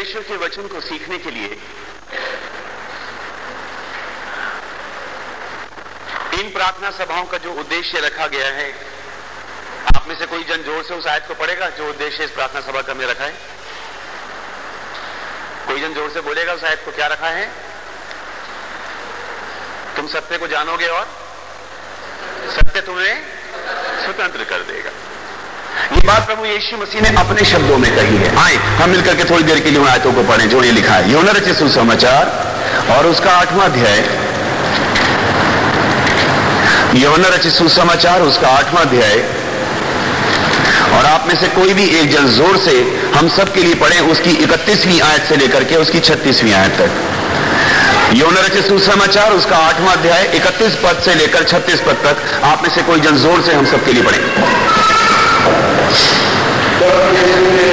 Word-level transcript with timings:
परमेश्वर 0.00 0.22
के 0.22 0.36
वचन 0.36 0.66
को 0.68 0.80
सीखने 0.80 1.16
के 1.18 1.30
लिए, 1.30 1.48
इन 6.40 6.50
प्रार्थना 6.52 6.90
सभाओं 6.98 7.24
का 7.24 7.38
जो 7.38 7.52
उद्देश्य 7.60 8.00
रखा 8.00 8.26
गया 8.26 8.46
है, 8.48 8.70
आप 9.96 10.08
में 10.08 10.14
से 10.18 10.26
कोई 10.26 10.44
जन 10.44 10.62
ज़ोर 10.62 10.82
से 10.84 10.94
उस 10.94 11.06
आयत 11.06 11.26
को 11.28 11.34
पढ़ेगा 11.34 11.68
जो 11.78 11.88
उद्देश्य 11.88 12.24
इस 12.24 12.30
प्रार्थना 12.30 12.60
सभा 12.60 12.82
का 12.82 12.94
में 12.94 13.06
रखा 13.06 13.24
है? 13.24 13.34
कोई 15.66 15.80
जन 15.80 15.94
ज़ोर 15.94 16.10
से 16.10 16.20
बोलेगा 16.20 16.52
उस 16.52 16.64
आयत 16.64 16.82
को 16.84 16.92
क्या 16.92 17.06
रखा 17.06 17.28
है? 17.28 17.46
तुम 19.96 20.08
सत्य 20.08 20.38
को 20.38 20.46
जानोगे 20.48 20.88
और 20.88 21.06
सत्य 22.56 22.80
तुम्हें 22.80 23.24
स्वतंत्र 24.04 24.44
कर 24.44 24.62
देगा। 24.72 24.90
ये 25.92 26.00
बात 26.06 26.26
प्रभु 26.26 26.44
यीशु 26.44 26.76
मसीह 26.76 27.00
ने 27.00 27.08
अपने 27.18 27.44
शब्दों 27.44 27.76
में 27.78 27.90
कही 27.96 28.16
है। 28.16 28.36
आए, 28.38 28.54
हम 28.78 28.90
मिलकर 28.90 29.14
के 29.14 29.24
थोड़ी 29.24 29.44
देर 29.44 29.60
के 29.60 29.70
लिए 29.70 29.80
उन 29.80 29.88
आयतों 29.88 30.12
को 30.12 30.22
पढ़ें, 30.22 30.48
जो 30.48 30.62
ये 30.64 30.72
लिखा 30.72 30.94
है। 30.94 31.10
योना 31.12 31.32
रचित 31.32 31.56
सुसमाचार 31.56 32.24
और 32.90 33.06
उसका 33.06 33.30
आठवां 33.32 33.68
अध्याय। 33.68 33.98
योना 36.96 37.28
रचित 37.28 37.52
सुसमाचार, 37.52 38.22
उसका 38.22 38.48
आठवां 38.48 38.84
अध्याय। 38.86 39.16
और 40.90 41.04
आप 41.06 41.26
में 41.28 41.34
से 41.40 41.48
कोई 41.48 41.74
भी 41.74 41.84
एक 41.98 42.10
जन 42.10 42.26
ज़ोर 42.28 42.56
से 42.58 42.72
हम 43.14 43.28
सब 43.28 43.52
के 43.54 43.62
लिए 43.62 43.74
पढ़े, 43.74 43.98
उसकी 44.12 44.30
इकतीसवीं 44.44 45.00
आयत 45.00 45.28
से 45.28 45.36
लेकर 45.36 45.64
के 45.64 45.76
उसकी 45.76 46.00
छत्तीसवीं 46.00 46.54
आयत 46.54 46.80
तक। 46.80 48.14
यौन 48.14 48.36
रचित 48.36 48.66
सुसमाचार, 48.66 49.32
उसका 49.32 49.56
आठवां 49.56 49.96
अध्याय, 49.96 50.24
इकतीस 50.34 50.74
पद 50.84 51.02
से 51.04 51.14
लेकर 51.14 51.44
छत्तीस 51.44 51.80
पद 51.80 52.02
तक 52.04 52.42
आप 52.44 52.62
में 52.62 52.70
से 52.70 52.82
कोई 52.82 53.00
जन 53.00 53.16
ज़ोर 53.16 53.42
से 53.42 53.54
हम 53.54 53.66
सबके 53.66 53.92
लिए 53.92 54.02
पढ़े। 54.02 54.99
Thank 56.80 57.64
you. 57.64 57.69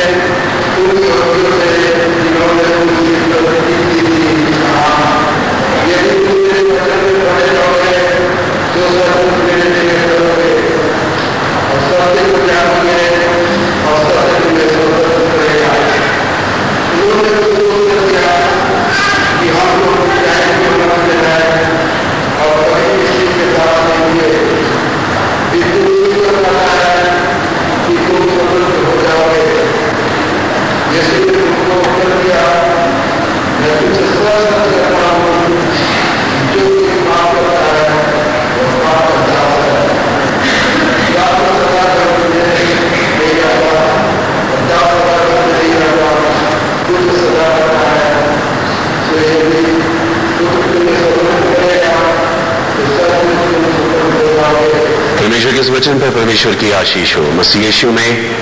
परमेश्वर 54.49 55.51
के 55.51 55.59
इस 55.59 55.69
वचन 55.69 55.99
पर 55.99 56.09
परमेश्वर 56.09 56.53
की 56.53 56.71
आशीष 56.71 57.15
हो। 57.15 57.21
मसीह 57.21 57.65
यीशु 57.65 57.91
में। 57.91 58.35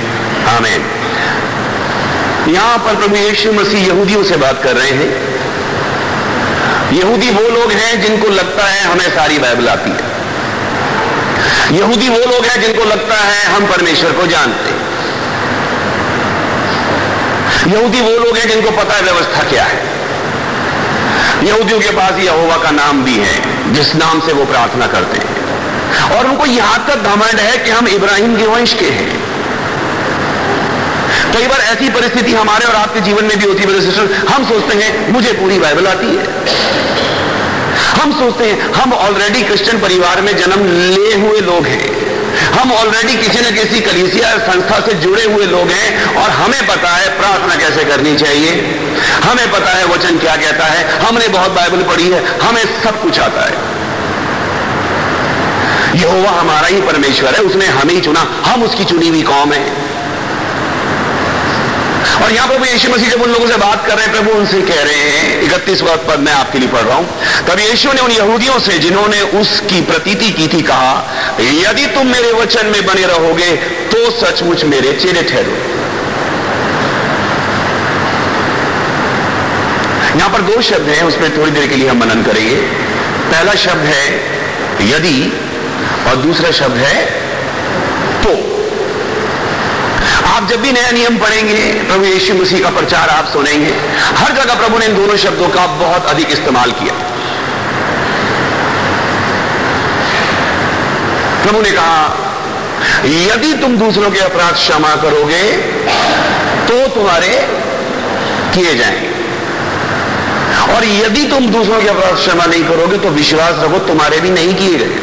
आमेन। 0.48 0.86
यहाँ 2.56 2.78
पर 2.78 2.96
प्रभु 2.96 3.16
यीशु 3.16 3.52
मसीह 3.52 3.88
यहूदियों 3.88 4.24
से 4.24 4.36
बात 4.36 4.62
कर 4.64 4.76
रहे 4.76 4.90
हैं। 4.90 5.36
यहूदी 6.94 7.30
वो 7.30 7.50
लोग 7.50 7.72
हैं 7.72 8.02
जिनको 8.02 8.30
लगता 8.30 8.64
है 8.64 8.84
हमें 8.84 9.16
सारी 9.16 9.40
बाइबल 9.40 9.70
आती 9.70 9.90
है। 9.90 10.16
यहूदी 11.80 12.10
वो 12.10 12.18
लोग 12.18 12.46
हैं 12.46 12.62
जिनको 12.62 12.84
लगता 12.84 13.16
है 13.16 13.46
हम 13.46 13.66
परमेश्वर 13.66 14.12
को 14.12 14.28
जानते 14.28 14.70
हैं। 14.70 14.86
यहूदी 17.74 18.02
वो 18.02 18.10
लोग 18.10 18.38
हैं 18.38 18.50
जिनको 18.50 18.72
पता 18.72 18.94
है 18.94 19.02
व्यवस्था 19.02 19.44
क्या 19.44 19.64
है। 19.64 19.84
यहूदियों 21.44 21.80
के 21.80 21.90
पास 21.90 22.14
यहोवा 22.20 22.58
का 22.58 22.72
नाम 22.72 23.04
भी 23.04 23.16
है, 23.18 23.42
जिस 23.74 23.96
नाम 23.96 24.20
से 24.20 24.34
वो 24.34 24.46
प्रार्थना 24.46 24.88
करते 24.88 25.18
हैं। 25.18 25.35
और 26.18 26.26
उनको 26.26 26.46
यहाँ 26.46 26.86
तक 26.88 26.96
घमंड 26.96 27.40
है 27.40 27.58
कि 27.58 27.72
हम 27.72 27.88
इब्राहिम 27.88 28.36
के 28.38 28.46
वंश 28.46 28.74
के 28.74 28.86
हैं। 28.86 29.26
कई 31.34 31.48
बार 31.48 31.60
ऐसी 31.60 31.90
परिस्थिति 31.90 32.34
हमारे 32.34 32.66
और 32.66 32.76
आपके 32.76 33.00
जीवन 33.00 33.26
में 33.26 33.40
भी 33.40 33.46
होती 33.46 33.64
है 33.64 33.82
सिस्टर। 33.82 34.14
हम 34.30 34.46
सोचते 34.46 34.78
हैं, 34.78 35.14
मुझे 35.14 35.32
पूरी 35.32 35.60
बाइबल 35.60 35.88
आती 35.88 36.08
है। 36.08 36.24
हम 38.02 38.12
सोचते 38.12 38.46
हैं, 38.46 38.74
हम 38.74 38.94
ऑलरेडी 38.94 39.42
क्रिश्चियन 39.42 39.80
परिवार 39.80 40.22
में 40.22 40.38
जन्म 40.38 40.66
ले 40.66 41.14
हुए 41.16 41.40
लोग 41.40 41.66
हैं। 41.66 42.06
हम 42.52 42.72
ऑलरेडी 42.72 43.16
किसी 43.16 43.40
न 43.40 43.56
किसी 43.56 43.80
कलीसिया 43.80 44.38
संस्था 44.38 44.80
से 44.80 44.94
जुड़े 44.94 45.24
हुए 45.24 45.46
लोग 45.46 45.70
हैं 45.70 46.16
और 46.16 46.30
हमें 46.30 46.68
पता 46.68 46.90
है 46.90 47.10
प्रार्थना 47.18 47.56
कैसे 47.56 47.84
करनी 47.84 48.16
चाहिए। 48.16 48.52
हमें 49.24 49.52
पता 49.52 49.72
है 49.72 49.86
वचन 49.86 50.18
क्या 50.18 50.36
कहता 50.36 50.66
है। 50.66 51.00
हमने 51.00 51.28
बहुत 51.28 51.52
बाइबल 51.52 51.84
पढ़ी 51.84 52.10
है, 52.10 52.40
हमें 52.40 52.84
सब 52.84 53.02
कुछ 53.02 53.20
आता 53.20 53.46
है। 53.46 53.75
यहोवा 55.96 56.32
हमारा 56.32 56.68
ही 56.68 56.82
परमेश्वर 56.84 57.36
है, 57.36 57.42
उसने 57.42 57.66
हमें 57.80 57.94
ही 57.94 58.00
चुना, 58.02 58.22
हम 58.46 58.64
उसकी 58.64 58.84
चुनी 58.86 59.08
हुई 59.08 59.22
कौम 59.24 59.54
है। 59.54 59.94
और 62.16 62.32
यहाँ 62.32 62.48
प्रभु 62.48 62.66
यीशु 62.66 62.90
मसीह 62.90 63.10
जब 63.10 63.22
उन 63.22 63.30
लोगों 63.30 63.48
से 63.48 63.56
बात 63.58 63.86
कर 63.88 63.96
रहे 63.96 64.06
हैं, 64.06 64.14
प्रभु 64.14 64.32
उनसे 64.32 64.62
कह 64.62 64.82
रहे 64.84 65.10
हैं, 65.10 65.42
इकतीस 65.42 65.82
पद 65.82 66.20
मैं 66.20 66.34
आपके 66.34 66.60
लिए 66.60 66.70
पढ़ 66.70 66.82
रहा 66.82 66.96
हूँ। 66.98 67.08
तब 67.48 67.60
यीशु 67.60 67.94
ने 67.94 68.02
उन 68.02 68.12
यहूदियों 68.12 68.60
से, 68.60 68.78
जिन्होंने 68.80 69.22
उसकी 69.40 69.82
प्रतीति 69.82 70.30
की 70.32 70.48
थी, 70.48 70.62
कहा, 70.62 70.94
यदि 71.42 71.86
तुम 71.96 72.08
मेरे 72.08 72.32
वचन 72.34 72.68
में 72.68 72.86
बने 72.86 73.06
रहोगे 73.06 73.56
तो 73.92 74.10
सचमुच 74.12 74.64
मेरे 74.66 74.94
चेहरे 74.94 75.24
ठहरो। 75.24 75.58
यहाँ 80.18 80.30
पर 80.30 80.42
दो 80.44 80.62
शब्द 80.62 80.90
हैं, 80.90 81.04
उसमें 81.04 81.38
थोड़ी 81.38 81.52
देर 81.52 81.68
के 81.68 81.76
लिए 81.76 81.90
हम 81.90 82.00
मनन 82.00 82.24
करेंगे। 82.24 82.56
पहला 83.32 83.54
शब्द 83.62 83.86
है, 83.86 84.06
यदि 84.90 85.18
और 86.08 86.16
दूसरा 86.18 86.52
शब्द 86.52 86.78
है 86.78 87.06
तो। 88.24 88.34
आप 90.28 90.48
जब 90.50 90.62
भी 90.62 90.72
नया 90.72 90.92
नियम 90.92 91.18
पढ़ेंगे, 91.18 91.62
प्रभु 91.84 92.06
यीशु 92.06 92.34
मसीह 92.34 92.64
का 92.64 92.70
प्रचार 92.70 93.10
आप 93.10 93.28
सुनेंगे, 93.28 93.74
हर 94.18 94.32
जगह 94.34 94.56
प्रभु 94.56 94.78
ने 94.78 94.86
इन 94.86 94.96
दोनों 94.96 95.18
शब्दों 95.18 95.50
का 95.50 95.66
बहुत 95.78 96.06
अधिक 96.06 96.32
इस्तेमाल 96.32 96.72
किया। 96.72 96.94
प्रभु 101.44 101.62
ने 101.62 101.72
कहा, 101.72 101.98
यदि 103.06 103.54
तुम 103.54 103.78
दूसरों 103.78 104.12
के 104.12 104.20
अपराध 104.20 104.54
क्षमा 104.54 104.96
करोगे 104.96 105.44
तो 106.68 106.88
तुम्हारे 106.88 107.34
किए 108.54 108.76
जाएँगे। 108.76 109.14
और 110.76 110.86
यदि 110.86 111.24
तुम 111.24 111.48
दूसरों 111.48 111.82
के 111.82 111.88
अपराध 111.88 112.16
क्षमा 112.16 112.46
नहीं 112.46 112.64
करोगे 112.64 112.98
तो 112.98 113.10
विश्वास 113.12 113.56
रखो, 113.60 113.80
तुम्हारे 113.88 114.20
भी 114.20 114.30
नहीं 114.30 114.54
किए 114.56 114.78
गए। 114.78 115.00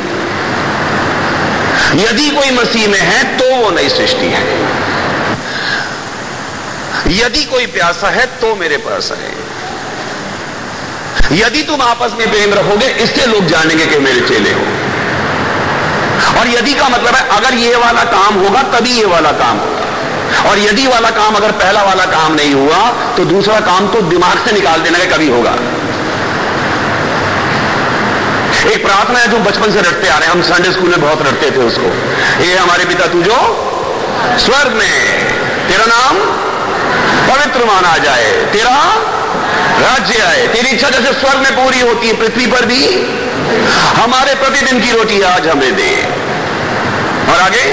यदि 1.97 2.28
कोई 2.30 2.50
मसीह 2.50 2.88
में 2.88 3.00
है 3.00 3.22
तो 3.38 3.54
वो 3.56 3.70
नई 3.70 3.88
सृष्टि 3.88 4.26
है। 4.26 4.42
यदि 7.14 7.44
कोई 7.44 7.66
प्यासा 7.69 8.08
है 8.10 8.26
तो 8.41 8.54
मेरे 8.54 8.76
पास 8.76 9.10
है। 9.12 9.30
यदि 11.32 11.62
तुम 11.62 11.82
आपस 11.82 12.12
में 12.19 12.31
प्रेम 12.31 12.54
रखोगे, 12.54 12.86
इससे 13.04 13.26
लोग 13.26 13.47
जानेंगे 13.47 13.86
कि 13.86 13.98
मेरे 13.98 14.20
चेले 14.20 14.52
हो। 14.52 14.64
और 16.41 16.48
यदि 16.48 16.75
का 16.75 16.88
मतलब 16.88 17.14
है, 17.14 17.22
अगर 17.28 17.54
ये 17.54 17.75
वाला 17.76 18.04
काम 18.06 18.34
होगा, 18.34 18.62
तभी 18.72 18.91
ये 18.91 19.04
वाला 19.04 19.32
काम 19.34 19.58
होगा। 19.58 20.50
और 20.50 20.58
यदि 20.58 20.86
वाला 20.86 21.10
काम, 21.10 21.34
अगर 21.34 21.52
पहला 21.52 21.82
वाला 21.82 22.05
काम 22.06 22.34
नहीं 22.34 22.55
हुआ 22.55 22.90
तो 23.16 23.25
दूसरा 23.25 23.61
काम 23.61 23.88
तो 23.88 24.00
दिमाग 24.02 24.44
से 24.46 24.52
निकाल 24.52 24.81
देना 24.81 24.99
है 24.99 25.06
कभी 25.06 25.28
होगा। 25.28 25.55
एक 28.67 28.85
प्रार्थना 28.85 29.19
है 29.19 29.29
जो 29.29 29.38
बचपन 29.38 29.73
से 29.73 29.81
रटते 29.81 30.09
आ 30.09 30.19
रहे 30.19 30.29
हैं। 30.29 30.35
हम 30.35 30.43
संडे 30.43 30.73
स्कूल 30.73 30.91
में 30.91 31.00
बहुत 31.00 31.23
रटते 31.23 31.50
थे 31.50 31.64
उसको। 31.64 31.88
ये 32.44 32.56
हमारे 32.56 32.85
पिता 32.85 33.06
तू 33.06 33.23
जो 33.23 33.38
स्वर्ग 34.38 34.73
में 34.73 35.25
तेरा 35.69 35.87
नाम 35.87 36.19
पवित्र 37.31 37.64
माना 37.64 37.97
जाए। 37.99 38.31
तेरा 38.53 38.76
राज्य 39.81 40.23
आए 40.23 40.47
तेरी 40.47 40.69
इच्छा 40.69 40.88
जैसे 40.88 41.12
स्वर्ग 41.12 41.38
में 41.38 41.64
पूरी 41.64 41.81
होती 41.81 42.06
है। 42.06 42.17
पृथ्वी 42.17 42.47
पर 42.47 42.67
भी 42.67 42.87
हमारे 44.03 44.35
प्रतिदिन 44.35 44.81
की 44.81 44.93
रोटी 44.93 45.20
आज 45.23 45.47
हमें 45.47 45.76
दे। 45.76 45.91
और 47.32 47.41
आगे? 47.41 47.64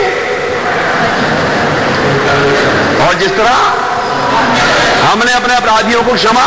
और 3.06 3.14
जिस 3.14 3.32
तरह 3.32 3.56
हमने 5.06 5.34
अपने 5.34 5.56
अपराधियों 5.56 6.04
को 6.04 6.14
क्षमा 6.14 6.46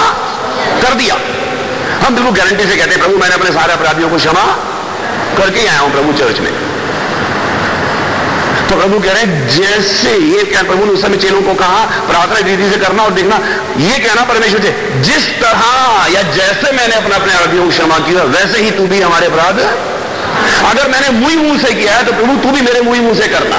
कर 0.83 0.95
दिया। 0.95 1.17
हम 2.03 2.15
बिल्कुल 2.15 2.35
गारंटी 2.35 2.65
से 2.65 2.77
कहते 2.77 2.91
हैं 2.91 3.01
प्रभु 3.01 3.17
मैंने 3.19 3.35
अपने 3.35 3.51
सारे 3.53 3.73
अपराधियों 3.73 4.09
को 4.11 4.17
क्षमा 4.17 4.45
करके 5.39 5.67
आया 5.67 5.81
हूँ 5.81 5.91
प्रभु 5.93 6.13
चर्च 6.21 6.41
में. 6.41 6.53
तो 8.69 8.77
प्रभु 8.77 8.99
कह 9.01 9.13
रहे 9.13 9.23
हैं 9.23 9.49
जैसे 9.49 10.11
ये 10.17 10.43
क्या 10.51 10.63
प्रभु 10.63 10.85
ने 10.85 10.93
उस 10.93 11.03
समय 11.03 11.17
चेलों 11.25 11.43
को 11.43 11.55
कहा 11.55 11.81
प्रार्थना 12.09 12.39
रीति 12.49 12.71
से 12.71 12.77
करना 12.85 13.03
और 13.03 13.13
देखना 13.15 13.37
ये 13.79 13.99
कहना 13.99 14.25
परमेश्वर 14.25 14.61
से 14.63 15.01
जिस 15.09 15.29
तरह 15.41 15.63
या 16.15 16.23
जैसे 16.37 16.73
मैंने 16.77 16.95
अपने 16.97 17.15
अपने 17.17 17.35
अपराधियों 17.35 17.65
को 17.65 17.71
क्षमा 17.71 17.99
किया 18.07 18.25
वैसे 18.37 18.63
ही 18.63 18.71
तू 18.79 18.87
भी 18.93 19.01
हमारे 19.01 19.27
अपराध 19.27 19.61
अगर 20.71 20.89
मैंने 20.91 21.11
मुँह 21.19 21.37
मुँह 21.43 21.59
से 21.63 21.73
किया 21.75 21.97
है 21.97 22.07
तो 22.07 22.13
प्रभु 22.13 22.37
तू 22.43 22.51
भी 22.51 22.61
मेरे 22.63 22.81
मुँह 22.81 23.01
मुँह 23.03 23.15
से 23.21 23.29
करना। 23.29 23.59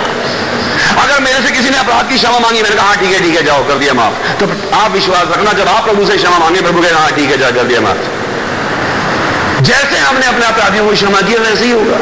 अगर 1.03 1.19
मेरे 1.21 1.41
से 1.43 1.51
किसी 1.51 1.69
ने 1.69 1.77
अपराध 1.77 2.09
की 2.09 2.17
क्षमा 2.17 2.39
मांगी 2.39 2.61
मैंने 2.61 2.75
कहा 2.75 2.87
हाँ, 2.87 2.95
ठीक 2.97 3.11
है 3.13 3.19
ठीक 3.21 3.35
है 3.35 3.43
जाओ 3.43 3.67
कर 3.67 3.77
दिया 3.83 3.93
माफ़। 3.93 4.13
तो 4.39 4.47
आप 4.77 4.91
विश्वास 4.91 5.27
रखना 5.31 5.53
जब 5.59 5.67
आप 5.67 5.83
प्रभु 5.85 6.05
से 6.05 6.17
क्षमा 6.17 6.37
मांगे 6.39 6.61
प्रभु 6.61 6.81
कहे 6.81 6.91
हाँ 6.93 7.11
ठीक 7.11 7.29
है 7.31 7.37
जाओ 7.37 7.51
कर 7.51 7.63
दिया 7.63 7.81
माफ़। 7.81 8.12
जैसे 9.63 9.97
हमने 9.97 10.25
अपने 10.27 10.45
अपराधियों 10.45 10.85
को 10.85 10.91
क्षमा 10.93 11.21
किया 11.21 11.41
वैसे 11.41 11.65
ही 11.65 11.71
होगा। 11.71 11.97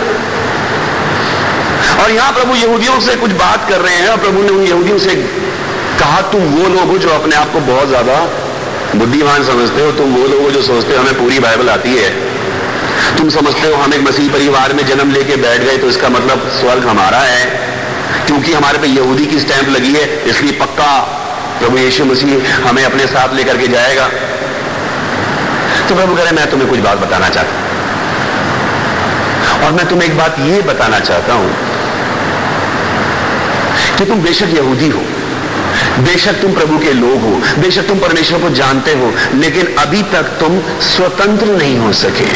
और 2.04 2.12
यहाँ 2.12 2.32
प्रभु 2.34 2.56
यहूदियों 2.56 3.00
से 3.02 3.16
कुछ 3.18 3.32
बात 3.40 3.68
कर 3.70 3.82
रहे 3.82 3.96
हैं 3.96 4.10
और 4.10 4.18
प्रभु 4.20 4.44
ने 4.44 4.50
उन 4.50 4.64
यहूदियों 4.64 4.98
से 5.00 5.16
कहा, 6.00 6.22
तुम 6.32 6.42
वो 6.52 6.70
लोग 6.70 6.90
हो 6.90 6.98
जो 6.98 7.10
अपने 7.12 7.36
आप 7.36 7.52
को 7.54 7.60
बहुत 7.68 7.88
ज़्यादा 7.88 8.16
बुद्धिमान 8.96 9.44
समझते 9.46 9.82
हो। 9.82 9.92
तुम 9.98 10.16
वो 10.16 10.28
लोग 10.28 10.42
हो 10.42 10.50
जो 10.52 10.62
सोचते 10.64 10.96
हो, 10.96 11.02
हमें 11.02 11.18
पूरी 11.18 11.40
बाइबल 11.40 11.70
आती 11.70 11.96
है। 11.96 12.10
तुम 13.18 13.30
समझते 13.30 13.68
हो, 13.68 13.76
हम 13.76 13.94
एक 13.94 14.02
मसीह 14.02 14.32
परिवार 14.34 14.74
में 14.74 14.86
जन्म 14.88 15.12
लेके 15.12 15.36
बैठ 15.38 15.62
गए 15.62 15.78
तो 15.78 15.88
इसका 15.88 16.10
मतलब 16.10 16.50
स्वर्ग 16.60 16.88
हमारा 16.88 17.20
है। 17.20 17.46
क्योंकि 18.28 18.54
हमारे 18.54 18.78
पे 18.78 18.88
यहूदी 18.88 19.26
की 19.26 19.40
स्टैंप 19.40 19.70
लगी 19.70 19.94
है, 19.94 20.04
इसलिए 20.26 20.52
पक्का 20.60 20.92
प्रभु 21.60 21.78
यीशु 21.78 22.06
मसीह 22.06 22.68
हमें 22.68 22.84
अपने 22.84 23.06
साथ 23.08 23.34
लेकर 23.36 23.58
के 23.58 23.68
जाएगा। 23.68 24.10
तो 25.92 25.96
प्रभु 25.96 26.14
कह 26.16 26.24
रहे 26.24 26.32
मैं 26.32 26.50
तुम्हें 26.50 26.70
कुछ 26.70 26.80
बात 26.80 26.98
बताना 26.98 27.30
चाहता 27.30 27.52
हूँ। 27.54 27.62
और 29.66 29.72
मैं 29.72 29.86
तुम्हें 29.88 30.08
एक 30.08 30.18
बात 30.18 30.36
ये 30.40 30.60
बताना 30.68 31.00
चाहता 31.00 31.34
हूँ 31.34 31.50
कि 33.98 34.06
तुम 34.06 34.22
बेशक 34.24 34.54
यहूदी 34.56 34.88
हो, 34.90 35.02
बेशक 36.04 36.40
तुम 36.42 36.54
प्रभु 36.54 36.78
के 36.80 36.94
लोग 36.94 37.18
हो, 37.22 37.32
बेशक 37.62 37.88
तुम 37.88 38.00
परमेश्वर 38.00 38.40
को 38.42 38.50
जानते 38.50 38.94
हो, 38.94 39.12
लेकिन 39.34 39.76
अभी 39.80 40.02
तक 40.14 40.30
तुम 40.40 40.60
स्वतंत्र 40.82 41.48
नहीं 41.56 41.78
हो 41.78 41.92
सके। 41.94 42.30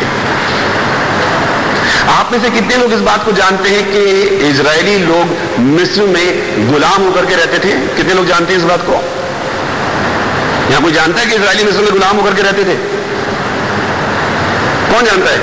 आप 2.14 2.32
में 2.32 2.40
से 2.42 2.50
कितने 2.50 2.78
लोग 2.78 2.94
इस 2.94 3.02
बात 3.02 3.24
को 3.26 3.32
जानते 3.32 3.70
हैं 3.70 3.84
कि 3.92 4.02
इजरायली 4.50 4.98
लोग 5.06 5.60
मिस्र 5.70 6.02
में 6.08 6.28
गुलाम 6.72 7.00
होकर 7.04 7.26
के 7.26 7.36
रहते 7.36 7.60
थे? 7.60 7.72
कितने 7.96 8.14
लोग 8.14 8.28
जानते 8.28 8.54
हैं 8.54 8.60
इस 8.60 8.66
बात 8.66 8.86
को? 8.90 9.00
यहाँ 10.72 10.82
कोई 10.82 10.92
जानता 10.92 11.22
है 11.22 11.26
कि 11.26 11.36
इसराइली 11.36 11.64
मिस्र 11.64 11.82
में 11.82 11.92
गुलाम 11.92 12.16
होकर 12.18 12.34
के 12.34 12.42
रहते 12.42 12.64
थे? 12.64 12.78
कौन 14.96 15.06
जानता 15.06 15.32
है? 15.32 15.40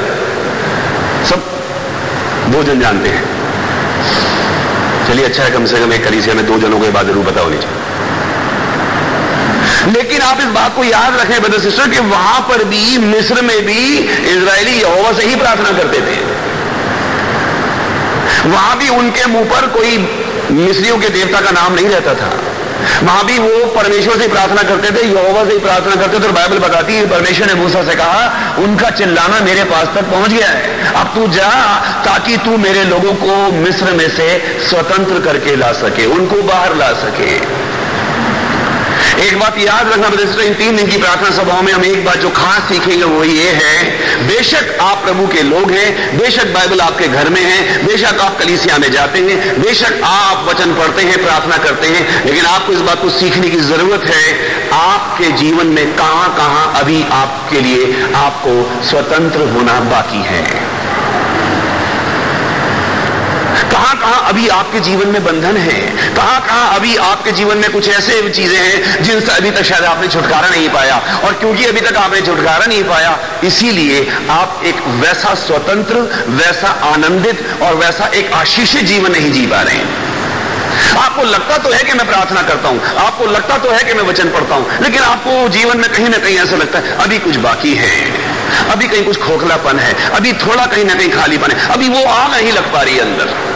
सब 1.27 1.41
दो 2.53 2.63
जन 2.63 2.81
जानते 2.81 3.09
हैं। 3.09 3.25
चलिए 5.09 5.25
अच्छा 5.25 5.43
है, 5.43 5.51
कम 5.51 5.65
से 5.65 5.81
कम 5.81 5.93
एक 5.93 6.05
करी 6.05 6.21
से 6.23 6.31
हमें 6.31 6.47
दो 6.47 6.59
जनों 6.59 6.79
को 6.81 6.91
बात 6.93 7.07
ज़रूर 7.07 7.25
पता 7.27 7.41
होनी 7.41 7.59
चाहिए। 7.59 7.81
लेकिन 9.93 10.23
आप 10.23 10.41
इस 10.41 10.47
बात 10.55 10.75
को 10.77 10.85
याद 10.85 11.17
रखें 11.21 11.41
ब्रदर 11.43 11.59
सिस्टर 11.59 11.89
कि 11.89 11.99
वहाँ 11.99 12.41
पर 12.49 12.65
भी, 12.65 12.99
मिस्र 12.99 13.43
में 13.43 13.61
भी 13.67 13.83
इसराइली 14.33 14.81
यहोवा 14.81 15.13
से 15.13 15.27
ही 15.27 15.35
प्रार्थना 15.37 15.73
करते 15.79 16.01
थे। 16.01 16.17
वहाँ 18.49 18.79
भी 18.79 18.89
उनके 18.89 19.27
मुँह 19.27 19.45
पर 19.51 19.67
कोई 19.77 19.99
मिस्रियों 20.53 20.99
के 20.99 21.09
देवता 21.11 21.41
का 21.41 21.51
नाम 21.51 21.75
नहीं 21.75 21.89
रहता 21.89 22.15
था। 22.15 22.31
वहाँ 23.03 23.25
भी 23.27 23.39
वो 23.39 23.67
परमेश्वर 23.67 24.21
से 24.21 24.29
प्रार्थना 24.29 24.63
करते 24.63 24.91
थे, 24.91 25.07
यहोवा 25.07 25.45
से 25.45 25.59
प्रार्थना 25.59 25.95
करते 25.97 26.21
थे, 26.21 26.27
और 26.27 26.33
बाइबल 26.33 26.59
बताती 26.59 26.95
है, 26.95 27.09
परमेश्वर 27.11 27.47
ने 27.47 27.55
मूसा 27.55 27.83
से 27.85 27.95
कहा, 27.95 28.55
उनका 28.59 28.91
चिल्लाना 28.91 29.41
मेरे 29.41 29.65
पास 29.65 29.89
तक 29.95 30.11
पहुँच 30.11 30.31
गया 30.31 30.49
है। 30.49 30.93
अब 30.95 31.15
तू 31.15 31.27
जा, 31.27 31.51
ताकि 32.05 32.37
तू 32.37 32.57
मेरे 32.57 32.85
लोगों 32.85 33.15
को 33.15 33.53
मिस्र 33.53 33.93
में 33.93 34.09
से 34.09 34.59
स्वतंत्र 34.69 35.21
करके 35.21 35.57
ला 35.57 35.73
सके, 35.73 36.07
उनको 36.07 36.43
बाहर 36.43 36.77
ला 36.77 36.93
सके। 36.93 37.63
एक 39.21 39.39
बात 39.39 39.59
याद 39.59 39.89
रखना 39.89 40.43
इन 40.43 40.55
तीन 40.55 40.77
दिन 40.77 40.87
की 40.87 40.97
प्रार्थना 40.97 41.31
सभाओं 41.31 41.63
में 41.63 41.73
हम 41.73 41.85
एक 41.85 42.05
बात 42.05 42.17
जो 42.17 42.31
खास 42.31 42.69
सीखेंगे 42.69 43.05
वो 43.05 43.25
ये 43.25 43.51
है, 43.51 44.27
बेशक 44.29 44.79
आप 44.81 45.05
प्रभु 45.05 45.27
के 45.27 45.43
लोग 45.43 45.71
हैं, 45.71 46.19
बेशक 46.19 46.47
बाइबल 46.47 46.81
आपके 46.81 47.09
घर 47.09 47.29
में 47.29 47.41
है, 47.41 47.87
बेशक 47.87 48.21
आप 48.21 48.39
कलीसिया 48.39 48.79
में 48.79 48.91
जाते 48.93 49.19
हैं, 49.19 49.63
बेशक 49.63 50.01
आप 50.05 50.49
वचन 50.49 50.75
पढ़ते 50.75 51.03
हैं, 51.03 51.23
प्रार्थना 51.23 51.57
करते 51.57 51.89
हैं, 51.89 52.27
लेकिन 52.27 52.47
आपको 52.47 52.73
इस 52.73 52.81
बात 52.81 53.03
को 53.03 53.11
सीखने 53.11 53.51
की 53.51 53.61
ज़रूरत 53.61 54.05
है, 54.05 54.35
आपके 54.73 55.31
जीवन 55.33 55.67
में 55.67 55.97
कहाँ 55.97 56.37
कहाँ 56.37 56.81
अभी 56.81 57.03
आपके 57.13 57.61
लिए 57.61 58.07
आपको 58.17 58.85
स्वतंत्र 58.85 59.49
होना 59.49 59.81
बाकी 59.81 60.23
है। 60.23 60.72
कहाँ 64.03 64.29
अभी 64.29 64.49
आपके 64.49 64.81
जीवन 64.81 65.09
में 65.09 65.25
बंधन 65.25 65.57
है? 65.57 65.81
कहा, 66.15 66.39
कहाँ 66.39 66.75
अभी 66.77 66.97
आपके 67.03 67.33
जीवन 67.33 67.59
में 67.59 67.71
कुछ 67.73 67.89
ऐसे 67.89 68.29
चीज़ें 68.31 68.57
हैं 68.59 69.03
जिनसे 69.03 69.33
अभी 69.33 69.51
तक 69.51 69.63
शायद 69.63 69.85
आपने 69.85 70.09
छुटकारा 70.09 70.49
नहीं 70.49 70.69
पाया? 70.69 70.97
और 71.25 71.33
क्योंकि 71.33 71.65
अभी 71.65 71.81
तक 71.81 71.97
आपने 71.97 72.21
छुटकारा 72.21 72.67
नहीं 72.67 72.85
पाया, 72.85 73.19
इसीलिए 73.45 74.07
आप 74.31 74.63
एक 74.67 74.81
वैसा 75.03 75.35
स्वतंत्र, 75.35 76.01
वैसा 76.29 76.69
आनंदित 76.69 77.47
और 77.63 77.75
वैसा 77.75 78.11
एक 78.15 78.33
आशीषित 78.33 78.85
जीवन 78.85 79.13
नहीं 79.13 79.33
जी 79.33 79.47
पा 79.47 79.63
रहे 79.63 79.77
हैं। 79.77 80.11
आपको 80.99 81.23
लगता 81.23 81.59
तो 81.59 81.71
है 81.71 81.83
कि 81.85 81.93
मैं 81.93 82.07
प्रार्थना 82.07 82.43
करता 82.43 82.69
हूँ, 82.69 82.81
आपको 82.99 83.27
लगता 83.27 83.59
तो 83.59 83.71
है 83.71 83.85
कि 83.85 83.95
मैं 83.95 84.03
वचन 84.03 84.31
पढ़ता 84.31 84.55
हूँ, 84.55 84.67
लेकिन 84.83 85.03
आपको 85.03 85.49
जीवन 85.49 85.79
में 85.79 85.89
कहीं 85.91 86.09
ना 86.09 86.19
कहीं 86.19 86.37
ऐसा 86.39 86.57
लगता 86.57 86.79
है, 86.79 86.97
अभी 86.97 87.19
कुछ 87.19 87.37
बाकी 87.37 87.75
है। 87.75 88.31
अभी 88.71 88.89
कहीं 88.89 89.05
कुछ 89.05 89.19
खोखलापन 89.19 89.79
है, 89.79 89.93
अभी 90.11 90.33
थोड़ा 90.33 90.67
कहीं 90.67 90.85
ना 90.85 90.95
कहीं 90.95 91.11
खालीपन 91.11 91.51
है, 91.51 91.69
अभी 91.69 91.89
वो 91.89 92.05
आग 92.05 92.31
नहीं 92.31 92.53
लग 92.53 92.73
पा 92.73 92.83
रही 92.83 92.95
है 92.95 93.01
अंदर। 93.01 93.52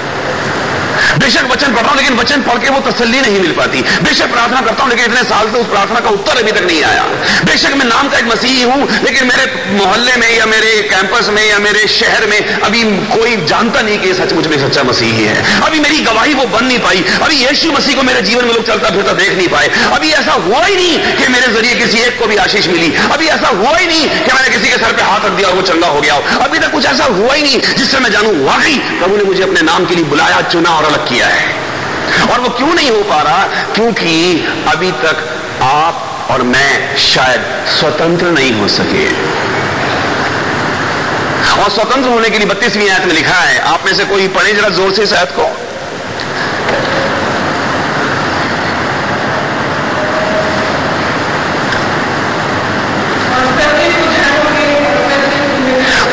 बेशक 1.19 1.51
वचन 1.51 1.75
पढ़ 1.75 1.83
रहा 1.83 1.91
हूँ, 1.91 1.97
लेकिन 1.97 2.17
वचन 2.17 2.43
पढ़ 2.43 2.59
के 2.59 2.71
वो 2.71 2.81
तसल्ली 2.91 3.21
नहीं 3.21 3.41
मिल 3.41 3.53
पाती। 3.53 3.83
बेशक 4.03 4.33
प्रार्थना 4.33 4.61
करता 4.61 4.83
हूँ, 4.83 4.91
लेकिन 4.91 5.05
इतने 5.05 5.23
साल 5.25 5.51
से 5.53 5.59
उस 5.59 5.67
प्रार्थना 5.67 6.01
का 6.01 6.11
उत्तर 6.11 6.39
अभी 6.39 6.53
तक 6.53 6.67
नहीं 6.67 6.83
आया। 6.85 7.05
बेशक 7.45 7.75
मैं 7.77 7.87
नाम 7.87 8.09
का 8.09 8.19
एक 8.19 8.27
मसीही 8.27 8.63
हूँ, 8.63 8.89
लेकिन 9.05 9.27
मेरे 9.27 9.45
मोहल्ले 9.77 10.17
में 10.17 10.31
या 10.37 10.47
मेरे 10.47 10.73
कैंपस 10.91 11.29
में 11.29 11.43
या 11.45 11.59
मेरे 11.59 11.87
शहर 11.91 12.27
में 12.27 12.39
अभी 12.61 12.83
कोई 13.13 13.37
जानता 13.47 13.83
नहीं 13.83 13.99
कि 13.99 14.15
सचमुच 14.15 14.47
में 14.47 14.59
सच्चा 14.59 14.83
मसीही 14.83 15.25
है। 15.25 15.61
अभी 15.61 15.81
मेरी 15.81 16.01
गवाही 16.05 16.35
वो 16.35 16.47
बन 16.49 16.65
नहीं 16.65 16.79
पाई। 16.81 17.05
अभी 17.23 17.37
यीशु 17.37 17.73
मसीह 17.73 17.97
को 17.97 18.03
मेरे 18.03 18.23
जीवन 18.23 18.45
में 18.45 18.55
लोग 18.55 18.67
चलता 18.67 18.91
फिरता 18.91 19.13
देख 19.15 19.37
नहीं 19.37 19.49
पाए। 19.49 19.69
अभी 19.93 20.11
ऐसा 20.13 20.33
हुआ 20.47 20.65
ही 20.65 20.77
नहीं 20.77 21.17
कि 21.17 21.29
मेरे 21.29 21.53
ज़रिए 21.55 21.75
किसी 21.77 21.99
एक 22.01 22.19
को 22.21 22.27
भी 22.27 22.37
आशीष 22.45 22.67
मिली। 22.69 22.93
अभी 23.13 23.27
ऐसा 23.29 23.49
हुआ 23.49 23.77
ही 23.77 23.87
नहीं 23.87 24.05
कि 24.05 24.33
मैंने 24.33 24.49
किसी 24.49 24.71
के 24.71 24.77
सर 24.77 24.93
पे 24.93 25.03
हाथ 25.03 25.25
रख 25.27 25.33
दिया 25.33 25.49
और 25.49 25.55
वो 25.55 25.63
चंगा 25.63 25.87
हो 25.89 26.01
गया 26.01 26.15
अभी 26.45 26.59
तक 26.59 26.73
कुछ 26.73 26.87
ऐसा 26.87 27.05
हुआ 27.07 27.35
ही 27.35 27.43
नहीं 27.43 27.61
जिससे 27.77 27.99
मैं 28.01 28.11
जानू, 28.13 28.31
वाकई 28.45 28.79
प्रभु 28.99 29.17
ने 29.17 29.25
मुझे 29.25 29.43
अपने 29.43 29.63
नाम 29.63 29.87
के 29.87 29.95
लिए 29.95 30.05
बुलाया, 30.07 30.41
चुना 30.53 30.71
और 30.71 30.85
अलग 30.97 31.09
किया 31.09 31.27
है। 31.27 32.29
और 32.33 32.41
वो 32.41 32.49
क्यों 32.59 32.75
नहीं 32.75 32.91
हो 32.91 33.03
पा 33.05 33.21
रहा? 33.23 33.45
क्योंकि 33.75 34.13
अभी 34.69 34.91
तक 35.05 35.17
आप 35.63 36.29
और 36.31 36.43
मैं 36.45 36.97
शायद 36.99 37.45
स्वतंत्र 37.71 38.31
नहीं 38.31 38.53
हो 38.61 38.69
सके। 38.71 39.05
और 41.57 41.71
स्वतंत्र 41.71 42.09
होने 42.09 42.31
के 42.31 42.39
लिए 42.39 42.47
बत्तीसवीं 42.47 42.89
आयत 42.91 43.05
में 43.05 43.15
लिखा 43.15 43.35
है, 43.35 43.59
आप 43.67 43.85
में 43.87 43.95
से 43.95 44.05
कोई 44.05 44.29
पढ़े 44.31 44.53
जरा 44.55 44.69
ज़ोर 44.71 44.93
से 44.95 45.03
इस 45.03 45.13
आयत 45.13 45.33
को। 45.37 45.49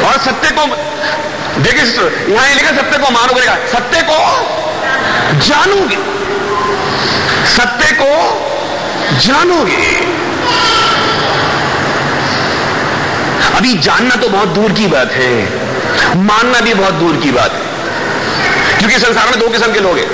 और 0.03 0.17
सत्य 0.21 0.49
को, 0.51 0.65
देखिए, 1.61 1.85
यहाँ 2.33 2.47
लिखा 2.55 2.71
सत्य 2.73 2.97
को 2.97 3.11
मानोगे 3.11 3.41
सत्य 3.71 4.01
को 4.01 4.17
जानोगे। 5.31 5.97
सत्य 7.45 7.91
को 7.91 8.41
जानोगे। 9.19 10.13
अभी 13.55 13.73
जानना 13.73 14.15
तो 14.15 14.29
बहुत 14.29 14.47
दूर 14.47 14.71
की 14.71 14.87
बात 14.87 15.11
है। 15.11 15.63
मानना 16.15 16.59
भी 16.59 16.73
बहुत 16.73 16.93
दूर 16.93 17.15
की 17.17 17.31
बात 17.31 17.51
है। 17.51 17.73
क्योंकि 18.77 18.99
संसार 18.99 19.29
में 19.29 19.39
दो 19.39 19.49
किस्म 19.49 19.73
के 19.73 19.79
लोग 19.79 19.97
हैं। 19.97 20.09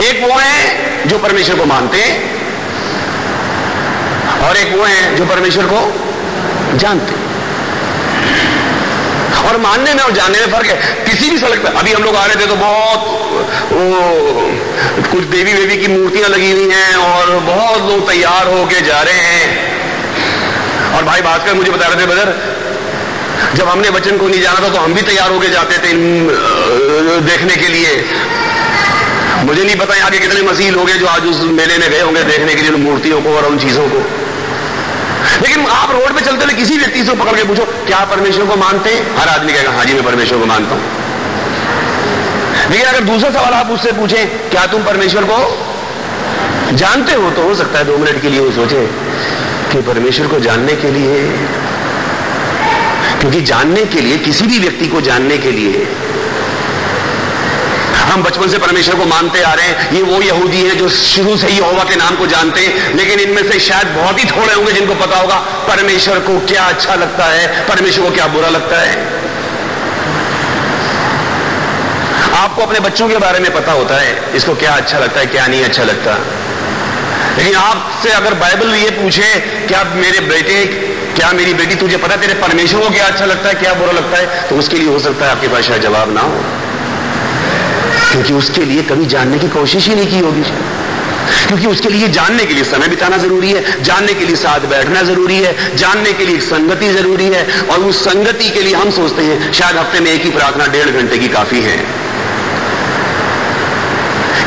एक 0.00 0.32
वो 0.32 0.38
है 0.38 0.82
जो 1.08 1.18
परमेश्वर 1.18 1.58
को 1.58 1.64
मानते 1.64 1.98
हैं 1.98 2.32
और 4.40 4.56
एक 4.56 4.76
वो 4.76 4.84
है 4.84 5.16
जो 5.16 5.26
परमेश्वर 5.26 5.64
को 5.64 6.00
जानते 6.76 7.12
हैं। 7.12 7.31
और 9.52 9.58
मानने 9.60 9.94
में 9.94 10.02
और 10.02 10.12
जानने 10.12 10.38
में 10.40 10.52
फ़र्क 10.52 10.66
है। 10.66 11.04
किसी 11.04 11.30
भी 11.30 11.38
सड़क 11.38 11.58
पर 11.64 11.74
अभी 11.76 11.92
हम 11.92 12.02
लोग 12.02 12.16
आ 12.16 12.24
रहे 12.26 12.36
थे 12.36 12.46
तो 12.46 12.56
बहुत, 12.56 13.00
वो, 13.72 13.82
कुछ 15.12 15.24
देवी 15.26 15.52
देवी 15.52 15.76
की 15.76 15.88
मूर्तियाँ 15.88 16.28
लगी 16.28 16.50
हुई 16.52 16.68
हैं 16.70 16.94
और 16.96 17.38
बहुत 17.40 17.90
लोग 17.90 18.08
तैयार 18.08 18.46
होके 18.48 18.80
जा 18.80 19.00
रहे 19.02 19.26
हैं। 19.26 20.94
और 20.94 21.04
भाई 21.04 21.20
भास्कर 21.22 21.54
मुझे 21.54 21.70
बता 21.70 21.86
रहे 21.86 22.00
थे, 22.00 22.06
बदर, 22.06 22.32
जब 23.54 23.68
हमने 23.68 23.90
बच्चन 23.90 24.18
को 24.18 24.28
नहीं 24.28 24.40
जाना 24.40 24.60
था 24.60 24.68
तो 24.68 24.80
हम 24.80 24.94
भी 24.94 25.02
तैयार 25.02 25.30
होके 25.30 25.48
जाते 25.48 25.78
थे 25.78 25.92
देखने 27.28 27.56
के 27.56 27.68
लिए। 27.68 28.04
मुझे 29.44 29.62
नहीं 29.64 29.76
पता 29.76 29.94
यहाँ 29.96 30.10
के 30.10 30.18
कितने 30.18 30.42
मसीह 30.42 30.70
लोग 30.70 30.88
हैं 30.90 30.98
जो 30.98 31.06
आज 31.06 31.26
उस 31.26 31.40
मेले 31.52 31.78
में 31.78 31.90
गए 31.90 32.00
होंगे 32.00 32.22
देखने 32.24 32.54
के 32.54 32.62
लिए 32.62 32.70
मूर्तियों 32.80 33.20
को 33.22 33.36
और 33.36 33.46
उन 33.46 33.58
चीज़ों 33.58 33.88
को। 33.88 34.02
लेकिन 35.42 35.66
आप 35.68 35.90
रोड 35.90 36.14
पे 36.14 36.20
चलते 36.20 36.44
हुए 36.44 36.54
किसी 36.54 36.76
व्यक्ति 36.78 37.04
से 37.04 37.14
पकड़ 37.14 37.36
के 37.36 37.44
पूछो, 37.44 37.64
क्या 37.86 38.04
परमेश्वर 38.04 38.46
को 38.46 38.56
मानते 38.56 38.90
हैं? 38.90 39.16
हर 39.16 39.28
आदमी 39.28 39.52
कहेगा 39.52 39.70
हाँ 39.70 39.84
जी, 39.84 39.94
मैं 39.94 40.04
परमेश्वर 40.04 40.38
को 40.38 40.46
मानता 40.46 40.74
हूँ। 40.74 40.82
लेकिन 42.70 42.86
अगर 42.86 43.00
दूसरा 43.00 43.30
सवाल 43.30 43.54
आप 43.54 43.70
उससे 43.70 43.92
पूछें, 43.92 44.50
क्या 44.50 44.66
तुम 44.66 44.84
परमेश्वर 44.84 45.24
को 45.24 46.76
जानते 46.76 47.12
हो? 47.12 47.30
तो 47.30 47.42
हो 47.42 47.54
सकता 47.54 47.78
है 47.78 47.84
दो 47.84 47.96
मिनट 47.98 48.20
के 48.22 48.28
लिए 48.28 48.40
वो 48.40 48.50
सोचे 48.52 48.86
कि 49.72 49.80
परमेश्वर 49.82 50.26
को 50.26 50.38
जानने 50.40 50.76
के 50.76 50.90
लिए, 50.90 51.22
क्योंकि 53.20 53.40
जानने 53.42 53.84
के 53.86 54.00
लिए, 54.00 54.18
किसी 54.18 54.46
भी 54.46 54.58
व्यक्ति 54.58 54.86
को 54.86 55.00
जानने 55.00 55.38
के 55.38 55.50
लिए 55.50 55.86
हम 58.12 58.22
बचपन 58.22 58.48
से 58.48 58.58
परमेश्वर 58.58 58.94
को 58.94 59.04
मानते 59.04 59.42
आ 59.42 59.52
रहे 59.54 59.66
हैं। 59.66 59.92
ये 59.92 60.02
वो 60.02 60.20
यहूदी 60.22 60.62
है 60.62 60.74
जो 60.76 60.88
शुरू 60.88 61.36
से 61.36 61.46
ही 61.46 61.58
यहोवा 61.58 61.84
के 61.84 61.96
नाम 61.96 62.16
को 62.16 62.26
जानते 62.26 62.60
हैं। 62.60 62.94
लेकिन 62.94 63.20
इनमें 63.20 63.50
से 63.50 63.60
शायद 63.60 63.88
बहुत 63.88 64.18
ही 64.18 64.24
थोड़े 64.24 64.54
होंगे 64.54 64.72
जिनको 64.72 64.94
पता 64.94 65.16
होगा, 65.16 65.36
परमेश्वर 65.68 66.18
को 66.18 66.38
क्या 66.46 66.64
अच्छा 66.64 66.94
लगता 66.94 67.24
है, 67.24 67.66
परमेश्वर 67.68 68.04
को 68.04 68.10
क्या 68.10 68.26
बुरा 68.26 68.48
लगता 68.48 68.80
है। 68.80 69.22
आपको 72.42 72.62
अपने 72.62 72.80
बच्चों 72.80 73.08
के 73.08 73.16
बारे 73.16 73.40
में 73.40 73.54
पता 73.54 73.72
होता 73.72 73.94
है, 73.94 74.36
इसको 74.36 74.54
क्या 74.54 74.72
अच्छा 74.72 74.98
लगता 74.98 75.20
है, 75.20 75.26
क्या 75.26 75.46
नहीं 75.46 75.64
अच्छा 75.64 75.82
लगता। 75.82 76.18
लेकिन 77.38 77.54
आपसे 77.54 78.10
अगर 78.10 78.34
बाइबल 78.34 78.74
ये 78.74 78.90
पूछे, 78.90 79.34
क्या 79.68 79.84
मेरे 79.84 80.20
बेटे, 80.20 80.64
क्या 81.16 81.32
मेरी 81.32 81.54
बेटी, 81.54 81.74
तुझे 81.74 81.96
पता 81.96 82.16
तेरे 82.16 82.34
परमेश्वर 82.34 82.80
को 82.80 82.90
क्या 82.90 83.06
अच्छा 83.06 83.24
लगता 83.24 83.48
है, 83.48 83.54
क्या 83.54 83.74
बुरा 83.74 83.92
लगता 83.92 84.18
है? 84.18 84.48
तो 84.48 84.56
उसके 84.56 84.76
लिए 84.76 84.88
हो 84.88 84.98
सकता 84.98 85.24
है 85.24 85.30
आपके 85.30 85.48
पास 85.48 85.64
शायद 85.64 85.82
जवाब 85.82 86.14
ना 86.14 86.20
हो। 86.20 86.61
क्योंकि 88.12 88.32
उसके 88.32 88.64
लिए 88.64 88.82
कभी 88.82 89.06
जानने 89.06 89.38
की 89.38 89.48
कोशिश 89.48 89.88
ही 89.88 89.94
नहीं 89.94 90.06
की 90.06 90.18
होगी। 90.18 90.42
क्योंकि 91.46 91.66
उसके 91.66 91.88
लिए 91.88 92.08
जानने 92.08 92.44
के 92.46 92.54
लिए 92.54 92.64
समय 92.64 92.88
बिताना 92.88 93.16
ज़रूरी 93.16 93.50
है, 93.50 93.82
जानने 93.82 94.14
के 94.14 94.24
लिए 94.24 94.36
साथ 94.36 94.60
बैठना 94.70 95.02
ज़रूरी 95.02 95.36
है, 95.36 95.76
जानने 95.76 96.12
के 96.12 96.24
लिए 96.24 96.40
संगति 96.40 96.88
ज़रूरी 96.88 97.24
है 97.24 97.46
और 97.70 97.78
उस 97.80 98.04
संगति 98.04 98.50
के 98.50 98.62
लिए 98.62 98.74
हम 98.74 98.90
सोचते 98.90 99.22
हैं, 99.22 99.52
शायद 99.52 99.76
हफ़्ते 99.76 100.00
में 100.00 100.10
एक 100.10 100.22
ही 100.22 100.30
प्रार्थना 100.30 100.66
डेढ़ 100.66 100.90
घंटे 100.90 101.18
की 101.18 101.28
काफ़ी 101.28 101.60
है। 101.60 101.76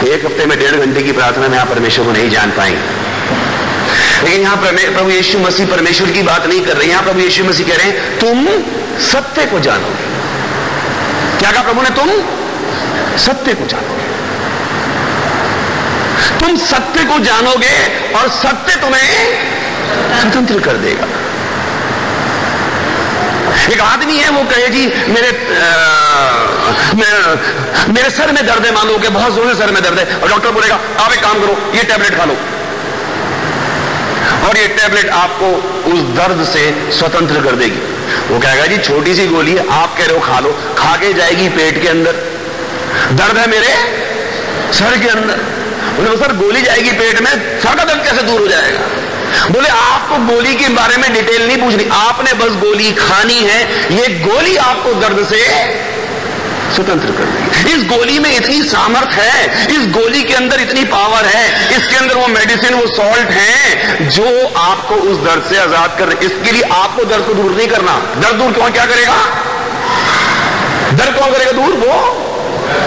एक 0.07 0.25
हफ़्ते 0.25 0.45
में 0.45 0.57
डेढ़ 0.59 0.75
घंटे 0.75 1.03
की 1.03 1.11
प्रार्थना 1.11 1.47
में 1.47 1.57
आप 1.57 1.69
परमेश्वर 1.69 2.05
को 2.05 2.11
नहीं 2.11 2.29
जान 2.29 2.51
पाएँगे। 2.51 3.03
लेकिन 4.23 4.41
यहाँ 4.41 4.57
प्रभु 4.57 5.09
यीशु 5.09 5.39
मसीह 5.39 5.67
परमेश्वर 5.67 6.11
की 6.11 6.21
बात 6.23 6.47
नहीं 6.47 6.61
कर 6.61 6.77
रहे, 6.77 6.87
यहाँ 6.89 7.03
प्रभु 7.03 7.19
यीशु 7.19 7.43
मसीह 7.43 7.67
कह 7.67 7.75
रहे 7.75 7.87
हैं, 7.87 8.19
तुम 8.19 8.47
सत्य 9.03 9.45
को 9.45 9.59
जानोगे। 9.59 10.03
क्या 11.39 11.51
कहा 11.51 11.63
प्रभु 11.63 11.81
ने 11.81 11.89
तुम? 11.89 12.09
सत्य 13.17 13.53
को 13.53 13.65
जानोगे। 13.67 14.03
तुम 16.39 16.57
सत्य 16.65 17.03
को 17.03 17.19
जानोगे 17.23 17.75
और 18.17 18.29
सत्य 18.33 18.75
तुम्हें 18.81 19.11
स्वतंत्र 20.21 20.59
कर 20.61 20.77
देगा। 20.77 21.07
एक 23.73 23.81
आदमी 23.81 24.17
है 24.17 24.29
वो 24.29 24.43
कहे 24.49 24.67
जी 24.69 24.85
मेरे 25.09 25.29
आ, 25.57 25.63
मेरे, 27.87 28.09
सर 28.09 28.31
में 28.31 28.45
दर्द 28.47 28.65
है 28.65 28.71
मान 28.73 28.87
लो 28.87 28.97
कि 28.97 29.09
बहुत 29.09 29.33
ज़ोर 29.33 29.53
सर 29.55 29.71
में 29.71 29.81
दर्द 29.83 29.99
है। 29.99 30.05
और 30.19 30.29
डॉक्टर 30.29 30.51
बोलेगा 30.51 30.75
आप 30.99 31.11
एक 31.13 31.21
काम 31.21 31.39
करो 31.39 31.57
ये 31.75 31.83
टैबलेट 31.83 32.17
खा 32.17 32.25
लो। 32.25 32.35
और 34.47 34.57
ये 34.57 34.67
टैबलेट 34.77 35.09
आपको 35.15 35.47
उस 35.91 35.99
दर्द 36.17 36.43
से 36.45 36.63
स्वतंत्र 36.91 37.41
कर 37.43 37.55
देगी। 37.55 37.81
वो 38.29 38.39
कहेगा 38.39 38.65
जी 38.65 38.77
छोटी 38.83 39.15
सी 39.15 39.27
गोली 39.27 39.57
आप 39.57 39.97
कह 39.97 40.05
रहे 40.05 40.17
हो 40.17 40.21
खा 40.25 40.39
लो। 40.39 40.51
खा 40.77 40.95
के 40.97 41.13
जाएगी 41.13 41.49
पेट 41.49 41.81
के 41.81 41.87
अंदर। 41.87 42.13
दर्द 43.11 43.37
है 43.37 43.47
मेरे? 43.47 43.73
सर 44.73 44.97
के 44.97 45.07
अंदर। 45.07 45.37
बोले 45.95 46.17
सर, 46.17 46.35
गोली 46.35 46.61
जाएगी 46.61 46.91
पेट 46.91 47.21
में, 47.21 47.31
सर 47.61 47.75
का 47.75 47.83
दर्द 47.83 48.03
कैसे 48.03 48.21
दूर 48.21 48.39
हो 48.41 48.47
जाएगा? 48.47 48.79
बोले, 49.51 49.69
आपको 49.69 50.17
गोली 50.33 50.55
के 50.55 50.67
बारे 50.69 50.97
में 50.97 51.13
डिटेल 51.13 51.47
नहीं 51.47 51.57
पूछनी। 51.57 51.89
आपने 51.93 52.33
बस 52.33 52.55
गोली 52.55 52.91
खानी 52.91 53.39
है। 53.39 53.61
ये 53.91 54.07
गोली 54.19 54.55
आपको 54.57 54.93
दर्द 54.93 55.25
से 55.25 55.43
स्वतंत्र 56.75 57.11
कर 57.11 57.25
देगी। 57.25 57.73
इस 57.73 57.83
गोली 57.87 58.19
में 58.19 58.29
इतनी 58.35 58.61
सामर्थ 58.63 59.11
है, 59.11 59.67
इस 59.75 59.87
गोली 59.87 60.23
के 60.23 60.33
अंदर 60.33 60.61
इतनी 60.61 60.83
पावर 60.83 61.25
है, 61.25 61.69
इसके 61.77 61.95
अंदर 61.95 62.15
वो 62.15 62.27
मेडिसिन, 62.27 62.73
वो 62.73 62.87
सॉल्ट 62.87 63.29
है, 63.29 64.09
जो 64.09 64.47
आपको 64.57 64.95
उस 64.95 65.17
दर्द 65.17 65.43
से 65.49 65.57
आज़ाद 65.57 65.95
कर 65.99 66.11
इसके 66.25 66.51
लिए 66.51 66.63
आपको 66.73 67.03
दर्द 67.03 67.25
को 67.25 67.33
दूर 67.33 67.51
नहीं 67.51 67.67
करना। 67.67 67.97
दर्द 68.17 68.35
दूर 68.35 68.51
कौन 68.51 68.71
क्या 68.71 68.85
करेगा? 68.85 69.15
दर्द 70.93 71.19
कौन 71.19 71.31
करेगा 71.31 71.51
दूर? 71.51 71.73
वो 71.77 72.34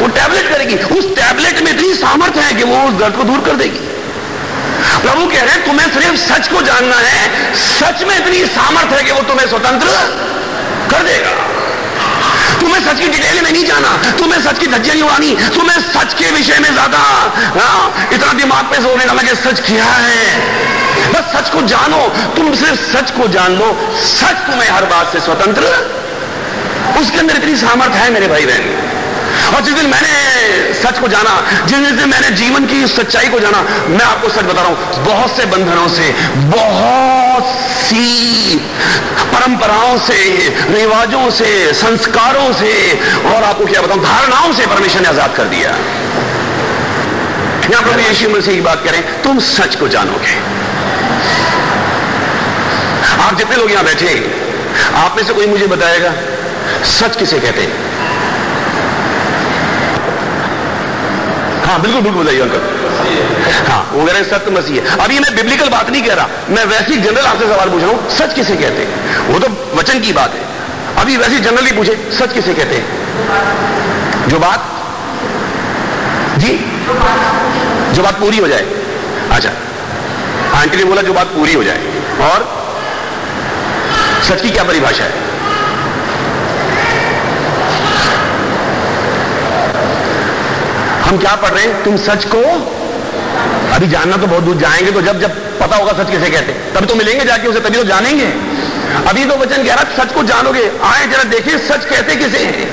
वो 0.01 0.07
टैबलेट 0.17 0.49
करेगी। 0.53 0.77
उस 0.97 1.05
टैबलेट 1.17 1.63
में 1.63 1.71
इतनी 1.73 1.95
सामर्थ्य 1.97 2.41
है 2.41 2.55
कि 2.55 2.65
वो 2.65 2.83
उस 2.89 2.95
दर्द 3.01 3.17
को 3.17 3.25
दूर 3.25 3.41
कर 3.47 3.57
देगी। 3.57 3.87
प्रभु 5.03 5.27
कह 5.27 5.41
रहे 5.41 5.51
हैं, 5.51 5.65
तुम्हें 5.65 5.89
सिर्फ़ 5.93 6.17
सच 6.19 6.49
को 6.49 6.63
जानना 6.63 6.97
है। 6.99 7.55
सच 7.57 8.03
में 8.09 8.17
इतनी 8.17 8.45
सामर्थ्य 8.49 8.97
है 8.97 9.05
कि 9.05 9.13
वो 9.13 9.23
तुम्हें 9.29 9.47
स्वतंत्र 9.49 9.89
कर 10.91 11.03
देगा। 11.03 11.33
तुम्हें 12.61 12.81
सच 12.83 13.01
की 13.01 13.09
डिटेल 13.09 13.41
में 13.43 13.51
नहीं 13.53 13.65
जाना। 13.67 13.91
तुम्हें 14.19 14.41
सच 14.43 14.59
की 14.59 14.67
धज्जियाँ 14.67 14.97
नहीं 14.97 15.05
उड़ानी। 15.05 15.35
तुम्हें 15.57 15.79
सच 15.83 16.15
के 16.15 16.31
विषय 16.31 16.59
में 16.59 16.73
ज़्यादा 16.73 17.03
इतना 18.13 18.33
दिमाग 18.33 18.65
पे 18.65 18.83
ज़ोर 18.83 18.97
नहीं 18.97 19.07
डाला 19.07 19.35
सच 19.43 19.61
क्या 19.67 19.85
है? 19.85 20.27
बस 21.13 21.33
सच 21.35 21.51
को 21.51 21.63
जानो। 21.69 22.03
तुम 22.37 22.55
सिर्फ़ 22.55 22.81
सच 22.93 23.11
को 23.11 23.29
जान 23.29 23.59
लो। 23.59 23.71
सच 24.05 24.47
तुम्हें 24.47 24.71
हर 24.71 24.85
बात 24.87 25.13
से 25.13 25.21
स्वतंत्र। 25.21 25.63
उसके 27.01 27.19
अंदर 27.19 27.37
इतनी 27.37 27.57
सामर्थ्य 27.57 27.99
है 27.99 28.11
मेरे 28.11 28.29
भाई 28.29 28.47
बहन 28.47 28.88
और 29.54 29.61
जिस 29.64 29.75
दिन 29.75 29.87
मैंने 29.87 30.75
सच 30.75 30.99
को 30.99 31.09
जाना, 31.09 31.35
जिस 31.66 31.78
दिन 31.78 32.09
मैंने 32.09 32.30
जीवन 32.30 32.66
की 32.66 32.87
सच्चाई 32.87 33.28
को 33.28 33.40
जाना, 33.40 33.61
मैं 33.88 34.04
आपको 34.04 34.28
सच 34.28 34.45
बता 34.45 34.61
रहा 34.62 34.68
हूँ, 34.68 35.04
बहुत 35.04 35.37
से 35.37 35.47
बंधनों 35.47 35.88
से, 35.88 36.12
बहुत 36.57 37.45
सी 37.83 38.57
परंपराओं 39.33 39.99
से, 39.99 40.18
रिवाजों 40.71 41.30
से, 41.30 41.73
संस्कारों 41.75 42.52
से, 42.52 42.73
और 43.35 43.42
आपको 43.42 43.66
क्या 43.66 43.83
बताऊँ, 43.83 44.02
धारणाओं 44.02 44.52
से 44.52 44.66
परमेश्वर 44.66 45.02
ने 45.02 45.09
आज़ाद 45.09 45.35
कर 45.37 45.45
दिया। 45.45 45.71
यहाँ 47.71 47.83
प्रभु 47.83 48.00
यीशु 48.00 48.28
मसीह 48.30 48.54
की 48.54 48.61
बात 48.61 48.85
करें, 48.85 49.23
तुम 49.23 49.38
सच 49.38 49.75
को 49.76 49.88
जानोगे। 49.88 50.37
आप 53.23 53.37
जितने 53.38 53.57
लोग 53.57 53.71
यहाँ 53.71 53.85
बैठे, 53.85 54.14
आप 54.97 55.16
में 55.16 55.25
से 55.25 55.33
कोई 55.33 55.47
मुझे 55.47 55.66
बताएगा, 55.66 56.12
सच 56.85 57.16
किसे 57.16 57.38
कहते 57.38 57.62
हैं? 57.62 57.98
हाँ 61.69 61.81
बिल्कुल 61.83 62.03
बिल्कुल 62.03 62.23
बताइए 62.23 62.41
अंकल 62.41 62.61
हाँ 63.69 63.91
वो 63.93 64.07
रहे 64.07 64.25
सत्य 64.25 64.51
मसीह 64.51 64.83
है। 64.83 64.99
अभी 64.99 65.19
मैं 65.19 65.35
बिब्लिकल 65.37 65.69
बात 65.69 65.91
नहीं 65.91 66.03
कह 66.03 66.15
रहा, 66.15 66.29
मैं 66.51 66.65
वैसी 66.65 66.97
जनरल 66.97 67.27
आपसे 67.27 67.47
सवाल 67.47 67.71
पूछ 67.71 67.83
रहा 67.83 67.91
हूँ, 67.91 68.11
सच 68.11 68.35
किसे 68.35 68.57
कहते 68.57 68.83
हैं? 68.83 69.29
वो 69.29 69.39
तो 69.39 69.49
वचन 69.77 70.01
की 70.01 70.13
बात 70.13 70.35
है। 70.35 70.47
अभी 70.97 71.17
वैसे 71.17 71.41
जनरली 71.41 71.73
पूछे, 71.73 72.11
सच 72.19 72.33
किसे 72.33 72.55
कहते 72.55 72.77
हैं? 72.77 74.29
जो 74.29 74.39
बात 74.39 74.75
जी? 76.39 76.53
जो 77.95 78.03
बात 78.03 78.21
पूरी 78.21 78.39
हो 78.39 78.49
जाए। 78.49 78.67
अच्छा। 79.33 79.51
आंटी 80.59 80.77
ने 80.77 80.85
बोला, 80.85 81.03
जो 81.03 81.13
बात 81.13 81.27
पूरी 81.27 81.55
हो 81.55 81.65
जाए। 81.65 81.81
और? 82.23 82.49
सच 84.29 84.43
की 84.43 84.51
क्या 84.51 84.65
परिभाषा 84.65 85.05
है? 85.05 85.28
हम 91.09 91.19
क्या 91.19 91.35
पढ़ 91.37 91.50
रहे 91.50 91.65
हैं? 91.65 91.85
तुम 91.85 91.97
सच 91.97 92.25
को? 92.25 92.43
अभी 93.75 93.87
जानना 93.88 94.17
तो 94.17 94.27
बहुत 94.27 94.43
दूर 94.43 94.57
जाएँगे 94.57 94.93
तो 94.93 95.03
जब 95.03 95.21
जब 95.21 95.59
पता 95.59 95.77
होगा 95.77 95.93
सच 95.93 96.11
किसे 96.11 96.31
कहते 96.31 96.53
तब 96.75 96.85
तो 96.85 96.95
मिलेंगे 96.95 97.25
जाके 97.25 97.49
उसे, 97.49 97.61
तभी 97.61 97.79
तो 97.79 97.85
जानेंगे। 97.85 98.27
अभी 99.09 99.25
तो 99.25 99.37
वचन 99.37 99.65
कह 99.65 99.75
रहा 99.75 100.05
सच 100.05 100.12
को 100.12 100.23
जानोगे। 100.23 100.71
आए 100.85 101.07
जरा 101.07 101.23
देखिए, 101.23 101.59
सच 101.59 101.85
कहते 101.85 102.17
किसे 102.17 102.38
हैं? 102.38 102.69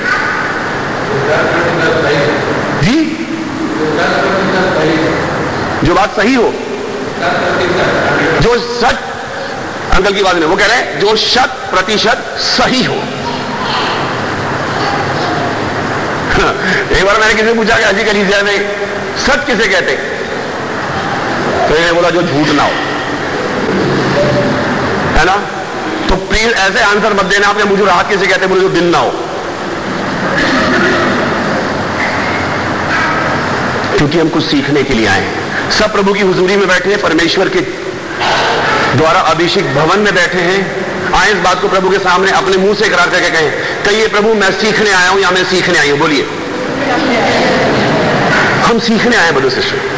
जी? 2.80 3.12
जो 5.84 5.94
बात 5.94 6.16
सही 6.16 6.34
हो। 6.34 6.52
जो 8.40 8.80
सच, 8.80 8.96
अंकल 9.92 10.12
की 10.12 10.22
बात 10.22 10.34
नहीं, 10.34 10.44
वो 10.44 10.56
कह 10.56 10.66
रहे 10.66 10.76
हैं, 10.76 11.00
जो 11.00 11.16
शत 11.16 11.52
प्रतिशत 11.70 12.36
सही 12.38 12.84
हो। 12.84 12.96
एक 16.96 17.04
बार 17.04 17.20
मैंने 17.20 17.34
किसी 17.34 17.54
पूछा 17.54 17.76
कि 17.76 17.82
अजी 17.82 18.04
कलीसिया 18.04 18.42
में 18.42 18.76
सच 19.26 19.46
किसे 19.46 19.68
कहते? 19.68 19.92
तो 21.68 21.76
इन्हें 21.76 21.94
बोला, 21.94 22.10
जो 22.10 22.22
झूठ 22.22 22.48
ना 22.48 22.62
हो। 22.62 22.70
है 25.18 25.24
ना? 25.24 25.36
तो 26.08 26.16
प्लीज़ 26.16 26.48
ऐसे 26.48 26.80
आंसर 26.80 27.14
मत 27.14 27.24
देना 27.24 27.48
आपने 27.48 27.64
मुझे 27.64 27.84
राहत 27.84 28.08
किसे 28.08 28.26
कहते 28.26 28.46
बोले, 28.46 28.60
जो 28.60 28.68
दिन 28.68 28.84
ना 28.84 28.98
हो। 28.98 29.10
क्योंकि 33.96 34.18
हम 34.18 34.28
कुछ 34.28 34.44
सीखने 34.44 34.82
के 34.82 34.94
लिए 34.94 35.06
आए 35.06 35.20
हैं। 35.20 35.70
सब 35.70 35.92
प्रभु 35.92 36.12
की 36.12 36.20
हुजूरी 36.20 36.56
में 36.56 36.68
बैठे 36.68 36.90
हैं, 36.90 37.00
परमेश्वर 37.00 37.48
के 37.48 37.60
द्वारा 38.96 39.20
अभिषेक 39.20 39.74
भवन 39.74 39.98
में 39.98 40.14
बैठे 40.14 40.38
हैं। 40.38 40.86
आए 41.14 41.28
इस 41.28 41.36
बात 41.36 41.62
को 41.62 41.68
प्रभु 41.68 41.90
के 41.90 41.98
सामने, 41.98 42.30
अपने 42.30 42.56
मुँह 42.56 42.74
से 42.74 42.88
करार 42.88 43.10
करके 43.10 43.30
कहें, 43.30 43.50
कहिए, 43.84 44.08
प्रभु, 44.08 44.34
मैं 44.34 44.52
सीखने 44.52 44.92
आया 44.92 45.08
हूँ 45.08 45.20
या 45.20 45.30
मैं 45.30 45.44
सीखने 45.44 45.78
आई 45.78 45.90
हूँ? 45.90 45.98
बोलिए। 45.98 46.35
हम 48.66 48.78
सीखने 48.78 49.16
आए 49.16 49.32
बोलो 49.32 49.50
सिस्टर 49.50 49.94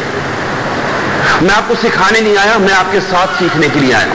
मैं 1.43 1.55
आपको 1.55 1.75
सिखाने 1.75 2.21
नहीं 2.21 2.37
आया, 2.37 2.57
मैं 2.57 2.73
आपके 2.73 2.99
साथ 2.99 3.27
सीखने 3.39 3.69
के 3.69 3.79
लिए 3.79 3.93
आया 3.93 4.07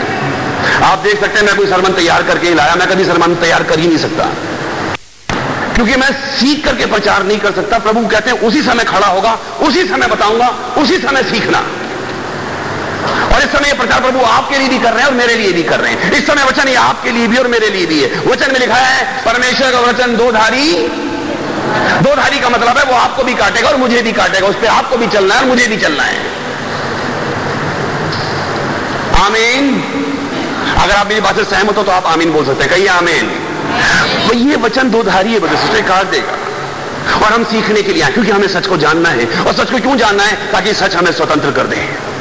आप 0.84 0.98
देख 0.98 1.20
सकते 1.20 1.38
हैं, 1.38 1.46
मैं 1.46 1.56
कोई 1.56 1.66
सरमन 1.66 1.92
तैयार 1.92 2.22
करके 2.22 2.48
ही 2.48 2.54
लाया, 2.54 2.74
मैं 2.74 2.88
कभी 2.88 3.04
सरमन 3.04 3.34
तैयार 3.34 3.62
कर 3.62 3.78
ही 3.78 3.86
नहीं 3.86 3.98
सकता। 3.98 4.24
क्योंकि 5.74 5.96
मैं 5.96 6.10
सीख 6.36 6.64
करके 6.64 6.86
प्रचार 6.86 7.22
नहीं 7.22 7.38
कर 7.38 7.52
सकता, 7.52 7.78
प्रभु 7.78 8.06
कहते 8.06 8.30
हैं, 8.30 8.40
उसी 8.40 8.62
समय 8.62 8.84
खड़ा 8.84 9.06
होगा, 9.06 9.38
उसी 9.60 9.84
समय 9.84 10.06
बताऊँगा, 10.06 10.48
उसी 10.78 10.98
समय 10.98 11.22
सीखना। 11.22 11.58
और 13.34 13.42
इस 13.42 13.50
समय 13.50 13.72
प्रचार 13.72 14.00
प्रभु 14.00 14.24
आपके 14.24 14.58
लिए 14.58 14.68
भी 14.68 14.78
कर 14.78 14.92
रहे 14.92 15.02
हैं 15.02 15.08
और 15.08 15.14
मेरे 15.14 15.34
लिए 15.34 15.52
भी 15.52 15.62
कर 15.62 15.80
रहे 15.80 15.92
हैं। 15.92 16.12
इस 16.12 16.26
समय 16.26 16.44
वचन 16.44 16.68
ये 16.68 16.74
आपके 16.74 17.10
लिए 17.10 17.26
भी 17.26 17.36
और 17.36 17.46
मेरे 17.46 17.68
लिए 17.68 17.86
भी 17.86 18.02
है। 18.02 18.20
वचन 18.26 18.52
में 18.52 18.60
लिखा 18.60 18.74
है, 18.74 19.24
परमेश्वर 19.24 19.72
का 19.72 19.80
वचन 19.80 20.16
दो 20.16 20.30
धारी 20.32 20.68
दो 22.02 22.14
धारी 22.14 22.38
का 22.38 22.48
मतलब 22.48 22.78
है, 22.78 22.84
वो 22.84 22.94
आपको 22.94 23.22
भी 23.22 23.34
काटेगा 23.34 23.68
और 23.68 23.76
मुझे 23.76 24.02
भी 24.02 24.12
काटेगा। 24.12 24.46
उस 24.46 24.56
पर 24.56 24.66
आपको 24.66 24.96
भी 24.96 25.06
चलना 25.06 25.34
है 25.34 25.40
और 25.40 25.46
मुझे 25.46 25.66
भी 25.68 25.76
चलना 25.76 26.02
है। 26.02 26.18
आमीन। 29.24 29.82
अगर 30.78 30.94
आप 30.94 31.08
मेरी 31.08 31.20
बात 31.20 31.36
से 31.36 31.44
सहमत 31.44 31.76
हो 31.76 31.82
तो 31.82 31.92
आप 31.92 32.06
आमीन 32.06 32.32
बोल 32.32 32.46
सकते 32.46 32.64
हैं। 32.64 32.72
कहिए 32.72 32.86
आमीन। 32.86 33.26
तो 34.28 34.34
ये 34.34 34.56
वचन 34.56 34.90
दो 34.90 35.02
धारी 35.02 35.32
है 35.32 35.40
काट 35.82 36.06
देगा। 36.06 36.32
और 37.26 37.32
हम 37.32 37.44
सीखने 37.44 37.82
के 37.82 37.92
लिए 37.92 38.02
आए, 38.02 38.10
क्योंकि 38.10 38.30
हमें 38.30 38.48
सच 38.48 38.66
को 38.66 38.76
जानना 38.76 39.08
है। 39.08 39.26
और 39.40 39.52
सच 39.52 39.70
को 39.70 39.78
क्यों 39.78 39.96
जानना 39.96 40.24
है? 40.24 40.52
ताकि 40.52 40.74
सच 40.74 40.96
हमें 40.96 41.12
स्वतंत्र 41.12 41.50
कर 41.50 41.66
दे। 41.66 42.13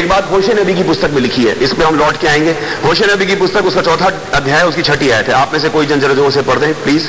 एक 0.00 0.08
बात 0.08 0.30
होशे 0.30 0.52
नबी 0.54 0.74
की 0.74 0.82
पुस्तक 0.82 1.10
में 1.10 1.20
लिखी 1.22 1.42
है। 1.44 1.52
इस 1.60 1.72
पर 1.72 1.84
हम 1.84 1.96
लौट 1.96 2.16
के 2.20 2.26
आएँगे। 2.26 2.52
होशे 2.84 3.06
नबी 3.06 3.26
की 3.26 3.34
पुस्तक, 3.34 3.64
उसका 3.64 3.82
चौथा 3.82 4.06
अध्याय, 4.34 4.62
उसकी 4.62 4.82
छठी 4.82 5.10
आयत 5.10 5.28
है। 5.28 5.34
आप 5.34 5.52
में 5.52 5.60
से 5.60 5.68
कोई 5.68 5.86
जन 5.86 6.00
जरा 6.00 6.30
से 6.30 6.42
पढ़ 6.42 6.58
दें 6.58 6.72
प्लीज़ 6.82 7.08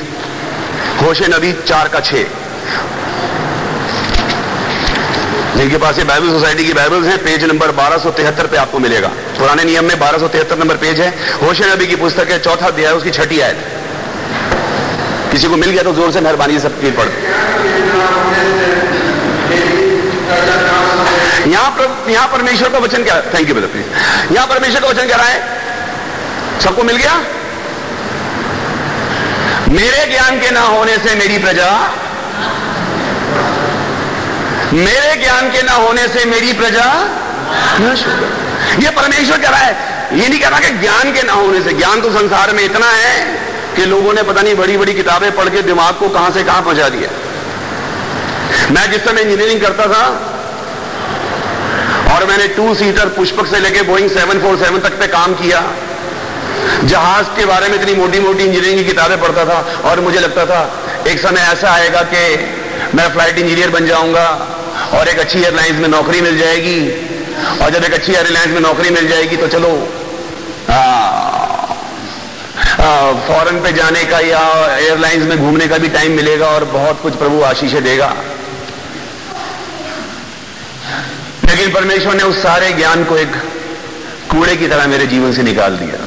होशे 1.00 1.28
नबी 1.28 1.52
चार 1.66 1.88
का 1.88 2.00
छह 2.00 2.40
जिनके 5.56 5.76
पास 5.76 5.98
ये 5.98 6.04
बाइबल 6.04 6.30
सोसाइटी 6.30 6.64
की 6.64 6.72
बाइबल्स 6.72 7.06
हैं 7.06 7.16
पेज 7.18 7.44
नंबर 7.44 7.70
1273 7.72 8.46
पे 8.46 8.56
आपको 8.56 8.78
मिलेगा। 8.78 9.08
पुराने 9.38 9.64
नियम 9.64 9.84
में 9.84 9.94
1273 9.94 10.58
नंबर 10.58 10.76
पेज 10.76 11.00
है। 11.00 11.08
होशे 11.42 11.64
नबी 11.74 11.86
की 11.86 11.96
पुस्तक 11.96 12.30
है, 12.30 12.38
चौथा 12.38 12.66
अध्याय, 12.66 12.92
उसकी 12.92 13.10
छठी 13.10 13.40
आयत। 13.40 13.58
किसी 15.32 15.48
को 15.48 15.56
मिल 15.56 15.70
गया 15.70 15.82
तो 15.82 15.92
ज़ोर 15.94 16.12
से 16.12 16.20
मेहरबानी 16.20 16.58
सब 16.58 16.80
पढ़। 16.96 17.08
यहाँ 21.44 21.70
पर, 21.70 22.10
यहाँ 22.10 22.26
परमेश्वर 22.28 22.68
का 22.68 22.78
वचन 22.78 23.04
क्या 23.04 23.20
थैंक 23.34 23.48
यू 23.48 23.54
प्लीज़ 23.54 24.34
यहाँ 24.34 24.46
परमेश्वर 24.48 24.80
का 24.80 24.88
वचन 24.88 25.06
क्या 25.06 25.16
रहा 25.16 25.26
है, 25.26 25.40
सबको 26.60 26.82
मिल 26.82 26.96
गया? 26.96 27.14
मेरे 29.70 30.06
ज्ञान 30.06 30.38
के 30.40 30.50
ना 30.50 30.60
होने 30.62 30.96
से 30.98 31.14
मेरी 31.14 31.38
प्रजा, 31.38 31.70
मेरे 34.74 35.16
ज्ञान 35.22 35.50
के 35.52 35.62
ना 35.62 35.72
होने 35.74 36.06
से 36.08 36.24
मेरी 36.26 36.52
प्रजा 36.54 36.86
ये 38.80 38.90
परमेश्वर 38.92 39.38
कह 39.38 39.48
रहा 39.48 39.60
है, 39.60 39.72
ये 40.12 40.28
नहीं 40.28 40.40
कह 40.40 40.48
रहा 40.48 40.60
कि 40.60 40.70
ज्ञान 40.78 41.12
के 41.12 41.22
ना 41.22 41.32
होने 41.34 41.62
से, 41.62 41.72
ज्ञान 41.74 42.00
तो 42.00 42.10
संसार 42.12 42.52
में 42.54 42.62
इतना 42.64 42.86
है 42.88 43.16
कि 43.76 43.84
लोगों 43.86 44.12
ने 44.12 44.22
पता 44.22 44.42
नहीं 44.42 44.54
बड़ी 44.56 44.76
बड़ी 44.76 44.94
किताबें 44.94 45.30
पढ़ 45.36 45.48
के 45.48 45.62
दिमाग 45.64 45.94
को 45.98 46.08
कहाँ 46.10 46.30
से 46.30 46.42
कहाँ 46.44 46.62
पहुँचा 46.62 46.88
दिया। 46.88 47.10
मैं 48.70 48.90
जिस 48.90 49.04
समय 49.04 49.20
इंजीनियरिंग 49.22 49.60
करता 49.60 49.86
था 49.86 50.04
और 52.10 52.26
मैंने 52.26 52.46
टू 52.56 52.74
सीटर 52.74 53.08
पुष्पक 53.16 53.46
से 53.46 53.60
लेके 53.60 53.82
बोइंग 53.84 54.08
747 54.10 54.82
तक 54.84 54.98
पे 55.00 55.06
काम 55.08 55.34
किया। 55.34 55.62
जहाज़ 56.84 57.26
के 57.36 57.44
बारे 57.46 57.68
में 57.68 57.74
इतनी 57.74 57.94
मोटी 57.94 58.18
मोटी 58.20 58.44
इंजीनियरिंग 58.44 58.78
की 58.78 58.84
किताबें 58.84 59.20
पढ़ता 59.20 59.44
था 59.44 59.58
और 59.90 60.00
मुझे 60.00 60.20
लगता 60.20 60.44
था, 60.46 60.60
एक 61.06 61.18
समय 61.20 61.40
ऐसा 61.52 61.70
आएगा 61.70 62.02
कि 62.12 62.22
मैं 62.94 63.08
फ़्लाइट 63.12 63.38
इंजीनियर 63.38 63.70
बन 63.70 63.86
जाऊँगा 63.86 64.26
और 64.98 65.08
एक 65.08 65.18
अच्छी 65.18 65.38
एयरलाइंस 65.38 65.78
में 65.78 65.88
नौकरी 65.88 66.20
मिल 66.20 66.38
जाएगी 66.38 66.78
और 67.62 67.70
जब 67.70 67.84
एक 67.84 67.94
अच्छी 67.94 68.12
एयरलाइंस 68.12 68.52
में 68.54 68.60
नौकरी 68.60 68.90
मिल 68.90 69.08
जाएगी 69.08 69.36
तो 69.36 69.46
चलो 69.48 69.72
फॉरेन 73.26 73.60
पे 73.62 73.72
जाने 73.72 74.04
का 74.04 74.18
या 74.20 74.40
एयरलाइंस 74.76 75.24
में 75.28 75.38
घूमने 75.38 75.66
का 75.68 75.78
भी 75.78 75.88
टाइम 75.96 76.12
मिलेगा 76.16 76.46
और 76.48 76.64
बहुत 76.72 77.00
कुछ 77.02 77.16
प्रभु 77.16 77.42
आशीष 77.44 77.72
देगा। 77.84 78.14
लेकिन 81.62 81.74
परमेश्वर 81.74 82.14
ने 82.14 82.22
उस 82.22 82.42
सारे 82.42 82.72
ज्ञान 82.72 83.04
को 83.04 83.16
एक 83.16 83.34
कूड़े 84.30 84.56
की 84.56 84.68
तरह 84.68 84.86
मेरे 84.86 85.06
जीवन 85.06 85.32
से 85.32 85.42
निकाल 85.42 85.76
दिया। 85.76 85.98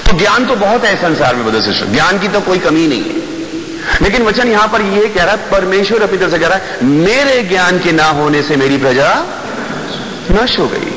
तो 0.00 0.16
ज्ञान 0.18 0.46
तो 0.46 0.56
बहुत 0.56 0.84
है 0.84 0.94
संसार 0.96 1.34
में 1.36 1.44
बदल 1.46 1.60
से 1.60 1.72
ज्ञान 1.92 2.18
की 2.18 2.28
तो 2.28 2.40
कोई 2.40 2.58
कमी 2.58 2.86
नहीं 2.86 3.04
है। 3.04 4.02
लेकिन 4.02 4.22
वचन 4.22 4.48
यहाँ 4.48 4.68
पर 4.68 4.80
यह 4.80 5.12
कह 5.14 5.24
रहा 5.24 5.34
है, 5.34 5.50
परमेश्वर 5.50 6.02
अपनी 6.02 6.18
तरफ़ 6.18 6.30
से 6.30 6.38
कह 6.38 6.46
रहा 6.46 6.58
है, 6.58 6.84
मेरे 6.84 7.42
ज्ञान 7.42 7.78
के 7.78 7.92
ना 7.92 8.06
होने 8.12 8.42
से 8.42 8.56
मेरी 8.56 8.76
प्रजा 8.76 9.10
नष्ट 10.32 10.58
हो 10.58 10.68
गई। 10.68 10.94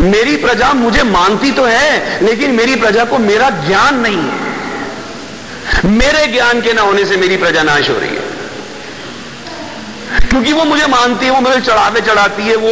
मेरी 0.00 0.36
प्रजा 0.36 0.72
मुझे 0.72 1.02
मानती 1.02 1.50
तो 1.50 1.64
है, 1.64 2.24
लेकिन 2.24 2.50
मेरी 2.50 2.74
प्रजा 2.76 3.04
को 3.04 3.18
मेरा 3.18 3.50
ज्ञान 3.50 4.00
नहीं 4.00 4.22
है। 4.30 5.90
मेरे 5.90 6.26
ज्ञान 6.26 6.60
के 6.60 6.72
ना 6.72 6.82
होने 6.82 7.04
से 7.04 7.16
मेरी 7.16 7.36
प्रजा 7.36 7.62
नाश 7.62 7.90
हो 7.90 7.98
रही 7.98 8.14
है। 8.14 8.19
क्योंकि 10.18 10.52
वो 10.52 10.64
मुझे 10.64 10.86
मानती 10.86 11.26
है 11.26 11.32
वो 11.32 11.40
मुझे 11.40 11.60
चढ़ावे 11.60 12.00
चढ़ाती 12.00 12.42
है 12.42 12.56
वो 12.56 12.70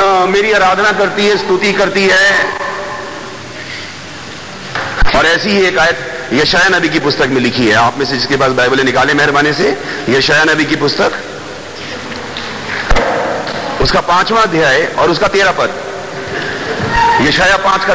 आ, 0.00 0.26
मेरी 0.26 0.52
आराधना 0.52 0.92
करती 0.92 1.26
है 1.26 1.36
स्तुति 1.36 1.72
करती 1.72 2.08
है। 2.08 2.44
और 5.16 5.26
ऐसी 5.26 5.50
ही 5.50 5.66
एक 5.66 5.78
आयत 5.78 6.30
यशाया 6.32 6.68
नबी 6.68 6.88
की 6.88 6.98
पुस्तक 6.98 7.26
में 7.26 7.40
लिखी 7.40 7.66
है। 7.68 7.74
आप 7.74 7.98
में 7.98 8.04
से 8.06 8.16
जिसके 8.16 8.36
पास 8.36 8.52
बाइबल 8.52 8.80
निकाले 8.80 9.14
मेहरबानी 9.14 9.52
से 9.52 9.78
यशाया 10.08 10.44
नबी 10.44 10.64
की 10.64 10.76
पुस्तक। 10.76 11.12
उसका 13.82 14.00
पांचवा 14.00 14.42
अध्याय 14.42 14.84
और 14.98 15.10
उसका 15.10 15.28
तेरा 15.28 15.50
पद। 15.50 15.70
यशाया 17.20 17.56
पाँच 17.56 17.84
का 17.84 17.94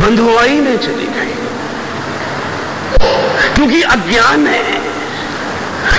बंधुआई 0.00 0.60
में 0.60 0.76
चली 0.78 1.06
गई। 1.14 1.34
क्योंकि 3.54 3.82
अज्ञान 3.82 4.46
है, 4.46 4.62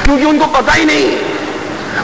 क्योंकि 0.04 0.26
उनको 0.26 0.46
पता 0.54 0.74
ही 0.74 0.86
नहीं। 0.86 1.18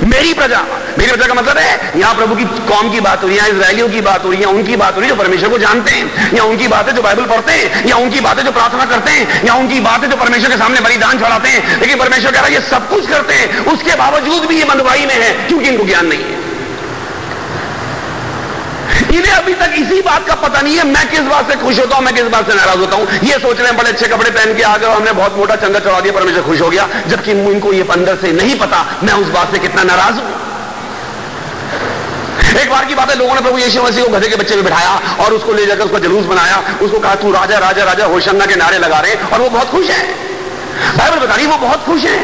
मेरी 0.04 0.34
प्रजा 0.34 0.62
मेरी 0.98 1.12
प्रजा 1.12 1.28
का 1.28 1.34
मतलब 1.34 1.58
है, 1.58 2.00
यहाँ 2.00 2.16
प्रभु 2.16 2.36
की 2.36 2.44
कौम 2.68 2.90
की 2.92 3.00
बात 3.00 3.24
हो 3.24 3.28
रही 3.28 3.38
है 3.38 3.50
इसराइलियों 3.50 3.90
की 3.90 4.02
बात 4.02 4.24
हो 4.26 4.30
रही 4.32 4.40
है 4.40 4.46
उनकी 4.46 4.76
बात 4.76 4.96
हो 4.96 5.00
रही 5.00 5.10
है 5.10 5.16
जो 5.16 5.22
परमेश्वर 5.22 5.50
को 5.50 5.58
जानते 5.58 5.92
हैं 5.92 6.36
या 6.36 6.44
उनकी 6.44 6.68
बात 6.68 6.88
है 6.88 6.94
जो 6.96 7.02
बाइबल 7.02 7.26
पढ़ते 7.26 7.54
हैं 7.54 7.86
या 7.88 7.96
उनकी 7.96 8.20
बात 8.20 8.38
है 8.40 8.44
जो 8.46 8.52
प्रार्थना 8.52 8.86
करते 8.86 9.12
हैं 9.12 9.46
या 9.46 9.54
उनकी 9.54 9.80
बात 9.80 10.04
है 10.04 10.10
जो 10.10 10.18
परमेश्वर 10.18 10.50
के 10.50 10.58
सामने 10.58 10.82
बलिदान 10.82 11.20
चढ़ाते 11.20 11.50
हैं। 11.50 11.80
लेकिन 11.80 11.98
परमेश्वर 11.98 12.32
कह 12.32 12.40
रहा 12.40 12.48
है, 12.48 12.54
ये 12.54 12.62
सब 12.62 12.90
कुछ 12.90 13.10
करते 13.10 13.34
हैं, 13.34 13.66
उसके 13.66 13.96
बावजूद 13.96 14.46
भी 14.46 14.56
ये 14.60 14.66
बंधुआई 14.66 15.06
में 15.06 15.16
है, 15.16 15.32
क्योंकि 15.48 15.70
इनको 15.70 15.84
ज्ञान 15.84 16.06
नहीं 16.08 16.24
है। 16.24 16.33
इन्हें 19.14 19.34
अभी 19.34 19.54
तक 19.54 19.74
इसी 19.76 20.02
बात 20.02 20.28
का 20.28 20.36
पता 20.36 20.62
नहीं 20.62 20.78
है, 20.78 20.84
मैं 20.84 21.10
किस 21.10 21.20
बात 21.20 21.50
से 21.52 21.56
खुश 21.56 21.80
होता 21.80 21.96
हूँ, 21.96 22.04
मैं 22.04 22.14
किस 22.14 22.24
बात 22.24 22.50
से 22.50 22.56
नाराज़ 22.56 22.80
होता 22.80 22.96
हूँ। 22.96 23.08
ये 23.24 23.40
सोच 23.40 23.58
रहे 23.58 23.68
हैं, 23.68 23.78
बड़े 23.78 23.90
अच्छे 23.90 24.08
कपड़े 24.08 24.32
पहन 24.32 24.56
के 24.56 24.64
आ 24.64 24.78
गए 24.78 24.88
हमने 24.88 25.12
बहुत 25.12 25.38
मोटा 25.38 25.56
चंगा 25.56 25.80
चढ़ा 25.80 26.00
दिया, 26.00 26.14
परमेश्वर 26.14 26.42
खुश 26.42 26.62
हो 26.62 26.70
गया। 26.70 26.88
जबकि 27.08 27.32
इनको 27.32 27.74
ये 27.74 27.88
अंदर 27.92 28.16
से 28.16 28.32
नहीं 28.32 28.60
पता, 28.60 28.86
मैं 29.04 29.14
उस 29.14 29.28
बात 29.28 29.52
से 29.52 29.60
कितना 29.60 29.84
नाराज़ 29.84 30.14
हूँ। 30.14 30.42
एक 32.62 32.70
बार 32.70 32.86
की 32.86 32.96
बात 32.96 33.10
है, 33.10 33.18
लोगों 33.18 33.36
ने 33.36 33.42
प्रभु 33.42 33.58
यीशु 33.58 33.84
मसीह 33.84 34.04
को 34.04 34.10
गधे 34.10 34.28
के 34.28 34.36
बच्चे 34.36 34.56
में 34.56 34.64
बिठाया 34.64 35.16
और 35.20 35.34
उसको 35.34 35.54
ले 35.54 35.66
जाकर 35.66 35.84
उसका 35.84 36.00
जुलूस 36.00 36.26
बनाया। 36.26 36.64
उसको 36.82 37.00
कहा, 37.00 37.16
तू 37.16 37.32
राजा 37.32 37.58
राजा 37.58 37.84
राजा, 37.84 38.06
होशंगा 38.06 38.46
के 38.46 38.56
नारे 38.56 38.78
लगा 38.78 39.00
रहे 39.00 39.16
और 39.34 39.42
वो 39.42 39.50
बहुत 39.50 39.70
खुश 39.70 39.90
है। 39.90 40.04
बाइबल 40.98 41.20
बता 41.20 41.36
रही 41.36 41.46
है, 41.46 41.52
वो 41.52 41.58
बहुत 41.58 41.86
खुश 41.86 42.02
है। 42.02 42.20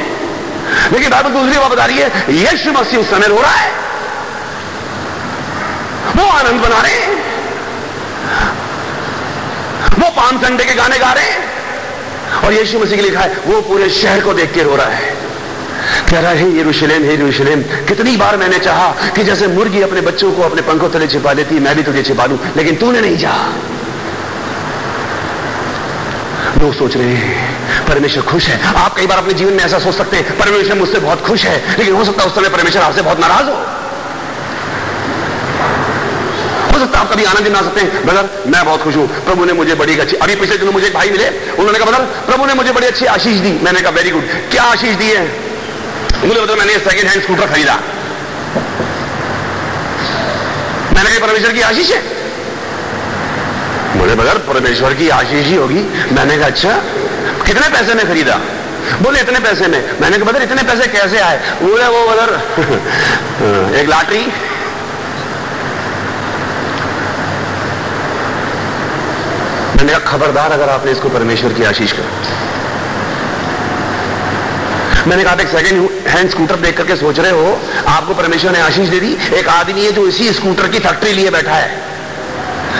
लेकिन 0.91 1.09
बाइबल 1.09 1.29
दूसरी 1.29 1.59
बात 1.59 1.71
बता 1.71 1.85
रही 1.85 1.97
है, 1.97 2.25
यीशु 2.29 2.71
मसीह 2.71 2.99
उस 2.99 3.09
समय 3.09 3.27
रो 3.27 3.41
रहा 3.41 3.51
है। 3.51 3.88
वो 6.19 6.27
आनंद 6.29 6.61
बना 6.61 6.81
रहे 6.81 6.93
हैं। 6.93 7.17
वो 9.99 10.09
पाम 10.11 10.37
संडे 10.37 10.65
के 10.65 10.73
गाने 10.73 10.97
गा 10.99 11.11
रहे 11.13 11.29
हैं। 11.29 12.41
और 12.43 12.53
यीशु 12.53 12.79
मसीह 12.79 12.95
के 12.95 13.01
लिखा 13.01 13.19
है, 13.19 13.37
वो 13.47 13.61
पूरे 13.61 13.89
शहर 13.89 14.21
को 14.21 14.33
देख 14.33 14.53
के 14.53 14.63
रो 14.63 14.75
रहा 14.75 14.87
है। 14.87 15.17
कह 16.09 16.19
रहा 16.19 16.31
है 16.31 16.59
यरूशलेम, 16.59 17.03
हे 17.03 17.13
यरूशलेम, 17.13 17.61
कितनी 17.87 18.15
बार 18.17 18.37
मैंने 18.37 18.59
चाहा 18.59 18.87
कि 19.15 19.23
जैसे 19.23 19.47
मुर्गी 19.47 19.81
अपने 19.81 20.01
बच्चों 20.01 20.31
को 20.31 20.41
अपने 20.41 20.61
पंखों 20.61 20.89
तले 20.89 21.07
छिपा 21.07 21.31
लेती, 21.31 21.59
मैं 21.59 21.75
भी 21.75 21.83
तुझे 21.83 22.03
छिपा 22.03 22.25
लूँ 22.25 22.39
लेकिन 22.57 22.75
तूने 22.75 23.01
नहीं 23.01 23.17
चाहा। 23.17 23.47
लोग 26.61 26.73
सोच 26.73 26.95
रहे 26.97 27.15
हैं, 27.15 27.85
परमेश्वर 27.87 28.23
खुश 28.23 28.47
है। 28.47 28.73
आप 28.75 28.95
कई 28.95 29.07
बार 29.07 29.17
अपने 29.17 29.33
जीवन 29.33 29.53
में 29.53 29.63
ऐसा 29.63 29.79
सोच 29.79 29.95
सकते 29.95 30.17
हैं, 30.17 30.37
परमेश्वर 30.37 30.77
मुझसे 30.77 30.99
बहुत 30.99 31.21
खुश 31.21 31.45
है, 31.45 31.77
लेकिन 31.77 31.95
हो 31.95 32.05
सकता 32.05 32.23
है 32.23 32.27
उस 32.29 32.35
समय 32.35 32.49
परमेश्वर 32.49 32.81
आपसे 32.81 33.01
बहुत 33.01 33.19
नाराज़ 33.19 33.45
हो 33.45 33.55
हो 36.65 36.79
सकता 36.79 36.85
है 36.85 36.88
आप 36.99 37.11
कभी 37.11 37.23
आनंद 37.23 37.47
ना 37.47 37.61
सकते। 37.61 37.81
हैं 37.81 38.05
ब्रदर 38.05 38.29
मैं 38.47 38.65
बहुत 38.65 38.81
खुश 38.83 38.95
हूँ। 38.95 39.07
प्रभु 39.25 39.45
ने 39.45 39.53
मुझे 39.53 39.75
बड़ी 39.75 39.97
अच्छी 39.99 40.15
अभी 40.15 40.35
पिछले 40.35 40.57
दिनों 40.57 40.71
मुझे 40.71 40.87
एक 40.87 40.93
भाई 40.93 41.09
मिले। 41.09 41.27
उन्होंने 41.29 41.79
कहा 41.79 41.91
ब्रदर 41.91 42.05
प्रभु 42.25 42.45
ने 42.45 42.53
मुझे 42.53 42.71
बड़ी 42.71 42.87
अच्छी 42.87 43.05
आशीष 43.05 43.39
दी। 43.39 43.51
मैंने 43.63 43.81
कहा 43.81 43.91
वेरी 43.91 44.11
गुड 44.11 44.27
क्या 44.51 44.63
आशीष 44.63 44.95
दी 44.95 45.09
है? 45.09 45.23
मुझे 46.25 46.39
बताओ 46.41 46.55
मैंने 46.55 46.73
सेकेंड 46.73 47.09
हैंड 47.09 47.23
स्कूटर 47.23 47.45
खरीदा। 47.45 47.75
मैंने 50.95 51.09
कहा 51.09 51.27
परमेश्वर 51.27 51.51
की 51.51 51.61
आशीष 51.61 51.91
है? 51.91 52.01
मुझे 53.95 54.15
बगैर 54.15 54.37
परमेश्वर 54.37 54.93
की 54.93 55.09
आशीष 55.09 55.45
ही 55.45 55.55
होगी। 55.55 55.81
मैंने 56.11 56.37
कहा 56.37 56.47
अच्छा 56.47 56.73
कितने 57.45 57.69
पैसे 57.69 57.93
में 57.93 58.07
खरीदा? 58.07 58.39
बोले, 59.01 59.19
इतने 59.19 59.39
पैसे 59.39 59.67
में। 59.67 59.79
मैंने 60.01 60.17
कहा 60.17 60.31
बदर 60.31 60.41
इतने 60.41 60.63
पैसे 60.63 60.87
कैसे 60.87 61.19
आए? 61.19 61.37
बोले, 61.61 61.87
वो 61.87 62.05
बदर 62.07 62.29
एक 63.79 63.89
लॉटरी 63.89 64.21
मैंने 69.79 69.91
कहा, 69.93 69.99
खबरदार 70.07 70.51
अगर 70.51 70.69
आपने 70.69 70.91
इसको 70.91 71.09
परमेश्वर 71.09 71.53
की 71.53 71.63
आशीष 71.63 71.91
कर। 71.91 72.07
मैंने 75.07 75.23
कहा 75.23 75.33
एक 75.33 75.47
सेकंड 75.47 76.07
हैंड 76.07 76.29
स्कूटर 76.29 76.55
देख 76.55 76.77
करके 76.77 76.95
सोच 76.95 77.19
रहे 77.19 77.31
हो, 77.31 77.59
आपको 77.87 78.13
परमेश्वर 78.13 78.51
ने 78.51 78.59
आशीष 78.61 78.89
दे 78.89 78.99
दी। 78.99 79.11
एक 79.35 79.47
आदमी 79.49 79.85
है 79.85 79.91
जो 79.91 80.05
इसी 80.07 80.31
स्कूटर 80.33 80.67
की 80.67 80.79
फैक्ट्री 80.79 81.13
लिए 81.13 81.29
बैठा 81.29 81.53
है। 81.53 81.69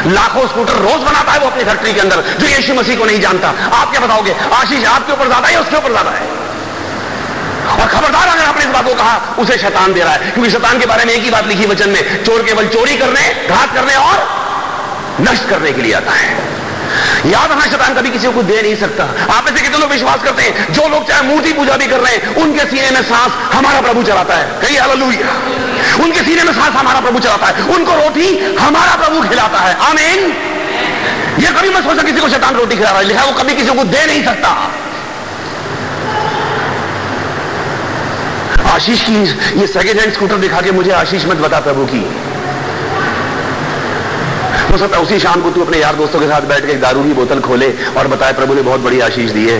लाखों 0.07 0.45
स्कूटर 0.47 0.73
रोज 0.79 1.01
बनाता 1.03 1.31
है 1.31 1.39
वो 1.39 1.47
अपनी 1.47 1.63
फैक्ट्री 1.63 1.93
के 1.93 1.99
अंदर, 1.99 2.23
जो 2.39 2.47
यीशु 2.47 2.73
मसीह 2.73 2.97
को 2.97 3.05
नहीं 3.05 3.21
जानता। 3.21 3.53
आप 3.73 3.91
क्या 3.91 4.01
बताओगे? 4.01 4.35
आशीष 4.53 4.85
आपके 4.87 5.13
ऊपर 5.13 5.27
ज़्यादा 5.27 5.47
है, 5.47 5.59
उसके 5.61 5.77
ऊपर 5.77 5.91
ज़्यादा 5.91 6.11
है। 6.11 6.27
और 7.71 7.87
खबरदार 7.87 8.27
अगर 8.27 8.43
आपने 8.43 8.63
इस 8.63 8.69
बात 8.69 8.85
को 8.85 8.93
कहा, 8.95 9.35
उसे 9.39 9.57
शैतान 9.57 9.93
दे 9.93 10.03
रहा 10.03 10.13
है। 10.13 10.31
क्योंकि 10.31 10.51
शैतान 10.51 10.79
के 10.79 10.85
बारे 10.85 11.05
में 11.05 11.13
एक 11.13 11.23
ही 11.23 11.29
बात 11.29 11.47
लिखी 11.47 11.65
वचन 11.65 11.89
में, 11.89 12.23
चोर 12.23 12.43
केवल 12.43 12.67
चोरी 12.67 12.95
करने, 12.97 13.33
घात 13.49 13.75
करने 13.75 13.95
और 13.95 14.27
नष्ट 15.21 15.49
करने 15.49 15.71
के 15.73 15.81
लिए 15.81 15.93
आता 15.93 16.11
है। 16.11 16.48
याद 17.25 17.51
रखना 17.51 17.65
शैतान 17.65 17.93
कभी 17.93 18.09
किसी 18.09 18.31
को 18.31 18.43
दे 18.43 18.61
नहीं 18.61 18.75
सकता। 18.75 19.03
आप 19.33 19.47
ऐसे 19.47 19.61
कितने 19.61 19.77
लोग 19.77 19.91
विश्वास 19.91 20.23
करते 20.23 20.43
हैं? 20.43 20.73
जो 20.73 20.87
लोग 20.87 21.07
चाहे 21.07 21.21
मूर्ति 21.21 21.53
पूजा 21.53 21.77
भी 21.77 21.85
कर 21.85 21.99
रहे 21.99 22.15
हैं, 22.15 22.35
उनके 22.35 22.59
सीने 22.59 22.91
में 22.91 23.01
सांस 23.01 23.31
हमारा 23.55 23.81
प्रभु 23.81 24.03
चलाता 24.03 24.35
है। 24.35 24.61
कही 24.61 24.77
हालेलुया 24.77 25.27
उनके 26.03 26.19
सीने 26.19 26.43
में 26.43 26.53
सांस 26.53 26.75
हमारा 26.75 26.99
प्रभु 26.99 27.19
चलाता 27.19 27.47
है। 27.47 27.63
उनको 27.63 27.93
रोटी 27.93 28.55
हमारा 28.55 28.95
प्रभु 28.95 29.29
खिलाता 29.29 29.59
है। 29.59 29.75
आमीन। 29.75 30.19
ये 31.39 31.47
कभी 31.47 31.69
मैं 31.69 31.81
सोचा 31.81 32.03
किसी 32.03 32.19
को 32.19 32.29
शैतान 32.29 32.55
रोटी 32.55 32.75
खिला 32.75 32.89
रहा 32.89 32.99
है। 32.99 33.05
लिखा 33.05 33.23
वो 33.23 33.31
कभी 33.31 33.55
किसी 33.55 33.73
को 33.73 33.83
दे 33.83 34.05
नहीं 34.05 34.25
सकता। 34.25 34.71
आशीष 38.69 39.01
की 39.01 39.13
ये 39.61 39.67
सेकेंड 39.67 39.99
हैंड 39.99 40.13
स्कूटर 40.13 40.35
दिखा 40.35 40.61
के 40.61 40.71
मुझे 40.71 40.91
आशीष 40.91 41.25
मत 41.25 41.37
बता 41.37 41.59
प्रभु 41.59 41.85
की। 41.85 42.28
हो 44.71 44.77
सकता 44.77 44.97
है 44.97 45.03
उसी 45.03 45.19
शाम 45.19 45.41
को 45.41 45.49
तू 45.51 45.61
अपने 45.61 45.77
यार 45.77 45.95
दोस्तों 45.95 46.19
के 46.19 46.27
साथ 46.27 46.41
बैठ 46.47 46.65
के 46.65 46.73
दारू 46.77 47.03
की 47.03 47.13
बोतल 47.13 47.39
खोले 47.39 47.69
और 47.97 48.07
बताए, 48.07 48.33
प्रभु 48.33 48.53
ने 48.53 48.61
बहुत 48.61 48.79
बड़ी 48.79 48.99
आशीष 48.99 49.31
दी 49.31 49.47
है। 49.47 49.59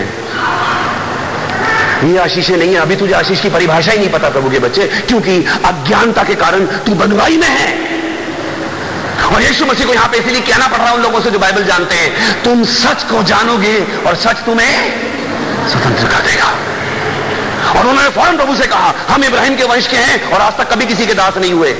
ये 2.02 2.16
आशीषें 2.18 2.56
नहीं 2.56 2.74
है। 2.74 2.80
अभी 2.80 2.96
तुझे 2.96 3.12
आशीष 3.14 3.40
की 3.40 3.48
परिभाषा 3.50 3.92
ही 3.92 3.98
नहीं 3.98 4.10
पता 4.10 4.28
प्रभु 4.28 4.50
के 4.50 4.58
बच्चे, 4.58 4.86
क्योंकि 5.08 5.36
अज्ञानता 5.64 6.24
के 6.24 6.34
कारण 6.34 6.64
तू 6.86 6.94
बंधुआई 6.94 7.36
में 7.36 7.48
है। 7.48 7.68
और 9.26 9.42
यीशु 9.42 9.66
मसीह 9.66 9.86
को 9.86 9.94
यहाँ 9.94 10.08
पे 10.08 10.18
इसीलिए 10.18 10.40
कहना 10.40 10.68
पड़ 10.68 10.78
रहा 10.78 10.88
है 10.88 10.94
उन 10.94 11.02
लोगों 11.02 11.20
से 11.20 11.30
जो 11.30 11.38
बाइबल 11.38 11.64
जानते 11.64 11.94
हैं, 11.94 12.42
तुम 12.42 12.64
सच 12.64 13.02
को 13.10 13.22
जानोगे 13.24 13.76
और 14.06 14.16
सच 14.16 14.36
तुम्हें 14.46 14.74
स्वतंत्र 15.68 16.06
कर 16.06 16.26
देगा। 16.26 16.50
और 17.70 17.86
उन्होंने 17.86 18.08
फ़ौरन 18.10 18.36
प्रभु 18.36 18.54
से 18.56 18.66
कहा, 18.66 18.94
हम 19.08 19.24
इब्राहिम 19.24 19.56
के 19.56 19.64
वंश 19.64 19.86
के 19.86 19.96
हैं 19.96 20.30
और 20.30 20.40
आज 20.40 20.56
तक 20.58 20.72
कभी 20.72 20.86
किसी 20.86 21.06
के 21.06 21.14
दास 21.14 21.36
नहीं 21.36 21.52
हुए। 21.52 21.72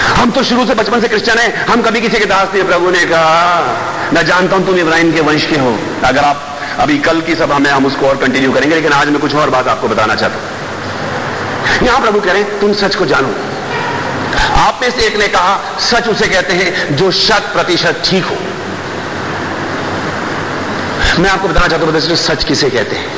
हम 0.00 0.30
तो 0.30 0.42
शुरू 0.42 0.66
से 0.66 0.74
बचपन 0.74 1.00
से 1.00 1.08
क्रिश्चियन 1.08 1.38
हैं। 1.38 1.66
हम 1.66 1.82
कभी 1.82 2.00
किसी 2.00 2.18
के 2.18 2.24
दास 2.24 2.48
नहीं 2.54 2.64
प्रभु 2.64 2.90
ने 2.90 3.04
कहा। 3.04 4.10
मैं 4.12 4.24
जानता 4.26 4.56
हूँ 4.56 4.66
तुम 4.66 4.78
इब्राहिम 4.78 5.12
के 5.12 5.20
वंश 5.20 5.46
के 5.46 5.56
हो। 5.56 5.76
अगर 6.04 6.24
आप 6.24 6.46
अभी 6.80 6.98
कल 6.98 7.20
की 7.20 7.34
सभा 7.34 7.58
में 7.58 7.70
हम 7.70 7.86
उसको 7.86 8.06
और 8.06 8.16
कंटिन्यू 8.16 8.52
करेंगे, 8.52 8.74
लेकिन 8.74 8.92
आज 8.92 9.08
मैं 9.08 9.20
कुछ 9.20 9.34
और 9.34 9.50
बात 9.50 9.68
आपको 9.68 9.88
बताना 9.88 10.14
चाहता 10.14 10.36
हूँ। 10.36 11.86
यहाँ 11.86 12.00
प्रभु 12.00 12.20
कह 12.20 12.32
रहे 12.32 12.42
हैं, 12.42 12.58
तुम 12.60 12.72
सच 12.72 12.94
को 12.94 13.06
जानो। 13.06 13.34
आप 14.56 14.78
में 14.82 14.90
से 14.90 15.06
एक 15.06 15.16
ने 15.16 15.28
कहा, 15.28 15.58
सच 15.80 16.08
उसे 16.08 16.28
कहते 16.28 16.54
हैं, 16.54 16.96
जो 16.96 17.10
शत 17.10 17.50
प्रतिशत 17.52 18.02
ठीक 18.04 18.24
हो। 18.24 18.36
मैं 21.18 21.30
आपको 21.30 21.48
बताना 21.48 21.68
चाहता 21.68 21.86
हूँ 21.86 22.16
सच 22.16 22.44
किसे 22.44 22.70
कहते 22.70 22.96
हैं? 22.96 23.08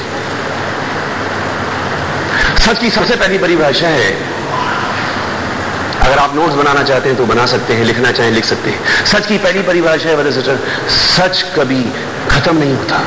सच 2.60 2.78
की 2.78 2.90
सबसे 2.90 3.16
पहली 3.16 3.38
परिभाषा 3.38 3.88
है 3.88 4.10
अगर 6.02 6.18
आप 6.18 6.34
नोट्स 6.34 6.54
बनाना 6.54 6.82
चाहते 6.82 7.08
हैं 7.08 7.18
तो 7.18 7.26
बना 7.26 7.46
सकते 7.46 7.74
हैं, 7.74 7.84
लिखना 7.84 8.10
चाहें, 8.12 8.30
लिख 8.30 8.44
सकते 8.44 8.70
हैं। 8.70 9.04
सच 9.06 9.26
की 9.26 9.38
पहली 9.38 9.62
परिभाषा 9.62 10.08
है 10.08 10.32
सच 10.88 11.42
कभी 11.56 11.82
खत्म 12.30 12.56
नहीं 12.58 12.74
होता। 12.76 13.00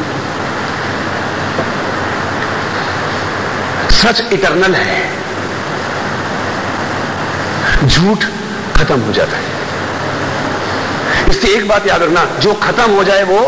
सच 3.92 4.22
इटरनल 4.34 4.76
है। 4.76 5.02
झूठ 7.88 8.26
खत्म 8.76 9.00
हो 9.02 9.12
जाता 9.14 9.38
है। 9.38 9.54
इससे 11.30 11.48
एक 11.48 11.68
बात 11.68 11.88
याद 11.88 12.04
रखना, 12.04 12.26
जो 12.40 12.54
खत्म 12.54 12.92
हो 12.92 13.04
जाए 13.04 13.24
वो 13.24 13.42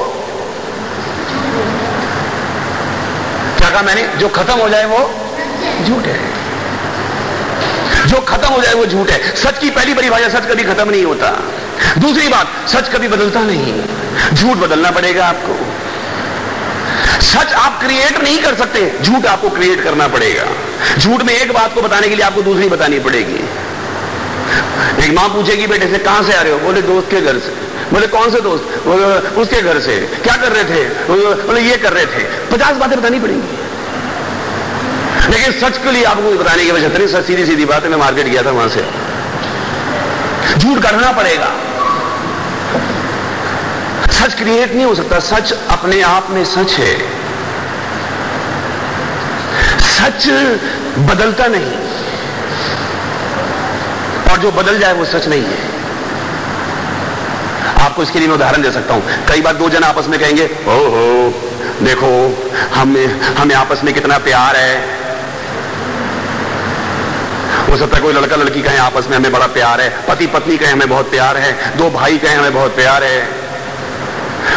क्या 3.57 3.69
कहा 3.69 3.81
मैंने? 3.81 4.07
जो 4.17 4.29
खत्म 4.29 4.53
हो 4.53 4.69
जाए 4.69 4.85
वो 4.85 4.99
झूठ 5.85 6.05
है। 6.05 6.36
जो 8.17 8.21
खत्म 8.23 8.47
हो 8.47 8.61
जाए 8.61 8.73
वो 8.73 8.85
झूठ 8.85 9.09
है। 9.09 9.35
सच 9.35 9.57
की 9.57 9.69
पहली 9.69 9.93
बड़ी 9.93 10.09
परिभाषा 10.09 10.39
सच 10.39 10.45
कभी 10.45 10.63
खत्म 10.63 10.89
नहीं 10.89 11.03
होता। 11.05 11.31
दूसरी 11.97 12.27
बात, 12.27 12.53
सच 12.67 12.89
कभी 12.89 13.07
बदलता 13.07 13.41
नहीं। 13.41 13.73
झूठ 14.33 14.57
बदलना 14.57 14.91
पड़ेगा 14.91 15.25
आपको। 15.25 15.57
सच 17.21 17.53
आप 17.55 17.79
क्रिएट 17.83 18.21
नहीं 18.23 18.39
कर 18.39 18.55
सकते, 18.55 18.81
झूठ 19.03 19.25
आपको 19.25 19.49
क्रिएट 19.49 19.83
करना 19.83 20.07
पड़ेगा। 20.07 20.45
झूठ 20.97 21.23
में 21.23 21.33
एक 21.33 21.53
बात 21.53 21.73
को 21.75 21.81
बताने 21.81 22.09
के 22.09 22.15
लिए 22.15 22.25
आपको 22.25 22.41
दूसरी 22.41 22.69
बतानी 22.69 22.99
पड़ेगी। 22.99 23.39
एक 25.05 25.13
माँ 25.13 25.27
पूछेगी, 25.29 25.67
बेटे 25.67 25.87
से 25.87 25.97
कहाँ 25.99 26.23
से 26.23 26.33
आ 26.33 26.41
रहे 26.41 26.53
हो? 26.53 26.59
बोले, 26.59 26.81
दोस्त 26.81 27.09
के 27.11 27.21
घर 27.21 27.39
से। 27.39 27.53
बोले, 27.93 28.07
कौन 28.07 28.31
से 28.31 28.41
दोस्त? 28.41 28.87
उसके 29.37 29.61
घर 29.61 29.79
से। 29.79 29.99
क्या 30.23 30.35
कर 30.35 30.51
रहे 30.51 30.63
थे? 30.63 30.83
बोले, 31.09 31.61
ये 31.61 31.77
कर 31.77 31.93
रहे 31.93 32.05
थे। 32.05 32.23
पचास 32.51 32.75
बातें 32.75 32.99
बतानी 32.99 33.19
पड़ेंगी। 33.19 33.56
लेकिन 35.29 35.51
सच 35.51 35.77
के 35.77 35.91
लिए 35.91 36.03
आपको 36.03 36.31
बताने 36.31 36.65
की 36.65 36.71
वजह 36.71 36.87
नहीं 36.87 37.07
सच 37.07 37.25
सीधी 37.25 37.45
सीधी 37.45 37.65
बात 37.65 37.83
है 37.83 37.89
मैं 37.89 37.97
मार्केट 37.97 38.27
गया 38.27 38.43
था 38.43 38.51
वहाँ 38.51 38.69
से। 38.69 38.85
झूठ 40.57 40.83
करना 40.83 41.11
पड़ेगा। 41.11 41.51
सच 44.11 44.33
क्रिएट 44.33 44.73
नहीं 44.73 44.85
हो 44.85 44.95
सकता, 44.95 45.19
सच 45.19 45.53
अपने 45.69 46.01
आप 46.01 46.29
में 46.29 46.45
सच 46.45 46.73
है। 46.73 46.97
सच 49.81 50.27
बदलता 50.99 51.47
नहीं। 51.47 51.71
और 54.31 54.37
जो 54.37 54.51
बदल 54.51 54.79
जाए 54.79 54.93
वो 54.93 55.05
सच 55.05 55.27
नहीं 55.27 55.43
है। 55.43 55.75
आपको 57.85 58.03
इसके 58.03 58.19
लिए 58.19 58.27
मैं 58.27 58.35
उदाहरण 58.35 58.61
दे 58.61 58.71
सकता 58.71 58.93
हूँ। 58.93 59.03
कई 59.29 59.41
बार 59.41 59.53
दो 59.53 59.69
जन 59.69 59.83
आपस 59.83 60.07
में 60.07 60.19
कहेंगे 60.19 60.45
ओ 60.67 60.71
हो 60.71 61.33
देखो, 61.81 62.07
हमें 62.75 63.21
हमें 63.21 63.55
आपस 63.55 63.83
में 63.83 63.93
कितना 63.93 64.17
प्यार 64.17 64.55
है। 64.55 64.96
सकता 67.77 67.97
है 67.97 68.03
कोई 68.03 68.13
लड़का 68.13 68.35
लड़की 68.35 68.61
कहे, 68.61 68.77
आपस 68.77 69.07
में 69.07 69.17
हमें 69.17 69.31
बड़ा 69.31 69.47
प्यार 69.47 69.81
है। 69.81 69.89
पति 70.07 70.27
पत्नी 70.27 70.57
कहे, 70.57 70.71
हमें 70.71 70.89
बहुत 70.89 71.09
प्यार 71.11 71.37
है। 71.37 71.77
दो 71.77 71.89
भाई 71.89 72.17
कहे, 72.17 72.33
हमें 72.33 72.53
बहुत 72.53 72.75
प्यार 72.75 73.03
है। 73.03 73.47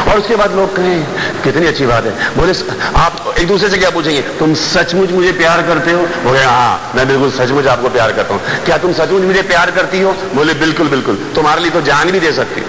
और 0.09 0.19
उसके 0.19 0.37
बाद 0.37 0.55
लोग 0.55 0.77
कहें, 0.77 1.05
कितनी 1.43 1.67
अच्छी 1.67 1.87
बात 1.87 2.05
है। 2.05 2.13
बोले, 2.37 2.53
आप 2.97 3.35
एक 3.39 3.49
दूसरे 3.49 3.71
से 3.71 3.79
क्या 3.79 3.91
पूछेंगे? 3.91 4.21
तुम 4.39 4.55
सचमुच 4.55 5.11
मुझे 5.11 5.33
प्यार 5.33 5.63
करते 5.63 5.93
हो? 5.93 6.03
बोले 6.25 6.43
हाँ 6.43 6.93
मैं 6.97 7.07
बिल्कुल 7.09 7.31
सचमुच 7.31 7.67
आपको 7.67 7.89
प्यार 7.89 8.13
करता 8.13 8.35
हूँ। 8.35 8.65
क्या 8.65 8.79
तुम 8.79 8.93
सचमुच 8.93 9.23
मुझे 9.23 9.43
प्यार 9.43 9.71
करती 9.71 10.01
हो? 10.01 10.13
बोले, 10.35 10.55
बिल्कुल 10.55 10.89
बिल्कुल। 10.89 11.17
तुम्हारे 11.35 11.61
लिए 11.61 11.71
तो 11.71 11.81
जान 11.81 12.11
भी 12.11 12.21
दे 12.21 12.33
सकती 12.33 12.65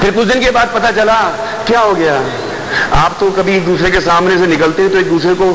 फिर 0.00 0.12
कुछ 0.12 0.28
दिन 0.28 0.40
के 0.40 0.50
बाद 0.50 0.70
पता 0.74 0.90
चला, 0.90 1.14
क्या 1.66 1.80
हो 1.80 1.94
गया? 1.94 2.14
आप 2.94 3.16
तो 3.20 3.30
कभी 3.30 3.56
एक 3.56 3.66
दूसरे 3.66 3.90
के 3.90 4.00
सामने 4.00 4.38
से 4.38 4.46
निकलते 4.46 4.82
हैं 4.82 4.92
तो 4.92 4.98
एक 4.98 5.08
दूसरे 5.08 5.34
को 5.34 5.46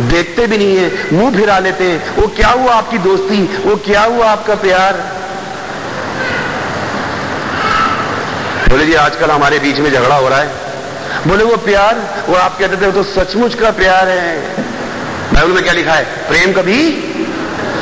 देखते 0.00 0.46
भी 0.46 0.58
नहीं 0.58 0.76
है, 0.76 1.06
मुँह 1.12 1.36
फिरा 1.36 1.58
लेते 1.58 1.84
हैं। 1.84 2.16
वो 2.16 2.26
क्या 2.28 2.48
हुआ 2.48 2.72
आपकी 2.74 2.98
दोस्ती? 2.98 3.56
वो 3.56 3.76
क्या 3.76 4.02
हुआ 4.02 4.26
आपका 4.26 4.54
प्यार? 4.54 4.92
बोले 8.68 8.86
जी, 8.86 8.94
आजकल 8.94 9.30
हमारे 9.30 9.58
बीच 9.58 9.78
में 9.78 9.90
झगड़ा 9.90 10.16
हो 10.16 10.28
रहा 10.28 10.38
है। 10.38 10.50
बोले, 11.26 11.44
वो 11.44 11.56
प्यार, 11.56 12.24
वो 12.28 12.36
आप 12.36 12.58
कहते 12.58 12.76
थे, 12.76 12.90
वो 12.90 13.02
तो 13.02 13.02
सचमुच 13.02 13.54
का 13.54 13.70
प्यार 13.70 14.08
है। 14.08 14.40
बाइबल 15.34 15.52
में 15.52 15.64
क्या 15.64 15.72
लिखा 15.72 15.92
है? 15.92 16.04
प्रेम 16.04 16.52
कभी 16.52 16.90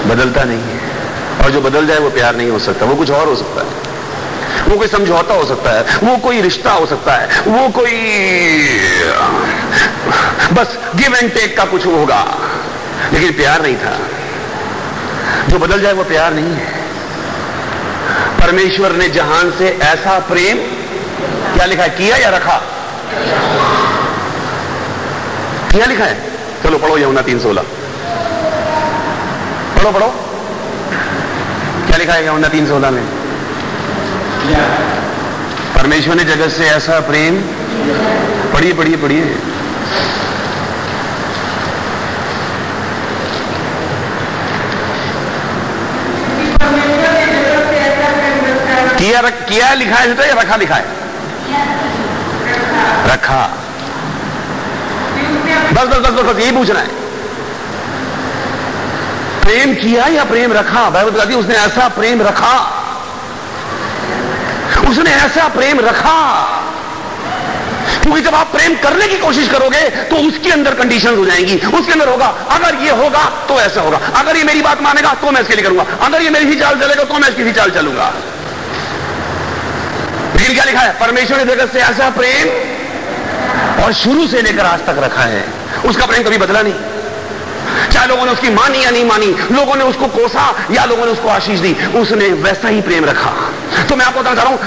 बदलता 0.06 0.44
नहीं 0.44 0.58
है। 0.58 0.80
और 1.44 1.50
जो 1.50 1.60
बदल 1.60 1.86
जाए, 1.86 1.98
वो 1.98 2.10
प्यार 2.10 2.36
नहीं 2.36 2.50
हो 2.50 2.58
सकता। 2.58 2.86
वो 2.86 2.94
कुछ 2.94 3.10
और 3.10 3.26
हो 3.26 3.36
सकता 3.36 3.60
है। 3.60 3.92
वो 4.68 4.78
कोई 4.78 4.88
समझौता 4.88 5.34
हो 5.34 5.44
सकता 5.44 5.70
है। 5.70 5.82
वो 5.82 6.16
कोई 6.16 6.40
रिश्ता 6.40 6.72
हो 6.72 6.86
सकता 6.86 7.12
है। 7.12 7.40
वो 7.40 7.68
कोई 7.68 7.92
बस 10.52 10.78
गिव 10.96 11.14
एंड 11.14 11.34
टेक 11.34 11.56
का 11.56 11.64
कुछ 11.64 11.86
होगा। 11.86 12.38
लेकिन 13.12 13.32
प्यार 13.32 13.62
नहीं 13.62 13.76
था। 13.76 13.98
जो 15.48 15.58
बदल 15.58 15.80
जाए 15.80 15.92
वो 15.92 16.04
प्यार 16.04 16.34
नहीं 16.34 16.54
है। 16.54 16.82
परमेश्वर 18.40 18.92
ने 18.92 19.08
जहान 19.08 19.50
से 19.58 19.78
ऐसा 19.82 20.18
प्रेम 20.18 20.56
क्या 21.54 21.64
लिखा 21.64 21.82
है? 21.82 21.88
किया 21.88 22.16
या 22.16 22.28
रखा? 22.28 22.62
किया 25.72 25.86
लिखा 25.86 26.04
है? 26.04 26.32
चलो 26.64 26.78
पढ़ो 26.78 26.98
यमुना 26.98 27.20
तीन 27.20 27.40
सोलह। 27.40 27.62
पढ़ो 29.78 29.92
पढ़ो। 29.92 30.08
क्या 31.86 31.96
लिखा 31.96 32.12
है 32.12 32.26
यमुना 32.26 32.48
तीन 32.48 32.66
सोलह 32.66 32.90
में? 32.90 33.04
परमेश्वर 35.74 36.14
ने 36.14 36.24
जगत 36.24 36.50
से 36.50 36.64
ऐसा 36.64 37.00
प्रेम 37.00 37.36
पढ़िए 38.52 38.72
पढ़िए 38.72 38.96
पढ़िए। 38.96 39.38
किया 49.12 49.20
रख, 49.20 49.34
किया 49.48 49.72
लिखा 49.74 49.96
है 49.96 50.28
या 50.28 50.34
रखा 50.34 50.56
लिखा 50.56 50.74
है 50.74 50.84
रखा। 53.06 53.40
बस 55.72 55.82
बस 55.82 55.98
बस 55.98 56.10
बस 56.10 56.22
बस 56.22 56.40
यही 56.40 56.52
पूछना 56.52 56.80
है। 56.80 56.86
प्रेम 59.42 59.74
किया 59.74 60.06
या 60.06 60.24
प्रेम 60.24 60.52
रखा? 60.52 60.88
बाइबल 60.90 61.10
बताती 61.10 61.34
उसने 61.34 61.54
ऐसा 61.56 61.88
प्रेम 61.90 62.22
रखा। 62.22 62.54
उसने 64.88 65.10
ऐसा 65.12 65.48
प्रेम 65.50 65.80
रखा। 65.80 66.16
क्योंकि 68.02 68.20
जब 68.20 68.34
आप 68.34 68.50
प्रेम 68.52 68.74
करने 68.82 69.06
की 69.08 69.18
कोशिश 69.18 69.48
करोगे 69.48 69.80
तो 70.08 70.16
उसके 70.28 70.50
अंदर 70.50 70.74
कंडीशन 70.74 71.16
हो 71.16 71.24
जाएँगी। 71.26 71.56
उसके 71.68 71.92
अंदर 71.92 72.08
होगा 72.08 72.34
अगर 72.50 72.82
ये 72.84 72.90
होगा 73.02 73.24
तो 73.48 73.60
ऐसा 73.60 73.80
होगा। 73.80 73.98
अगर 74.16 74.36
ये 74.36 74.44
मेरी 74.44 74.62
बात 74.62 74.82
मानेगा 74.82 75.14
तो 75.14 75.30
मैं 75.30 75.40
इसके 75.40 75.54
लिए 75.54 75.64
करूँगा। 75.64 75.86
अगर 76.06 76.22
ये 76.22 76.30
मेरी 76.30 76.46
ही 76.46 76.60
चाल 76.60 76.80
चलेगा 76.80 77.04
तो 77.04 77.18
मैं 77.18 77.28
इसकी 77.28 77.42
ही 77.42 77.52
चाल 77.52 77.70
चलूँगा। 77.70 78.12
लेकिन 80.52 80.64
क्या 80.64 80.64
लिखा 80.64 80.80
है, 80.80 80.92
परमेश्वर 81.00 81.36
ने 81.38 81.44
जगत 81.46 81.72
से 81.72 81.80
ऐसा 81.80 82.08
प्रेम 82.10 83.82
और 83.82 83.92
शुरू 83.94 84.26
से 84.28 84.42
लेकर 84.42 84.64
आज 84.66 84.80
तक 84.86 84.98
रखा 84.98 85.22
है। 85.24 85.44
उसका 85.88 86.06
प्रेम 86.06 86.22
कभी 86.22 86.38
बदला 86.38 86.62
नहीं। 86.62 86.74
चाहे 87.92 88.06
लोगों 88.06 88.24
ने 88.26 88.32
उसकी 88.32 88.50
मानी 88.50 88.84
या 88.84 88.90
नहीं 88.90 89.04
मानी, 89.04 89.26
लोगों 89.52 89.76
ने 89.76 89.84
उसको 89.84 90.06
कोसा 90.08 90.44
या 90.70 90.84
लोगों 90.84 91.06
ने 91.06 91.12
उसको 91.12 91.28
आशीष 91.30 91.60
दी, 91.60 91.72
उसने 91.96 92.28
वैसा 92.44 92.68
ही 92.68 92.80
प्रेम 92.82 93.04
रखा। 93.04 93.30
तो 93.88 93.96
मैं 93.96 94.04
आपको 94.06 94.20
बताना 94.20 94.34
चाह 94.34 94.44
रहा 94.44 94.52
हूँ, 94.52 94.60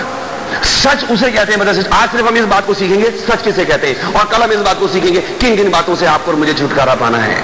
सच 0.64 1.04
उसे 1.12 1.32
कहते 1.32 1.54
हैं 1.54 1.60
मतलब 1.60 1.94
आज 1.94 2.10
सिर्फ़ 2.10 2.28
हम 2.28 2.38
इस 2.38 2.46
बात 2.46 2.66
को 2.66 2.74
सीखेंगे, 2.74 3.12
सच 3.22 3.42
किसे 3.44 3.66
कहते 3.66 3.88
हैं? 3.88 4.14
और 4.14 4.26
कल 4.26 4.44
हम 4.44 4.52
इस 4.52 4.60
बात 4.62 4.80
को 4.80 4.88
सीखेंगे, 4.88 5.22
किन 5.42 5.56
किन 5.56 5.72
बातों 5.72 5.96
से 5.96 6.06
आपको 6.06 6.34
मुझे 6.34 6.54
छुटकारा 6.54 6.96
पाना 6.96 7.18
है? 7.18 7.38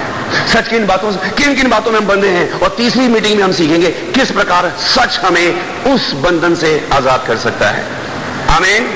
सच 0.52 0.68
किन 0.68 0.86
बातों 0.86 1.12
से, 1.12 1.30
किन 1.38 1.54
किन 1.54 1.70
बातों 1.70 1.90
में 1.92 1.98
हम 1.98 2.06
बंधे 2.06 2.28
हैं? 2.28 2.60
और 2.60 2.74
तीसरी 2.76 3.08
मीटिंग 3.08 3.36
में 3.36 3.44
हम 3.44 3.52
सीखेंगे, 3.52 3.90
किस 4.14 4.30
प्रकार 4.30 4.72
सच 4.86 5.18
हमें 5.24 5.92
उस 5.94 6.12
बंधन 6.22 6.54
से 6.54 6.70
आज़ाद 6.92 7.24
कर 7.26 7.36
सकता 7.38 7.68
है? 7.68 7.84
आमीन। 8.52 8.86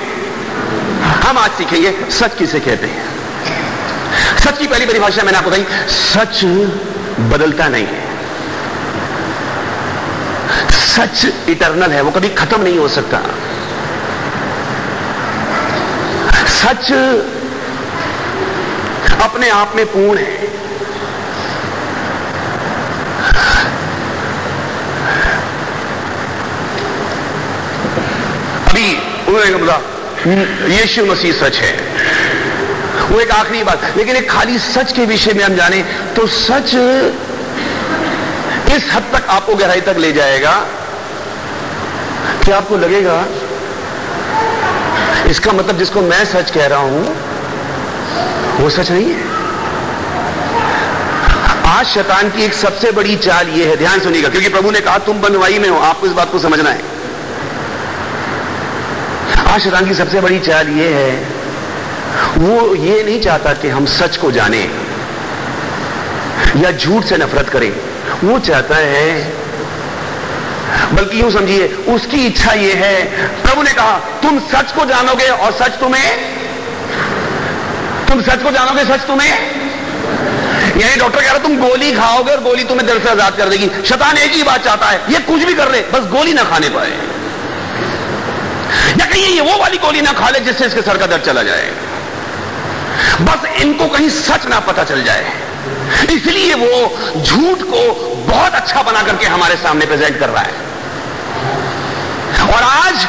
हम 1.25 1.39
आज 1.39 1.51
सीखेंगे 1.51 1.91
सच 2.11 2.35
किसे 2.39 2.61
कहते 2.61 2.87
हैं। 2.87 3.05
सच 4.39 4.59
की 4.59 4.67
पहली 4.67 4.87
परिभाषा 4.87 5.23
मैंने 5.23 5.39
आपको 5.39 5.51
बताई, 5.51 5.65
सच 5.91 6.45
बदलता 7.33 7.69
नहीं 7.69 7.87
है। 7.87 8.05
सच 10.71 11.25
इटरनल 11.49 11.93
है, 11.93 12.03
वो 12.03 12.11
कभी 12.11 12.29
खत्म 12.35 12.63
नहीं 12.63 12.79
हो 12.79 12.89
सकता। 12.89 13.21
सच 16.57 16.93
अपने 19.23 19.49
आप 19.51 19.73
में 19.77 19.85
पूर्ण 19.87 20.19
है 20.19 20.55
अभी 28.67 28.87
उन्होंने 29.37 29.59
बोला 29.59 29.79
यीशु 30.69 31.05
मसीह 31.07 31.33
सच 31.35 31.57
है। 31.57 31.73
वो 33.09 33.21
एक 33.21 33.31
आखिरी 33.31 33.63
बात। 33.65 33.81
लेकिन 33.97 34.17
एक 34.17 34.31
खाली 34.31 34.59
सच 34.61 34.93
के 34.93 35.05
विषय 35.07 35.33
में 35.33 35.45
हम 35.45 35.55
जाने 35.57 35.83
तो 36.17 36.27
सच 36.29 36.75
इस 38.77 38.89
हद 38.93 39.05
तक 39.13 39.27
आपको 39.31 39.55
गहराई 39.55 39.81
तक 39.81 39.97
ले 39.99 40.13
जाएगा 40.13 40.53
कि 42.45 42.51
आपको 42.53 42.77
लगेगा, 42.77 43.19
इसका 45.31 45.53
मतलब 45.53 45.79
जिसको 45.79 46.01
मैं 46.03 46.25
सच 46.25 46.51
कह 46.51 46.67
रहा 46.67 46.79
हूँ, 46.81 47.15
वो 48.59 48.71
सच 48.71 48.91
नहीं 48.91 49.11
है। 49.11 49.35
आज 51.69 51.87
शैतान 51.87 52.31
की 52.31 52.45
एक 52.45 52.55
सबसे 52.55 52.91
बड़ी 52.93 53.17
चाल 53.19 53.49
ये 53.49 53.65
है। 53.65 53.77
ध्यान 53.77 54.01
सुनिएगा, 54.01 54.29
क्योंकि 54.29 54.49
प्रभु 54.49 54.71
ने 54.71 54.81
कहा, 54.81 54.99
तुम 54.99 55.21
बनवाई 55.21 55.59
में 55.59 55.69
हो, 55.69 55.79
आपको 55.81 56.07
इस 56.07 56.13
बात 56.13 56.33
को 56.33 56.39
समझना 56.39 56.71
है। 56.71 56.96
आज 59.57 59.63
शैतान 59.63 59.87
की 59.89 59.95
सबसे 59.95 60.21
बड़ी 60.21 60.39
चाल 60.39 60.69
ये 60.69 60.87
है। 60.87 61.13
वो 62.39 62.75
ये 62.75 63.03
नहीं 63.03 63.21
चाहता 63.21 63.53
कि 63.55 63.69
हम 63.69 63.87
सच 63.89 64.17
को 64.17 64.31
जाने 64.31 64.59
या 66.57 66.73
झूठ 66.73 67.05
से 67.05 67.17
नफरत 67.17 67.49
करें। 67.49 67.71
वो 68.25 68.39
चाहता 68.41 68.77
है, 68.77 69.33
बल्कि 70.93 71.21
यूँ 71.21 71.31
समझिए, 71.31 71.69
उसकी 71.95 72.25
इच्छा 72.27 72.53
यह 72.53 72.85
है, 72.85 73.05
प्रभु 73.43 73.63
ने 73.63 73.73
कहा, 73.73 73.97
तुम 74.23 74.39
सच 74.53 74.73
को 74.73 74.85
जानोगे 74.85 75.29
और 75.29 75.53
सच 75.55 75.81
तुम्हें, 75.81 76.11
तुम 78.09 78.23
सच 78.23 78.43
को 78.43 78.51
जानोगे, 78.51 78.85
सच 78.85 79.07
तुम्हें? 79.07 79.33
यानी 80.77 80.97
डॉक्टर 80.97 81.21
कह 81.21 81.31
रहा, 81.31 81.39
तुम 81.39 81.57
गोली 81.59 81.93
खाओगे 81.93 82.33
और 82.33 82.43
गोली 82.43 82.65
तुम्हें 82.65 82.87
दिल 82.87 83.03
से 83.03 83.11
आज़ाद 83.11 83.37
कर 83.37 83.49
देगी। 83.49 83.71
शतान 83.85 84.17
एक 84.19 84.33
ही 84.33 84.43
बात 84.43 84.65
चाहता 84.65 84.87
है, 84.87 85.01
ये 85.11 85.27
कुछ 85.27 85.45
भी 85.45 85.55
कर 85.55 85.73
ले, 85.73 85.85
बस 85.93 86.11
गोली 86.13 86.33
ना 86.33 86.43
खाने 86.45 86.69
पाए। 86.69 87.16
कहीं 89.21 89.35
ये, 89.35 89.41
वो 89.41 89.59
वाली 89.59 89.79
गोली 89.79 90.01
ना 90.01 90.13
खा 90.13 90.29
ले 90.31 90.41
जिससे 90.41 90.67
इसके 90.67 90.83
सर 90.83 90.99
का 90.99 91.07
दर्द 91.07 91.23
चला 91.23 91.43
जाए। 91.43 91.71
बस 93.21 93.45
इनको 93.61 93.87
कहीं 93.89 94.09
सच 94.09 94.47
ना 94.47 94.61
पता 94.61 94.85
चल 94.85 95.03
जाए। 95.05 95.33
इसलिए 96.13 96.55
वो 96.55 97.23
झूठ 97.23 97.63
को 97.63 97.81
बहुत 98.29 98.55
अच्छा 98.55 98.83
बना 98.83 99.03
करके 99.03 99.27
हमारे 99.27 99.57
सामने 99.57 99.87
प्रेजेंट 99.87 100.19
कर 100.21 100.29
रहा 100.29 100.43
है। 100.43 100.55
और 102.47 102.63
आज 102.63 103.07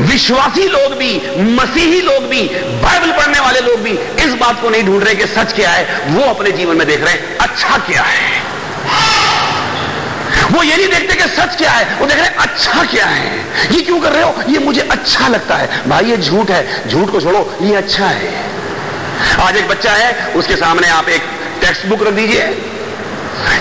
विश्वासी 0.00 0.66
लोग 0.68 0.92
भी, 0.94 1.12
मसीही 1.54 2.00
लोग 2.00 2.26
भी, 2.26 2.42
बाइबल 2.82 3.12
पढ़ने 3.12 3.40
वाले 3.40 3.60
लोग 3.60 3.80
भी 3.80 3.90
इस 4.24 4.34
बात 4.34 4.60
को 4.62 4.70
नहीं 4.70 4.84
ढूंढ 4.84 5.04
रहे 5.04 5.14
कि 5.14 5.26
सच 5.26 5.52
क्या 5.52 5.70
है, 5.70 6.00
वो 6.08 6.22
अपने 6.24 6.52
जीवन 6.52 6.76
में 6.76 6.86
देख 6.86 7.04
रहे 7.04 7.12
हैं 7.12 7.38
अच्छा 7.38 7.78
क्या 7.78 8.02
है। 8.02 8.49
वो 10.50 10.62
ये 10.62 10.76
नहीं 10.76 10.88
देखते 10.88 11.14
कि 11.14 11.28
सच 11.28 11.56
क्या 11.56 11.70
है, 11.70 11.98
वो 12.00 12.06
देख 12.06 12.18
रहे 12.18 12.28
अच्छा 12.38 12.84
क्या 12.84 13.06
है। 13.06 13.38
ये 13.72 13.80
क्यों 13.80 14.00
कर 14.00 14.12
रहे 14.12 14.22
हो? 14.22 14.34
ये 14.48 14.58
मुझे 14.58 14.80
अच्छा 14.90 15.28
लगता 15.28 15.56
है। 15.56 15.88
भाई, 15.88 16.04
ये 16.04 16.16
झूठ 16.16 16.50
है। 16.50 16.88
झूठ 16.88 17.10
को 17.10 17.20
छोड़ो, 17.20 17.58
ये 17.62 17.74
अच्छा 17.74 18.06
है। 18.06 18.32
आज 19.40 19.56
एक 19.56 19.68
बच्चा 19.68 19.92
है, 19.92 20.32
उसके 20.34 20.56
सामने 20.56 20.88
आप 20.88 21.08
एक 21.08 21.22
टेक्स्ट 21.60 21.86
बुक 21.86 22.02
रख 22.02 22.14
दीजिए। 22.14 22.42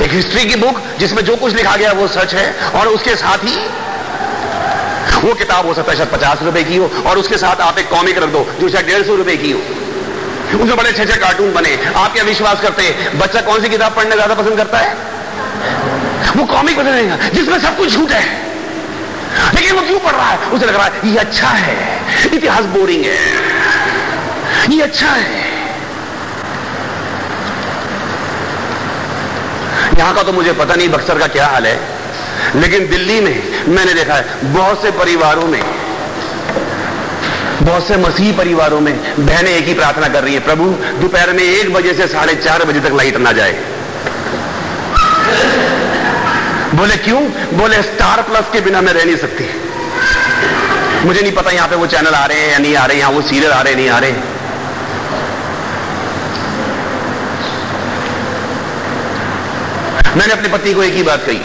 एक 0.02 0.12
हिस्ट्री 0.12 0.46
की 0.46 0.56
बुक 0.56 0.82
जिसमें 1.00 1.24
जो 1.26 1.36
कुछ 1.36 1.54
लिखा 1.54 1.76
गया 1.76 1.92
वो 1.92 2.08
सच 2.08 2.34
है, 2.34 2.72
और 2.72 2.88
उसके 2.88 3.16
साथ 3.16 3.44
ही 3.44 3.56
वो 5.24 5.34
किताब 5.34 5.66
हो 5.66 5.74
सकता 5.74 5.92
है, 5.92 5.98
शायद 5.98 6.10
पचास 6.10 6.42
रुपए 6.42 6.64
की 6.64 6.78
हो, 6.78 6.92
और 7.06 7.18
उसके 7.18 7.38
साथ 7.38 7.62
आप 7.62 7.80
एक 7.80 7.90
कॉमिक 7.90 8.18
रख 8.18 8.30
दो, 8.30 8.46
जो 8.62 8.70
शायद 8.70 8.86
डेढ़ 8.86 9.06
सौ 9.08 9.16
रुपए 9.16 9.36
की 9.38 9.52
हो। 9.52 9.60
उसमें 10.60 10.76
बड़े 10.78 10.90
अच्छे 10.90 11.02
अच्छे 11.04 11.18
कार्टून 11.20 11.54
बने। 11.54 11.78
आप 11.96 12.14
क्या 12.14 12.24
विश्वास 12.24 12.62
करते 12.62 12.84
हैं? 12.84 13.20
बच्चा 13.20 13.42
कौन 13.42 13.62
सी 13.62 13.70
किताब 13.70 13.96
पढ़ना 13.96 14.16
ज़्यादा 14.16 14.36
पसंद 14.36 14.58
करता 14.58 14.78
है? 14.78 14.96
वो 16.36 16.46
कॉमिक 16.46 16.78
पसंद 16.78 16.90
नहीं 16.90 17.30
जिसमें 17.32 17.60
सब 17.60 17.78
कुछ 17.78 17.90
झूठ 17.90 18.12
है। 18.12 18.24
लेकिन 19.56 19.76
वो 19.76 19.82
क्यों 19.82 20.00
पढ़ 20.00 20.12
रहा 20.12 20.30
है? 20.30 20.38
उसे 20.48 20.66
लग 20.66 20.76
रहा 20.76 20.86
है, 20.86 21.10
ये 21.10 21.18
अच्छा 21.20 21.48
है। 21.48 21.76
इतिहास 22.28 22.66
बोरिंग 22.74 23.06
है। 23.06 23.18
ये 24.70 24.82
अच्छा 24.82 25.08
है। 25.08 25.48
यहाँ 29.98 30.14
का 30.16 30.24
तो 30.24 30.32
मुझे 30.34 30.52
पता 30.54 30.76
नहीं 30.76 30.90
बक्सर 30.90 31.20
का 31.20 31.28
क्या 31.30 31.48
हाल 31.48 31.66
है, 31.66 31.80
लेकिन 32.56 32.88
दिल्ली 32.90 33.20
में 33.22 33.66
मैंने 33.68 33.94
देखा 33.94 34.14
है, 34.14 34.54
बहुत 34.54 34.82
से 34.82 34.92
परिवारों 34.94 35.48
में, 35.48 35.64
बहुत 37.62 37.88
से 37.88 37.98
मसीह 37.98 38.38
परिवारों 38.38 38.80
में 38.80 38.94
बहनें 39.20 39.52
एक 39.52 39.66
ही 39.66 39.74
प्रार्थना 39.74 40.08
कर 40.08 40.24
रही 40.24 40.34
है, 40.34 40.40
प्रभु, 40.40 40.66
दोपहर 41.02 41.34
में 41.34 41.44
एक 41.44 41.74
बजे 41.74 41.94
से 41.94 42.08
साढ़े 42.08 42.36
चार 42.38 42.64
बजे 42.66 42.80
तक 42.80 42.96
लाइट 42.96 43.18
ना 43.18 43.32
जाए। 43.32 43.54
बोले, 46.80 46.96
क्यों? 46.98 47.22
बोले 47.58 47.82
स्टार 47.84 48.22
प्लस 48.24 48.50
के 48.52 48.60
बिना 48.62 48.82
मैं 48.82 48.92
रह 48.94 49.06
नहीं 49.06 49.16
सकती। 49.18 49.46
मुझे 51.06 51.22
नहीं 51.22 51.32
पता 51.34 51.52
यहाँ 51.52 51.68
पे 51.70 51.76
वो 51.76 51.88
चैनल 51.88 52.14
आ 52.16 52.26
रहे 52.26 52.40
हैं 52.40 52.52
या 52.52 52.58
नहीं 52.58 52.76
आ 52.76 52.86
रहे 52.86 52.98
यहाँ 52.98 53.12
वो 53.12 53.22
सीरियल 53.22 53.52
आ 53.52 53.62
रहे 53.62 53.76
नहीं 53.76 53.90
आ 53.90 53.98
रहे 54.00 54.12
मैंने 60.18 60.34
अपने 60.34 60.50
पति 60.50 60.74
को 60.74 60.84
एक 60.84 60.94
ही 60.94 61.04
बात 61.04 61.26
कही। 61.26 61.42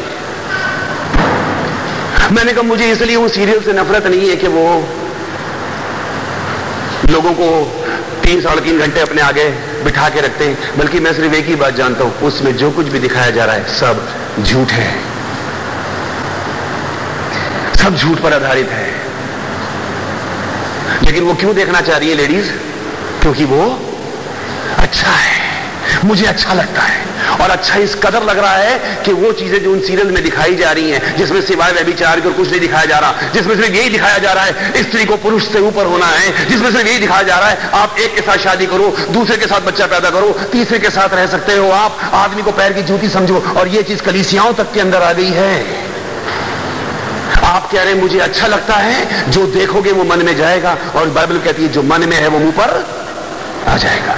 मैंने 2.34 2.52
कहा, 2.52 2.62
मुझे 2.62 2.90
इसलिए 2.92 3.16
वो 3.16 3.28
सीरियल 3.28 3.62
से 3.62 3.72
नफरत 3.72 4.06
नहीं 4.06 4.28
है 4.28 4.36
कि 4.36 4.48
वो 4.48 4.66
लोगों 7.10 7.32
को 7.32 7.48
तीन 8.22 8.40
साढ़े 8.42 8.60
तीन 8.60 8.78
घंटे 8.78 9.00
अपने 9.00 9.22
आगे 9.22 9.48
बिठा 9.84 10.08
के 10.08 10.20
रखते 10.20 10.44
हैं, 10.44 10.78
बल्कि 10.78 11.00
मैं 11.00 11.12
सिर्फ़ 11.14 11.34
एक 11.34 11.46
ही 11.46 11.56
बात 11.56 11.74
जानता 11.76 12.04
हूँ, 12.04 12.14
उसमें 12.22 12.56
जो 12.56 12.70
कुछ 12.70 12.86
भी 12.86 12.98
दिखाया 12.98 13.30
जा 13.30 13.44
रहा 13.44 13.54
है, 13.54 13.74
सब 13.74 14.44
झूठ 14.44 14.72
है। 14.72 15.13
सब 17.84 17.96
झूठ 17.96 18.18
पर 18.18 18.32
आधारित 18.32 18.70
है। 18.70 18.94
लेकिन 21.04 21.24
वो 21.24 21.34
क्यों 21.34 21.54
देखना 21.54 21.80
चाह 21.80 21.96
रही 21.96 22.10
है 22.10 22.16
लेडीज़ 22.16 22.50
क्योंकि 23.20 23.44
वो 23.44 23.80
अच्छा 24.78 25.10
है। 25.10 25.42
मुझे 26.04 26.26
अच्छा 26.26 26.54
लगता 26.54 26.82
है। 26.82 27.04
और 27.40 27.50
अच्छा 27.50 27.76
इस 27.76 27.94
कदर 27.94 28.22
लग 28.22 28.38
रहा 28.38 28.56
है 28.56 29.02
कि 29.04 29.12
वो 29.12 29.32
चीज़ें 29.32 29.62
जो 29.62 29.72
उन 29.72 29.80
सीरियल 29.80 30.10
में 30.10 30.22
दिखाई 30.22 30.54
जा 30.54 30.72
रही 30.72 30.90
हैं, 30.90 31.16
जिसमें 31.16 31.42
सिवाय 31.42 31.72
व्यभिचार 31.72 32.20
के 32.20 32.28
और 32.28 32.34
कुछ 32.34 32.50
नहीं 32.50 32.60
दिखाया 32.60 32.84
जा 32.84 32.98
रहा, 32.98 33.14
जिसमें 33.34 33.56
सिर्फ़ 33.56 33.72
यही 33.72 33.88
दिखाया 33.88 34.18
जा 34.18 34.32
रहा 34.32 34.44
है 34.44 34.82
स्त्री 34.82 35.04
को 35.04 35.16
पुरुष 35.16 35.52
से 35.52 35.60
ऊपर 35.60 35.86
होना 35.86 36.06
है, 36.06 36.48
जिसमें 36.48 36.72
सिर्फ़ 36.72 36.88
यही 36.88 36.98
दिखाया 36.98 37.22
जा 37.22 37.38
रहा 37.38 37.48
है, 37.48 37.70
आप 37.74 37.96
एक 37.98 38.14
के 38.14 38.20
साथ 38.20 38.38
शादी 38.38 38.66
करो, 38.66 38.96
दूसरे 39.10 39.36
के 39.36 39.46
साथ 39.46 39.60
बच्चा 39.60 39.86
पैदा 39.86 40.10
करो, 40.10 40.40
तीसरे 40.52 40.78
के 40.78 40.90
साथ 40.90 41.08
रह 41.14 41.26
सकते 41.26 41.56
हो 41.56 41.70
आप, 41.70 41.98
आदमी 42.12 42.42
को 42.42 42.52
पैर 42.52 42.72
की 42.72 42.82
जूती 42.82 43.08
समझो, 43.08 43.54
और 43.56 43.68
ये 43.68 43.82
चीज़ 43.82 44.02
कलीसियाओं 44.02 44.52
तक 44.52 44.72
के 44.72 44.80
अंदर 44.80 45.02
आ 45.02 45.12
गई 45.12 45.30
है। 45.30 45.83
आप 47.54 47.70
कह 47.70 47.82
रहे 47.82 47.94
मुझे 47.94 48.18
अच्छा 48.18 48.46
लगता 48.46 48.74
है, 48.74 49.30
जो 49.30 49.46
देखोगे 49.46 49.92
वो 49.92 50.04
मन 50.04 50.24
में 50.26 50.36
जाएगा 50.36 50.76
और 50.96 51.08
बाइबल 51.08 51.38
कहती 51.38 51.62
है, 51.62 51.68
जो 51.68 51.82
मन 51.82 52.08
में 52.08 52.16
है 52.16 52.28
वो 52.28 52.38
मुँह 52.38 52.52
पर 52.52 52.70
आ 53.68 53.76
जाएगा। 53.76 54.16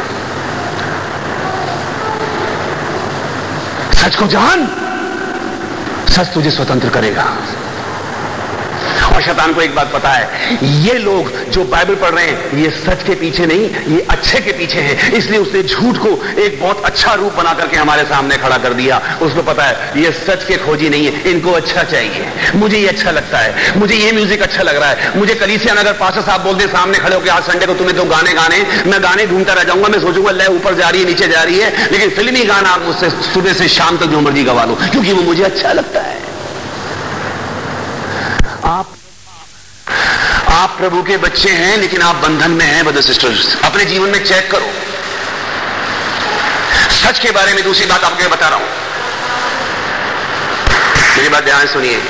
सच 3.94 4.16
को 4.16 4.26
जान, 4.26 4.66
सच 6.08 6.32
तुझे 6.34 6.50
स्वतंत्र 6.50 6.88
करेगा। 6.88 7.24
और 9.16 9.22
शैतान 9.22 9.52
को 9.54 9.60
एक 9.62 9.74
बात 9.74 9.92
पता 9.92 10.08
है, 10.10 10.56
ये 10.84 10.94
लोग 10.98 11.30
जो 11.50 11.64
बाइबल 11.66 11.94
पढ़ 11.96 12.10
रहे 12.10 12.24
हैं, 12.26 12.58
ये 12.58 12.70
सच 12.72 13.02
के 13.02 13.14
पीछे 13.14 13.46
नहीं, 13.46 13.68
ये 13.88 14.00
अच्छे 14.10 14.40
के 14.40 14.52
पीछे 14.52 14.80
हैं। 14.80 15.12
इसलिए 15.12 15.38
उसने 15.38 15.62
झूठ 15.62 15.96
को 15.96 16.10
एक 16.42 16.60
बहुत 16.60 16.84
अच्छा 16.84 17.14
रूप 17.14 17.32
बना 17.34 17.52
करके 17.54 17.76
हमारे 17.76 18.02
सामने 18.04 18.36
खड़ा 18.36 18.58
कर 18.58 18.72
दिया। 18.74 19.00
उसको 19.22 19.42
पता 19.42 19.64
है, 19.64 20.02
ये 20.02 20.10
सच 20.18 20.44
के 20.44 20.56
खोजी 20.56 20.88
नहीं 20.88 21.06
है, 21.06 21.22
इनको 21.30 21.52
अच्छा 21.52 21.82
चाहिए। 21.84 22.26
मुझे 22.56 22.78
ये 22.78 22.88
अच्छा 22.88 23.10
लगता 23.10 23.38
है, 23.38 23.78
मुझे 23.78 23.94
ये 23.94 24.12
म्यूज़िक 24.12 24.42
अच्छा 24.42 24.62
लग 24.62 24.76
रहा 24.76 24.90
है। 24.90 25.18
मुझे 25.18 25.34
कलीसिया 25.36 25.74
अगर 25.74 25.92
पाशा 25.94 26.20
साहब 26.20 26.42
बोल 26.42 26.54
दे 26.54 26.66
सामने 26.68 26.98
खड़े 26.98 27.14
होकर 27.14 27.30
आज 27.30 27.42
संडे 27.44 27.66
को 27.66 27.74
तुम्हें 27.74 27.96
तो 27.96 28.04
गाने 28.06 28.32
गाने, 28.34 28.58
मैं 28.86 29.02
गाने 29.02 29.26
ढूंढता 29.26 29.52
रह 29.52 29.62
जाऊँगा, 29.62 29.88
मैं 29.88 30.00
सोचूँगा, 30.00 30.30
लय, 30.32 30.46
ऊपर 30.56 30.74
जा 30.74 30.88
रही 30.88 31.00
है, 31.00 31.06
नीचे 31.06 31.28
जा 31.28 31.42
रही 31.42 31.58
है, 31.58 31.72
लेकिन 31.92 32.10
फिल्मी 32.10 32.44
गाना 32.44 32.70
आप 32.70 32.82
मुझसे 32.82 33.10
सुबह 33.32 33.52
से 33.54 33.68
शाम 33.70 33.96
तक 33.96 34.06
जो 34.06 34.20
मर्ज़ी 34.20 34.44
गवा 34.44 34.64
लो, 34.64 34.78
क्योंकि 34.90 35.12
वो 35.12 35.22
मुझे 35.22 35.42
अच्छा 35.44 35.72
लगता 35.72 36.00
है। 36.02 36.24
आप 38.66 38.95
प्रभु 40.78 41.02
के 41.02 41.16
बच्चे 41.16 41.50
हैं, 41.50 41.76
लेकिन 41.76 42.02
आप 42.02 42.14
बंधन 42.14 42.50
में 42.50 42.66
हैं 42.66 42.84
ब्रदर 42.84 43.00
सिस्टर्स 43.00 43.56
अपने 43.64 43.84
जीवन 43.84 44.08
में 44.08 44.24
चेक 44.24 44.50
करो। 44.50 44.72
सच 46.90 47.18
के 47.18 47.30
बारे 47.30 47.54
में 47.54 47.64
दूसरी 47.64 47.86
बात 47.86 48.04
आपको 48.04 48.28
बता 48.28 48.48
रहा 48.48 48.58
हूँ। 48.58 48.68
मेरी 51.16 51.28
बात 51.28 51.44
ध्यान 51.44 51.66
सुनिए। 51.66 52.02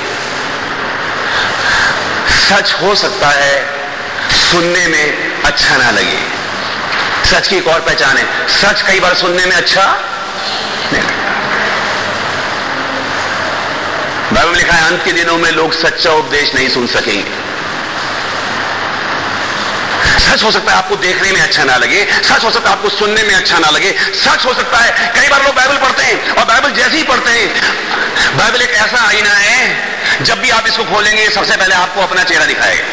सच 2.49 2.73
हो 2.81 2.95
सकता 2.95 3.29
है, 3.29 3.55
सुनने 4.31 4.87
में 4.87 5.41
अच्छा 5.43 5.77
ना 5.77 5.91
लगे। 5.91 6.19
सच 7.31 7.47
की 7.47 7.55
एक 7.55 7.67
और 7.67 7.79
पहचान 7.79 8.17
है। 8.17 8.47
सच 8.61 8.81
कई 8.81 8.99
बार 8.99 9.13
सुनने 9.15 9.45
में 9.45 9.55
अच्छा 9.55 9.85
नहीं 10.93 11.03
लिखा 14.55 14.73
है, 14.73 14.87
अंत 14.87 15.03
के 15.05 15.11
दिनों 15.11 15.37
में 15.37 15.51
लोग 15.51 15.73
सच्चा 15.73 16.11
उपदेश 16.11 16.53
नहीं 16.55 16.69
सुन 16.69 16.87
सकेंगे। 16.87 17.46
सच 20.19 20.43
हो 20.43 20.51
सकता 20.51 20.71
है 20.71 20.77
आपको 20.77 20.95
देखने 20.95 21.31
में 21.31 21.41
अच्छा 21.41 21.63
ना 21.63 21.77
लगे, 21.77 22.05
सच 22.23 22.43
हो 22.43 22.51
सकता 22.51 22.69
है 22.69 22.75
आपको 22.75 22.89
सुनने 22.89 23.23
में 23.23 23.35
अच्छा 23.35 23.57
ना 23.59 23.69
लगे, 23.69 23.91
सच 24.15 24.45
हो 24.45 24.53
सकता 24.53 24.77
है 24.77 25.11
कई 25.15 25.27
बार 25.29 25.43
लोग 25.43 25.55
बाइबल 25.55 25.77
पढ़ते 25.77 26.03
हैं 26.03 26.29
और 26.31 26.45
बाइबल 26.45 26.71
जैसे 26.71 26.97
ही 26.97 27.03
पढ़ते 27.03 27.31
हैं। 27.31 28.37
बाइबल 28.37 28.61
एक 28.61 28.69
ऐसा 28.69 29.07
आईना 29.07 29.33
है, 29.33 30.23
जब 30.23 30.41
भी 30.41 30.49
आप 30.49 30.67
इसको 30.67 30.83
खोलेंगे, 30.83 31.29
सबसे 31.29 31.55
पहले 31.57 31.75
आपको 31.75 32.01
अपना 32.01 32.23
चेहरा 32.23 32.45
दिखाएगा। 32.45 32.83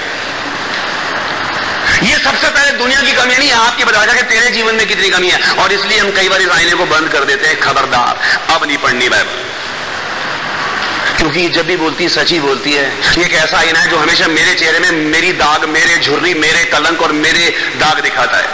ये 2.03 2.17
सबसे 2.19 2.49
पहले 2.49 2.71
दुनिया 2.79 3.01
की 3.01 3.13
कमी 3.13 3.37
नहीं, 3.37 3.53
आपकी 3.53 3.85
बताया 3.85 4.15
कि 4.15 4.23
तेरे 4.23 4.51
जीवन 4.51 4.75
में 4.75 4.87
कितनी 4.87 5.11
कमी 5.11 5.31
है। 5.31 5.39
और 5.63 5.73
इसलिए 5.73 5.99
हम 5.99 6.11
कई 6.11 6.29
बार 6.29 6.41
इस 6.41 6.49
आईने 6.49 6.75
को 6.75 6.85
बंद 6.87 7.09
कर 7.09 7.25
देते 7.25 7.49
हैं, 7.49 7.61
खबरदार, 7.61 8.21
अब 8.55 8.65
नहीं 8.65 8.79
पढ़नी 8.79 9.09
बाइबल। 9.09 9.54
क्योंकि 11.25 11.49
जब 11.49 11.67
भी 11.67 11.77
बोलती 11.77 12.05
है 12.05 12.11
सच 12.11 12.31
ही 12.31 12.41
बोलती 12.41 12.73
है। 12.73 12.85
एक 13.19 13.33
ऐसा 13.33 13.59
आईना 13.59 13.79
है 13.79 13.89
जो 13.89 13.97
हमेशा 13.97 14.27
मेरे 14.27 14.55
चेहरे 14.55 14.79
में 14.79 14.91
मेरी 14.91 15.33
दाग, 15.33 15.65
मेरे 15.65 15.97
झुर्री, 15.97 16.35
मेरे 16.35 16.65
कलंक 16.65 17.03
और 17.03 17.13
मेरे 17.13 17.45
दाग 17.81 18.01
दिखाता 18.01 18.37
है। 18.37 18.49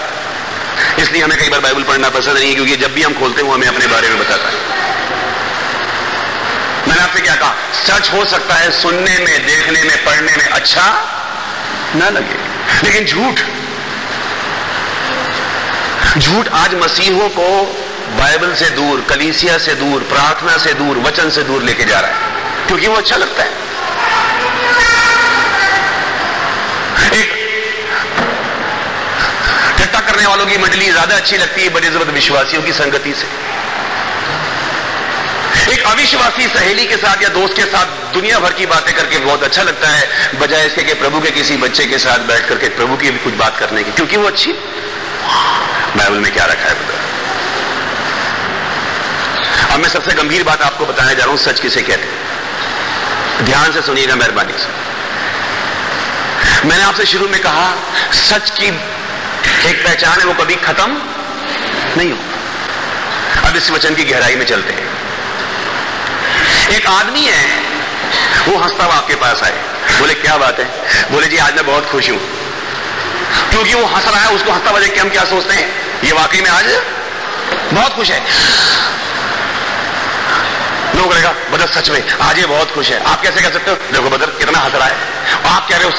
इसलिए 1.02 1.22
हमें 1.22 1.38
कई 1.38 1.48
बार 1.48 1.61
बाइबल 1.61 1.83
पढ़ना 1.83 2.09
पसंद 2.09 2.38
नहीं 2.38 2.48
है, 2.48 2.54
क्योंकि 2.54 2.76
जब 2.76 2.94
भी 2.94 3.02
हम 3.02 3.14
खोलते 3.14 3.40
हैं, 3.40 3.48
वो 3.48 3.54
हमें 3.54 3.66
अपने 3.68 3.87
बारे 3.87 4.09
में 4.09 4.18
बताता 4.18 4.48
है। 4.48 4.54
मैंने 6.88 7.02
आपसे 7.02 7.20
क्या 7.20 7.35
कहा? 7.35 7.56
सच 7.72 8.12
हो 8.12 8.24
सकता 8.24 8.54
है 8.54 8.70
सुनने 8.70 9.18
में, 9.18 9.46
देखने 9.46 9.85
में, 9.85 10.04
पढ़ने 10.04 10.37
में 10.37 10.44
अच्छा 10.44 10.87
ना 11.96 12.09
लगे। 12.11 12.38
लेकिन 12.85 13.04
झूठ 13.04 13.40
झूठ 16.18 16.48
आज 16.48 16.74
मसीहों 16.74 17.28
को 17.28 17.62
बाइबल 18.18 18.54
से 18.54 18.70
दूर, 18.70 19.06
कलीसिया 19.09 19.59
से 19.59 19.74
दूर, 19.74 20.00
प्रार्थना 20.02 20.56
से 20.56 20.74
दूर, 20.74 20.98
वचन 20.98 21.30
से 21.30 21.42
दूर 21.42 21.62
लेके 21.62 21.85
जा 21.85 22.00
रहा 22.00 22.11
है। 22.11 22.30
क्योंकि 22.66 22.87
वो 22.87 22.94
अच्छा 22.96 23.16
लगता 23.16 23.42
है। 23.42 23.49
ठट्टा 29.79 30.01
करने 30.01 30.27
वालों 30.27 30.46
की 30.46 30.57
मंडली 30.59 30.90
ज़्यादा 30.90 31.16
अच्छी 31.16 31.37
लगती 31.37 31.62
है 31.62 31.68
बनिस्बत 31.75 32.09
विश्वासियों 32.14 32.62
की 32.62 32.73
संगति 32.75 33.12
से। 33.14 33.27
एक 35.73 35.83
अविश्वासी 35.87 36.46
सहेली 36.49 36.85
के 36.87 36.96
साथ 36.96 37.23
या 37.23 37.29
दोस्त 37.31 37.57
के 37.57 37.64
साथ 37.66 37.87
दुनिया 38.14 38.38
भर 38.40 38.53
की 38.53 38.66
बातें 38.66 38.94
करके 38.94 39.18
बहुत 39.18 39.42
अच्छा 39.44 39.62
लगता 39.62 39.88
है, 39.88 40.09
बजाय 40.40 40.66
इसके 40.66 40.83
कि 40.85 40.94
प्रभु 40.94 41.20
के 41.20 41.31
किसी 41.31 41.57
बच्चे 41.57 41.87
के 41.87 41.99
साथ 41.99 42.18
बैठ 42.29 42.49
करके 42.49 42.68
प्रभु 42.79 42.96
की 42.96 43.11
भी 43.11 43.18
कुछ 43.25 43.35
बात 43.37 43.59
करने 43.59 43.83
की, 43.83 43.92
क्योंकि 43.92 44.16
वो 44.16 44.27
अच्छी 44.29 44.53
बाइबल 44.53 46.18
में 46.18 46.33
क्या 46.33 46.44
रखा 46.46 46.68
है 46.68 46.75
बता 46.75 46.94
अब 49.75 49.81
मैं 49.81 49.88
सबसे 49.88 50.14
गंभीर 50.14 50.42
बात 50.44 50.62
आपको 50.62 50.87
बताने 50.87 51.14
जा 51.14 51.23
रहा 51.23 51.31
हूँ, 51.31 51.38
सच 51.40 51.61
किसे 51.61 51.83
कहते 51.83 52.03
हैं? 52.03 52.19
ध्यान 53.42 53.72
से 53.72 53.83
सुनिएगा 53.83 54.14
मेहरबानी 54.14 54.53
से। 54.53 54.90
मैंने 56.68 56.85
आपसे 56.85 57.07
शुरू 57.07 57.29
में 57.29 57.40
कहा, 57.40 57.74
सच 58.12 58.50
की 58.50 58.66
एक 59.68 59.85
पहचान 59.85 60.18
है, 60.18 60.24
वो 60.24 60.35
कभी 60.35 60.55
खत्म 60.55 61.03
नहीं 61.96 62.11
हो 62.12 62.18
अब 63.48 63.57
इस 63.57 63.70
वचन 63.70 63.94
की 63.94 64.05
गहराई 64.05 64.37
में 64.37 64.46
चलते 64.46 64.72
हैं। 64.72 64.88
एक 66.68 66.87
आदमी 66.87 67.20
है, 67.20 67.62
वो 68.48 68.59
हंसता 68.59 68.85
हुआ 68.85 68.94
आपके 68.94 69.14
पास 69.14 69.42
आए। 69.42 69.62
बोले, 70.00 70.14
क्या 70.14 70.37
बात 70.37 70.59
है? 70.59 70.64
बोले, 71.12 71.26
जी, 71.26 71.37
आज 71.37 71.55
मैं 71.55 71.66
बहुत 71.66 71.90
खुश 71.90 72.11
हूँ। 72.11 72.18
क्योंकि 73.50 73.74
वो 73.74 73.87
हंस 73.87 74.05
रहा 74.05 74.20
है, 74.20 74.29
उसको 74.29 74.53
हंसता 74.53 74.79
देख 74.79 74.94
के 74.94 75.00
हम 75.00 75.09
क्या 75.09 75.24
सोचते 75.24 75.55
हैं? 75.55 75.68
ये 76.05 76.12
वाकई 76.12 76.40
में 76.40 76.50
आज 76.50 76.64
बहुत 77.72 77.94
खुश 77.94 78.11
है। 78.11 78.22
लोग 81.00 81.12
रहेगा 81.12 81.34
बदर 81.52 81.66
सच 81.66 81.90
में, 81.90 82.02
आज 82.20 82.38
ये 82.38 82.46
बहुत 82.46 82.74
खुश 82.74 82.90
है। 82.90 83.02
आप 83.04 83.22
कैसे 83.22 83.40
कह 83.40 83.50
सकते 83.50 83.70
हो? 83.70 83.76
देखो 83.92 84.10
बदर, 84.10 84.26
कितना 84.38 84.58
हंस 84.58 84.74
रहा 84.74 84.86
है। 84.86 84.96
और 85.36 85.50
आप 85.50 85.68
कह 85.68 85.76
रहे 85.76 85.84
हो, 85.84 85.90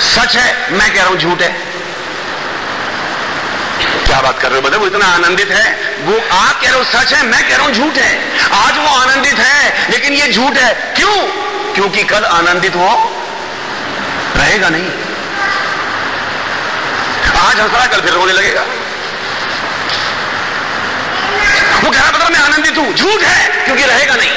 सच 0.00 0.36
है, 0.36 0.78
मैं 0.78 0.94
कह 0.94 1.00
रहा 1.00 1.08
हूँ 1.08 1.18
झूठ 1.18 1.42
है। 1.42 1.48
क्या 4.06 4.20
बात 4.20 4.38
कर 4.38 4.48
रहे 4.48 4.60
हो 4.60 4.68
बदर? 4.68 4.78
वो 4.78 4.86
इतना 4.86 5.06
आनंदित 5.06 5.50
है। 5.50 5.72
वो 6.04 6.18
आप 6.36 6.60
कह 6.60 6.68
रहे 6.68 6.78
हो, 6.78 6.84
सच 6.84 7.12
है, 7.12 7.22
मैं 7.26 7.48
कह 7.48 7.56
रहा 7.56 7.66
हूँ 7.66 7.74
झूठ 7.74 7.96
है। 7.96 8.12
आज 8.52 8.78
वो 8.78 8.94
आनंदित 8.96 9.38
है, 9.38 9.90
लेकिन 9.90 10.12
ये 10.12 10.32
झूठ 10.32 10.56
है। 10.56 10.94
क्यों? 10.96 11.16
क्योंकि 11.74 12.02
कल 12.04 12.24
आनंदित 12.24 12.74
हो 12.76 12.88
रहेगा 14.36 14.68
नहीं। 14.68 14.88
आज 17.40 17.60
हंस 17.60 17.72
रहा 17.72 17.86
कल 17.86 18.00
फिर 18.00 18.12
रोने 18.12 18.32
लगेगा। 18.32 18.64
वो 21.84 21.90
कह 21.90 22.00
रहा 22.00 22.10
बता 22.10 22.28
मैं 22.28 22.38
आनंदित 22.38 22.78
हूँ 22.78 22.94
झूठ 22.94 23.22
है, 23.22 23.64
क्योंकि 23.64 23.84
रहेगा 23.84 24.14
नहीं। 24.14 24.30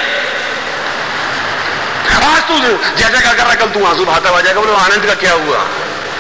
आज 2.28 2.42
तू 2.42 2.60
जैसा 2.98 3.20
क्या 3.20 3.34
कर 3.34 3.44
रहा, 3.44 3.56
कल 3.56 3.68
तू 3.68 3.86
आँसू 3.86 4.06
भाता 4.06 4.30
हुआ 4.30 4.42
जाएगा। 4.42 4.62
बोलो, 4.62 4.74
आनंद 4.74 5.06
का 5.06 5.14
क्या 5.14 5.34
हुआ? 5.34 5.58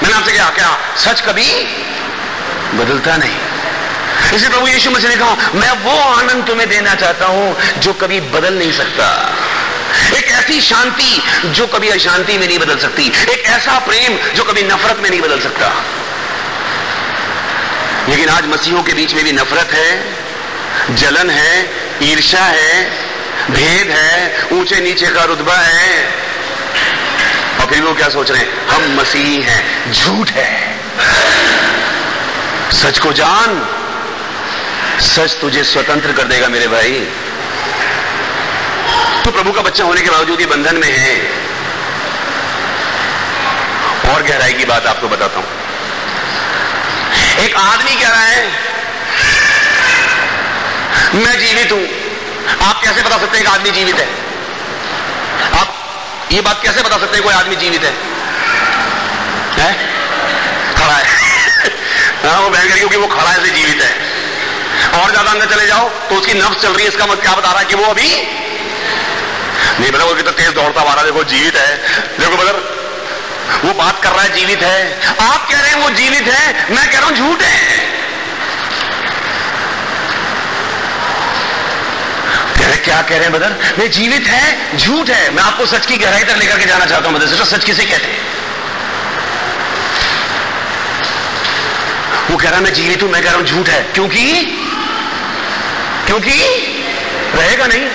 मैंने 0.03 0.13
आपसे 0.15 0.31
क्या 0.31 0.49
क्या 0.49 0.77
सच 0.97 1.21
कभी 1.21 1.65
बदलता 2.73 3.17
नहीं। 3.17 3.37
इसी 4.33 4.49
प्रभु 4.49 4.67
यीशु 4.67 4.91
मसीह 4.91 5.09
ने 5.09 5.15
कहा, 5.15 5.35
मैं 5.55 5.71
वो 5.71 5.99
आनंद 5.99 6.45
तुम्हें 6.47 6.69
देना 6.69 6.95
चाहता 6.95 7.25
हूँ, 7.25 7.57
जो 7.79 7.93
कभी 7.93 8.19
बदल 8.21 8.53
नहीं 8.53 8.71
सकता। 8.71 9.33
एक 10.17 10.25
ऐसी 10.25 10.61
शांति, 10.61 11.21
जो 11.45 11.67
कभी 11.67 11.89
अशांति 11.89 12.37
में 12.37 12.47
नहीं 12.47 12.59
बदल 12.59 12.77
सकती। 12.77 13.07
एक 13.07 13.45
ऐसा 13.45 13.79
प्रेम, 13.79 14.17
जो 14.33 14.43
कभी 14.43 14.63
नफरत 14.63 14.99
में 14.99 15.09
नहीं 15.09 15.21
बदल 15.21 15.39
सकता। 15.39 15.73
लेकिन 18.09 18.29
आज 18.29 18.45
मसीहों 18.45 18.83
के 18.83 18.93
बीच 18.93 19.13
में 19.13 19.23
भी 19.23 19.31
नफरत 19.31 19.73
है 19.73 20.16
जलन 20.91 21.29
है 21.29 21.69
ईर्षा 22.03 22.43
है, 22.43 22.91
भेद 23.51 23.91
है, 23.91 24.47
ऊँचे 24.51 24.79
नीचे 24.79 25.05
का 25.05 25.23
रुतबा 25.23 25.55
है। 25.55 26.05
और 27.59 27.65
फिर 27.65 27.81
वो 27.81 27.93
क्या 27.93 28.09
सोच 28.09 28.31
रहे 28.31 28.41
हैं? 28.41 28.67
हम 28.67 29.01
मसीह 29.01 29.49
हैं, 29.49 29.93
झूठ 29.93 30.31
है। 30.31 30.79
सच 32.71 32.99
को 32.99 33.13
जान, 33.13 33.69
सच 34.99 35.37
तुझे 35.41 35.63
स्वतंत्र 35.63 36.11
कर 36.11 36.23
देगा 36.23 36.47
मेरे 36.47 36.67
भाई। 36.67 37.07
तो 39.25 39.31
प्रभु 39.31 39.51
का 39.51 39.61
बच्चा 39.61 39.83
होने 39.83 40.01
के 40.01 40.09
बावजूद 40.09 40.39
ये 40.39 40.45
बंधन 40.45 40.75
में 40.75 40.91
है। 40.91 41.17
और 44.13 44.23
गहराई 44.23 44.53
की 44.53 44.65
बात 44.65 44.85
आपको 44.85 45.07
बताता 45.07 45.37
हूँ। 45.37 45.47
एक 47.45 47.55
आदमी 47.55 47.95
कह 47.95 48.09
रहा 48.09 48.21
है 48.21 48.66
मैं 51.17 51.37
जीवित 51.39 51.71
हूँ। 51.71 51.83
आप 52.67 52.81
कैसे 52.83 53.01
बता 53.01 53.17
सकते 53.17 53.37
हैं 53.37 53.45
आदमी 53.47 53.71
जीवित 53.71 53.95
है? 53.95 54.07
आप 55.59 56.29
ये 56.31 56.41
बात 56.41 56.61
कैसे 56.63 56.81
बता 56.81 56.97
सकते 56.97 57.15
हैं 57.15 57.23
कोई 57.23 57.33
आदमी 57.33 57.55
जीवित 57.55 57.83
है? 57.83 57.93
खड़ा 60.75 60.93
है। 60.93 61.05
हाँ 62.23 62.39
वो 62.41 62.49
बहन 62.49 62.77
क्योंकि 62.77 62.97
वो 62.97 63.07
खड़ा 63.07 63.29
है 63.29 63.43
से 63.45 63.49
जीवित 63.49 63.81
है। 63.81 63.91
और 64.99 65.09
ज़्यादा 65.11 65.31
अंदर 65.31 65.45
चले 65.45 65.65
जाओ 65.67 65.89
तो 66.09 66.15
उसकी 66.15 66.33
नफ्स 66.33 66.61
चल 66.61 66.73
रही 66.73 66.83
है, 66.83 66.89
इसका 66.89 67.05
मतलब 67.05 67.21
क्या 67.21 67.33
बता 67.33 67.51
रहा 67.51 67.59
है 67.59 67.65
कि 67.65 67.75
वो 67.75 67.85
अभी 67.85 68.09
नहीं 69.79 69.91
बता 69.91 70.03
वो 70.03 70.13
कितना 70.15 70.31
तेज 70.31 70.49
दौड़ता 70.53 70.81
हुआ 70.81 71.03
देखो, 71.03 71.23
जीवित 71.23 71.55
है। 71.55 71.77
देखो 72.19 72.37
बदर 72.37 72.55
वो 73.63 73.73
बात 73.73 74.01
कर 74.03 74.09
रहा 74.09 74.21
है, 74.21 74.33
जीवित 74.35 74.63
है। 74.63 75.01
आप 75.21 75.49
कह 75.49 75.59
रहे 75.59 75.69
हैं 75.69 75.83
वो 75.83 75.89
जीवित 75.89 76.27
है, 76.27 76.75
मैं 76.75 76.91
कह 76.91 76.99
रहा 76.99 77.07
हूँ 77.07 77.15
झूठ 77.15 77.41
है। 77.41 77.96
क्या 82.87 83.01
कह 83.01 83.15
रहे 83.15 83.23
हैं 83.23 83.31
बदर 83.31 83.55
नहीं 83.77 83.89
जीवित 83.89 84.27
है, 84.27 84.77
झूठ 84.77 85.09
है। 85.09 85.29
मैं 85.31 85.43
आपको 85.43 85.65
सच 85.65 85.85
की 85.85 85.97
गहराई 85.97 86.23
तक 86.23 86.37
लेकर 86.37 86.59
के 86.59 86.65
जाना 86.65 86.85
चाहता 86.85 87.09
हूँ 87.09 87.19
बदर 87.19 87.43
सच 87.45 87.65
किसे 87.65 87.85
कहते 87.85 88.07
हैं? 88.07 88.25
वो 92.31 92.37
कह 92.37 92.49
रहा 92.49 92.59
मैं 92.59 92.73
जीवित 92.73 93.03
हूँ, 93.03 93.09
मैं 93.11 93.23
कह 93.23 93.29
रहा 93.29 93.37
हूँ, 93.37 93.45
झूठ 93.45 93.69
है। 93.69 93.83
क्योंकि? 93.83 94.23
क्योंकि? 96.05 96.31
रहेगा 97.35 97.67
नहीं। 97.67 97.85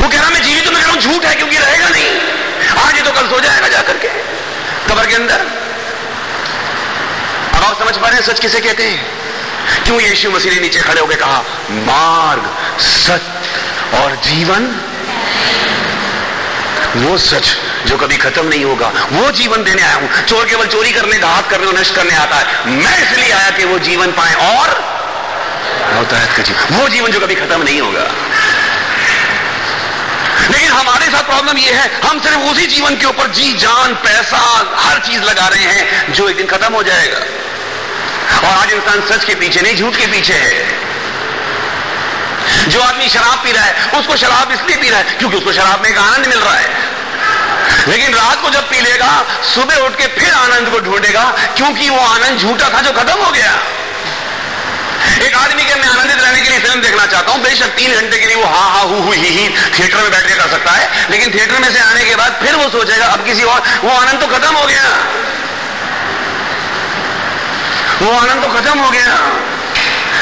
वो 0.00 0.08
कह 0.08 0.20
रहा 0.20 0.30
मैं 0.30 0.42
जीवित 0.42 0.66
हूँ, 0.66 0.74
मैं 0.74 0.82
कह 0.82 0.88
रहा 0.88 0.94
हूँ, 0.94 1.00
झूठ 1.00 1.24
है, 1.24 1.34
क्योंकि 1.34 1.58
रहेगा 1.58 1.88
नहीं। 1.88 2.10
आज 2.84 2.94
ये 2.94 3.02
तो 3.02 3.12
कल 3.12 3.26
सो 3.26 3.40
जाएगा 3.40 3.68
जाकर 3.68 3.96
के, 3.96 4.08
कबर 4.88 5.06
के 5.06 5.14
अंदर। 5.14 5.46
अब 7.54 7.64
आप 7.64 7.78
समझ 7.78 7.96
पा 7.96 8.08
रहे 8.08 8.18
हैं 8.18 8.26
सच 8.26 8.40
किसे 8.40 8.60
कहते 8.60 8.84
हैं? 8.84 9.25
क्यों 9.84 10.00
यीशु 10.00 10.30
मसीह 10.30 10.52
ने 10.52 10.60
नीचे 10.60 10.80
खड़े 10.80 11.00
होकर 11.00 11.16
कहा, 11.16 11.44
मार्ग 11.70 12.50
सत्य 12.80 13.98
और 13.98 14.16
जीवन? 14.16 14.80
वो 16.96 17.18
सच 17.18 17.56
जो 17.86 17.96
कभी 17.96 18.16
खत्म 18.16 18.46
नहीं 18.46 18.64
होगा, 18.64 18.92
वो 19.12 19.30
जीवन 19.30 19.64
देने 19.64 19.82
आया 19.82 19.94
हूँ। 19.94 20.24
चोर 20.24 20.44
केवल 20.44 20.66
चोरी 20.66 20.92
करने 20.92 21.18
घात 21.18 21.50
करने 21.50 21.66
और 21.66 21.78
नष्ट 21.78 21.94
करने 21.94 22.14
आता 22.14 22.36
है। 22.36 22.70
मैं 22.70 23.02
इसलिए 23.02 23.32
आया 23.32 23.50
कि 23.50 23.64
वो 23.64 23.78
जीवन 23.78 24.12
पाए 24.12 24.34
और 24.34 24.84
है 25.86 26.26
वो 26.70 26.88
जीवन 26.88 27.10
जो 27.10 27.20
कभी 27.20 27.34
खत्म 27.34 27.62
नहीं 27.62 27.80
होगा। 27.80 28.06
लेकिन 30.50 30.70
हमारे 30.70 31.06
साथ 31.06 31.22
प्रॉब्लम 31.22 31.58
यह 31.58 31.80
है, 31.80 32.00
हम 32.04 32.20
सिर्फ़ 32.20 32.38
उसी 32.38 32.66
जीवन 32.66 32.96
के 32.96 33.06
ऊपर 33.06 33.26
जी, 33.26 33.52
जान, 33.52 33.94
पैसा, 33.94 34.38
हर 34.76 34.98
चीज़ 34.98 35.22
लगा 35.22 35.48
रहे 35.48 35.64
हैं 35.64 36.12
जो 36.12 36.28
एक 36.28 36.36
दिन 36.36 36.46
खत्म 36.46 36.74
हो 36.74 36.82
जाएगा। 36.82 37.20
और 38.34 38.50
आज 38.50 38.72
इंसान 38.72 39.00
सच 39.10 39.24
के 39.24 39.34
पीछे 39.34 39.60
नहीं, 39.60 39.76
झूठ 39.76 39.96
के 39.96 40.06
पीछे 40.06 40.34
है। 40.34 40.84
जो 42.68 42.80
आदमी 42.80 43.08
शराब 43.08 43.38
पी 43.44 43.52
रहा 43.52 43.64
है, 43.64 43.74
उसको 43.98 44.16
शराब 44.16 44.52
इसलिए 44.52 44.76
पी 44.76 44.88
रहा 44.88 44.98
है 44.98 45.16
क्योंकि 45.18 45.36
उसको 45.36 45.52
शराब 45.52 45.82
में 45.82 45.88
एक 45.90 45.98
आनंद 45.98 46.26
मिल 46.26 46.38
रहा 46.38 46.54
है। 46.54 46.68
लेकिन 47.88 48.14
रात 48.14 48.42
को 48.42 48.50
जब 48.50 48.68
पी 48.68 48.80
लेगा, 48.80 49.24
सुबह 49.54 49.76
उठ 49.76 49.96
के 49.96 50.06
फिर 50.18 50.32
आनंद 50.32 50.68
को 50.68 50.78
ढूंढेगा, 50.80 51.24
क्योंकि 51.56 51.88
वो 51.90 51.98
आनंद 51.98 52.38
झूठा 52.38 52.68
था 52.68 52.80
जो 52.80 52.92
खत्म 52.92 53.24
हो 53.24 53.30
गया। 53.30 53.52
एक 55.26 55.34
आदमी 55.34 55.64
के 55.64 55.74
मैं 55.74 55.88
आनंदित 55.88 56.20
रहने 56.22 56.40
के 56.40 56.50
लिए 56.50 56.58
फ़िल्म 56.58 56.80
देखना 56.80 57.06
चाहता 57.06 57.32
हूँ, 57.32 57.42
बेशक 57.42 57.74
तीन 57.76 57.94
घंटे 57.94 58.18
के 58.18 58.26
लिए 58.26 58.36
वो 58.36 58.44
हा 58.44 58.64
हा 58.68 58.80
हु 58.80 58.96
हु 59.02 59.12
ही 59.12 59.48
थिएटर 59.78 59.96
में 59.96 60.10
बैठ 60.10 60.26
के 60.28 60.34
कर 60.34 60.48
सकता 60.50 60.70
है, 60.70 60.90
लेकिन 61.10 61.34
थिएटर 61.34 61.58
में 61.58 61.72
से 61.72 61.80
आने 61.80 62.04
के 62.04 62.16
बाद 62.16 62.38
फिर 62.42 62.54
वो 62.54 62.68
सोचेगा, 62.70 63.06
अब 63.06 63.24
किसी 63.24 63.42
और, 63.42 63.62
वो 63.84 63.90
आनंद 63.90 64.20
तो 64.20 64.26
खत्म 64.26 64.54
हो 64.56 64.66
गया। 64.66 64.84
वो 68.02 68.10
आनंद 68.12 68.42
तो 68.42 68.48
खत्म 68.48 68.78
हो 68.78 68.90
गया। 68.90 69.14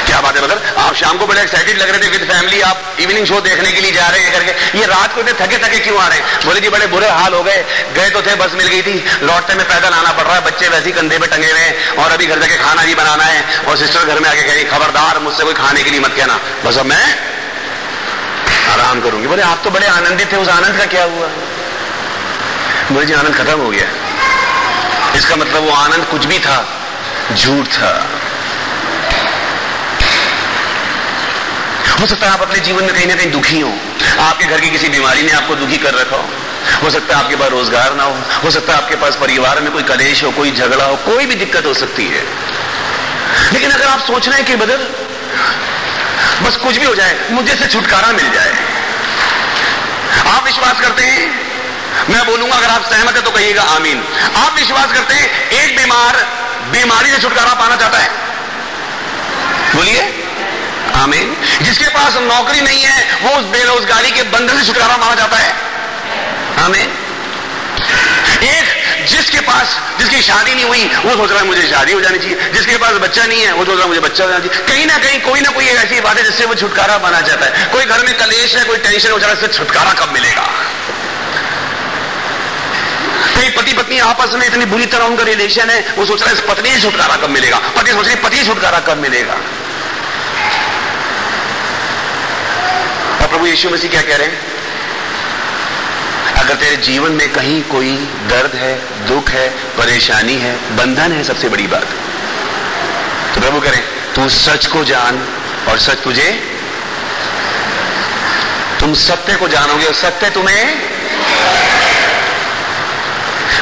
क्या 0.07 0.21
बात 0.21 0.37
है 0.37 0.43
बदर 0.43 0.59
आप 0.79 0.95
शाम 0.95 1.19
को 1.19 1.27
बड़े 1.27 1.41
एक्साइटेड 1.43 1.79
लग 1.79 1.91
रहे 1.91 1.99
थे, 1.99 2.09
विद 2.09 2.25
फैमिली 2.31 2.61
आप 2.61 2.97
इवनिंग 3.01 3.27
शो 3.27 3.41
देखने 3.41 3.73
के 3.73 3.81
लिए 3.81 3.93
जा 3.93 4.09
रहे 4.09 4.21
हैं 4.21 4.33
करके। 4.33 4.79
ये 4.79 4.87
रात 4.87 5.15
को 5.15 5.21
इतने 5.21 5.33
थके 5.33 5.59
थके 5.59 5.79
क्यों 5.79 5.99
आ 5.99 6.09
रहे 6.09 6.19
हैं? 6.19 6.25
बोले 6.47 6.61
जी, 6.61 6.69
बड़े 6.69 6.87
बुरे 6.87 7.09
हाल 7.09 7.35
हो 7.35 7.43
गए। 7.43 7.65
गए 7.95 8.11
तो 8.11 8.23
थे, 8.23 8.35
बस 8.35 8.55
मिल 8.55 8.69
गई 8.69 8.83
थी। 8.83 9.05
लौटते 9.23 9.55
में 9.55 9.67
पैदल 9.69 9.95
आना 9.95 10.13
पड़ 10.13 10.25
रहा 10.25 10.35
है, 10.35 10.45
बच्चे 10.45 10.69
वैसे 10.69 10.85
ही 10.85 10.93
कंधे 10.93 11.19
पे 11.19 11.27
टंगे 11.27 11.51
हुए 11.51 11.61
हैं 11.61 11.97
और 11.97 12.13
अभी 12.13 12.27
घर 12.27 12.39
जाके 12.39 12.57
खाना 12.57 12.83
भी 12.83 12.95
बनाना 12.95 13.25
है 13.25 13.65
और 13.69 13.77
सिस्टर 13.77 14.05
घर 14.05 14.21
में 14.21 14.31
आके 14.31 14.43
कह 14.43 14.55
रही 14.55 14.65
खबरदार, 14.65 15.19
मुझसे 15.19 15.45
कोई 15.45 15.55
खाने 15.55 15.83
के 15.83 15.91
लिए 15.91 16.01
मत 16.01 16.15
कहना। 16.17 16.39
बस 16.65 16.79
अब 16.79 16.87
मैं 16.87 17.05
आराम 18.73 19.01
करूँगी। 19.01 19.27
बोले, 19.27 19.43
आप 19.43 19.61
तो 19.65 19.71
बड़े 19.71 19.87
आनंदित 19.87 20.33
थे, 20.33 20.37
उस 20.37 20.49
आनंद 20.49 20.79
का 20.79 20.87
क्या 20.87 21.05
हुआ? 21.05 21.27
बोले 22.93 23.07
जी, 23.07 23.13
आनंद 23.13 23.35
खत्म 23.35 23.61
हो 23.61 23.71
गया। 23.71 23.89
इसका 25.17 25.37
मतलब 25.37 25.63
वो 25.63 25.71
आनंद 25.71 26.05
कुछ 26.05 26.25
भी 26.25 26.39
था। 26.39 26.57
झूठ 27.33 27.67
था। 27.67 28.11
हो 32.01 32.07
सकता 32.07 32.27
है 32.27 32.33
आप 32.33 32.43
अपने 32.43 32.59
जीवन 32.59 32.85
में 32.85 32.95
कहीं 32.95 33.07
ना 33.07 33.15
कहीं 33.15 33.31
दुखी 33.31 33.61
हो। 33.61 33.73
आपके 34.21 34.45
घर 34.45 34.61
की 34.61 34.71
किसी 34.71 34.89
बीमारी 34.89 35.23
ने 35.23 35.33
आपको 35.33 35.55
दुखी 35.55 35.77
कर 35.77 35.95
रखा 35.95 36.17
हो। 36.17 36.29
हो 36.83 36.91
सकता 36.91 37.17
है 37.17 37.25
आपके 37.25 37.37
पास 37.37 37.49
रोज़गार 37.49 37.95
ना 37.95 38.03
हो। 38.03 38.17
हो 38.45 38.51
सकता 38.51 38.73
है 38.73 38.83
आपके 38.83 38.97
पास 38.97 39.17
परिवार 39.17 39.61
में 39.61 39.73
कोई 39.73 39.83
कलेश 39.83 40.25
हो, 40.25 40.31
कोई 40.31 40.51
झगड़ा 40.51 40.85
हो, 40.85 40.97
कोई 40.97 41.27
भी 41.27 41.35
दिक्कत 41.35 41.67
हो 41.67 41.75
सकती 41.75 42.07
है। 42.07 42.23
लेकिन 43.53 43.71
अगर 43.71 43.87
आप 43.87 44.01
सोच 44.01 44.29
रहे 44.29 44.37
हैं 44.37 44.47
कि 44.47 44.57
बदल, 44.57 44.89
बस 46.43 46.57
कुछ 46.57 46.79
भी 46.79 46.87
हो 46.87 46.95
जाए, 46.95 47.17
मुझे 47.31 47.55
से 47.55 47.67
छुटकारा 47.67 48.13
मिल 48.13 48.33
जाए। 48.33 48.53
आप 50.37 50.45
विश्वास 50.45 50.81
करते 50.81 51.05
हैं? 51.05 51.45
मैं 52.11 52.27
बोलूँगा, 52.27 52.57
अगर 52.57 52.67
आप 52.67 52.83
सहमत 52.83 53.17
है 53.17 53.23
तो 53.23 53.31
कहिएगा, 53.31 53.63
आमीन। 53.63 54.05
आप 54.37 54.55
विश्वास 54.57 54.93
करते 54.93 55.15
हैं, 55.15 55.51
एक 55.51 55.77
बीमार 55.77 56.44
बीमारी 56.71 57.11
से 57.11 57.19
छुटकारा 57.19 57.55
पाना 57.55 57.77
चाहता 57.77 57.99
है। 57.99 58.11
बोलिए? 59.75 60.21
आमीन। 60.97 61.37
जिसके 61.63 61.87
पास 61.89 62.15
नौकरी 62.17 62.61
नहीं 62.61 62.83
है, 62.83 63.17
वो 63.23 63.31
उस 63.31 63.45
बेरोजगारी 63.45 64.11
के 64.11 64.23
बंधन 64.23 64.59
से 64.59 64.67
छुटकारा 64.67 64.97
पाना 64.97 65.15
चाहता 65.15 65.37
है। 65.37 65.57
आमीन। 66.65 66.95
एक, 68.43 68.85
जिसके 69.09 69.41
पास 69.41 69.81
जिसकी 69.99 70.23
शादी 70.23 70.55
नहीं 70.55 70.65
हुई, 70.65 70.85
वो 70.85 71.17
सोच 71.17 71.31
रहा 71.31 71.41
है 71.41 71.47
मुझे 71.47 71.63
शादी 71.63 71.93
हो 71.93 72.01
जानी 72.01 72.19
चाहिए। 72.19 72.51
जिसके 72.53 72.77
पास 72.77 72.93
बच्चा 72.93 73.27
नहीं 73.27 73.43
है, 73.43 73.53
वो 73.53 73.65
सोच 73.65 73.75
रहा 73.75 73.83
है 73.83 73.89
मुझे 73.89 74.01
बच्चा 74.01 74.25
हो 74.25 74.31
जाना 74.31 74.47
चाहिए। 74.47 74.65
कहीं 74.65 74.87
ना 74.87 74.99
कहीं, 74.99 75.21
कोई 75.21 75.41
ना 75.41 75.51
कोई 75.51 75.67
ऐसी 75.67 76.01
बात 76.01 76.19
है 76.19 76.25
जिससे 76.25 76.45
वो 76.45 76.55
छुटकारा 76.55 76.99
पाना 76.99 77.21
चाहता 77.21 77.47
है। 77.47 77.67
कोई 77.67 77.85
घर 77.85 78.05
में 78.05 78.17
कलेश 78.17 78.57
है, 78.57 78.65
कोई 78.65 78.79
टेंशन 78.79 79.11
हो 79.11 79.19
जा 79.19 79.27
रहा 79.27 79.37
है 79.37 79.45
इससे 79.45 79.59
छुटकारा 79.59 79.93
कब 79.93 80.13
मिलेगा? 80.13 80.51
कई 83.37 83.51
पति 83.51 83.73
पत्नी 83.73 83.99
आपस 83.99 84.35
में 84.35 84.47
इतनी 84.47 84.65
बुरी 84.65 84.87
तरह 84.87 85.05
उनका 85.05 85.25
रिलेशन 85.25 85.71
है, 85.71 85.81
वो 85.97 86.05
सोच 86.07 86.23
रहा 86.23 86.31
है 86.31 86.37
इस 86.37 86.43
पत्नी 86.49 86.81
छुटकारा 86.81 87.17
कब 87.17 87.31
मिलेगा? 87.31 87.59
पति 87.77 87.93
सोच 87.93 88.07
रही 88.07 88.17
पति 88.17 88.45
छुटकारा 88.47 88.79
कब 88.79 88.99
मिलेगा? 88.99 89.35
और 93.21 93.27
प्रभु 93.29 93.47
यीशु 93.47 93.71
मसीह 93.71 93.91
क्या 93.91 94.03
कह 94.03 94.17
रहे 94.17 94.27
हैं? 94.27 94.53
अगर 96.37 96.55
तेरे 96.55 96.77
जीवन 96.77 97.13
में 97.13 97.29
कहीं 97.33 97.63
कोई 97.65 97.95
दर्द 98.29 98.55
है, 98.55 98.75
दुख 99.07 99.29
है, 99.31 99.49
परेशानी 99.77 100.35
है, 100.39 100.55
बंधन 100.77 101.13
है, 101.13 101.23
सबसे 101.25 101.49
बड़ी 101.49 101.67
बात 101.67 101.87
तो 103.35 103.41
प्रभु 103.41 103.61
करें 103.61 103.83
तू 104.15 104.29
सच 104.29 104.67
को 104.67 104.85
जान 104.85 105.21
और 105.69 105.79
सच 105.79 106.03
तुझे, 106.03 106.31
तुम 108.81 108.95
सत्य 109.01 109.37
को 109.37 109.49
जानोगे 109.49 109.87
और 109.87 109.95
सत्य 109.95 110.31
तुम्हें 110.31 110.93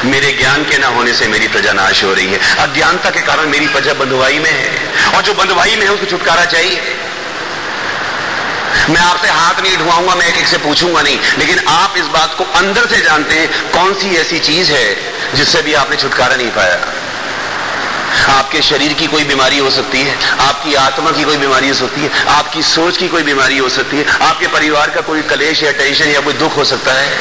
मेरे 0.04 0.32
ज्ञान 0.32 0.64
के 0.64 0.78
ना 0.78 0.86
होने 0.86 1.12
से 1.14 1.28
मेरी 1.28 1.48
प्रजा 1.48 1.72
नाश 1.72 2.04
हो 2.04 2.14
रही 2.14 2.26
है। 2.26 2.56
अज्ञानता 2.56 3.10
के 3.10 3.20
कारण 3.20 3.46
मेरी 3.46 3.66
प्रजा 3.66 3.94
बंधुवाई 3.94 4.38
में 4.38 4.50
है। 4.50 4.92
और 5.16 5.22
जो 5.22 5.34
बंधुवाई 5.34 5.76
में 5.76 5.82
है, 5.82 5.92
उसको 5.92 6.06
छुटकारा 6.06 6.44
चाहिए। 6.44 6.80
मैं 8.90 9.00
आपसे 9.00 9.28
हाथ 9.28 9.60
नहीं 9.60 9.76
ढुआऊँगा 9.76 10.14
मैं 10.14 10.26
एक 10.26 10.36
एक 10.36 10.46
से 10.46 10.58
पूछूँगा 10.58 11.02
नहीं। 11.02 11.18
लेकिन 11.38 11.58
आप 11.58 11.94
इस 11.96 12.04
बात 12.04 12.34
को 12.38 12.44
अंदर 12.44 12.86
से 12.86 13.00
जानते 13.00 13.34
हैं, 13.34 13.70
कौन 13.70 13.94
सी 13.94 14.16
ऐसी 14.16 14.38
चीज़ 14.38 14.72
है 14.72 14.96
जिससे 15.34 15.62
भी 15.62 15.74
आपने 15.74 15.96
छुटकारा 15.96 16.36
नहीं 16.36 16.50
पाया? 16.50 17.01
आपके 18.28 18.62
शरीर 18.62 18.92
की 18.92 19.06
कोई 19.06 19.24
बीमारी 19.24 19.58
हो 19.58 19.70
सकती 19.70 20.02
है, 20.02 20.38
आपकी 20.38 20.74
आत्मा 20.74 21.10
की 21.10 21.24
कोई 21.24 21.36
बीमारी 21.36 21.68
हो 21.68 21.74
सकती 21.74 22.00
है, 22.00 22.24
आपकी 22.28 22.62
सोच 22.62 22.96
की 22.96 23.08
कोई 23.08 23.22
बीमारी 23.22 23.58
हो 23.58 23.68
सकती 23.68 23.96
है, 23.96 24.06
आपके 24.28 24.46
परिवार 24.46 24.90
का 24.90 25.00
कोई 25.00 25.22
कलेश 25.22 25.62
या 25.62 25.72
टेंशन 25.72 26.04
या 26.04 26.20
कोई 26.20 26.34
दुख 26.34 26.56
हो 26.56 26.64
सकता 26.64 26.92
है। 26.92 27.18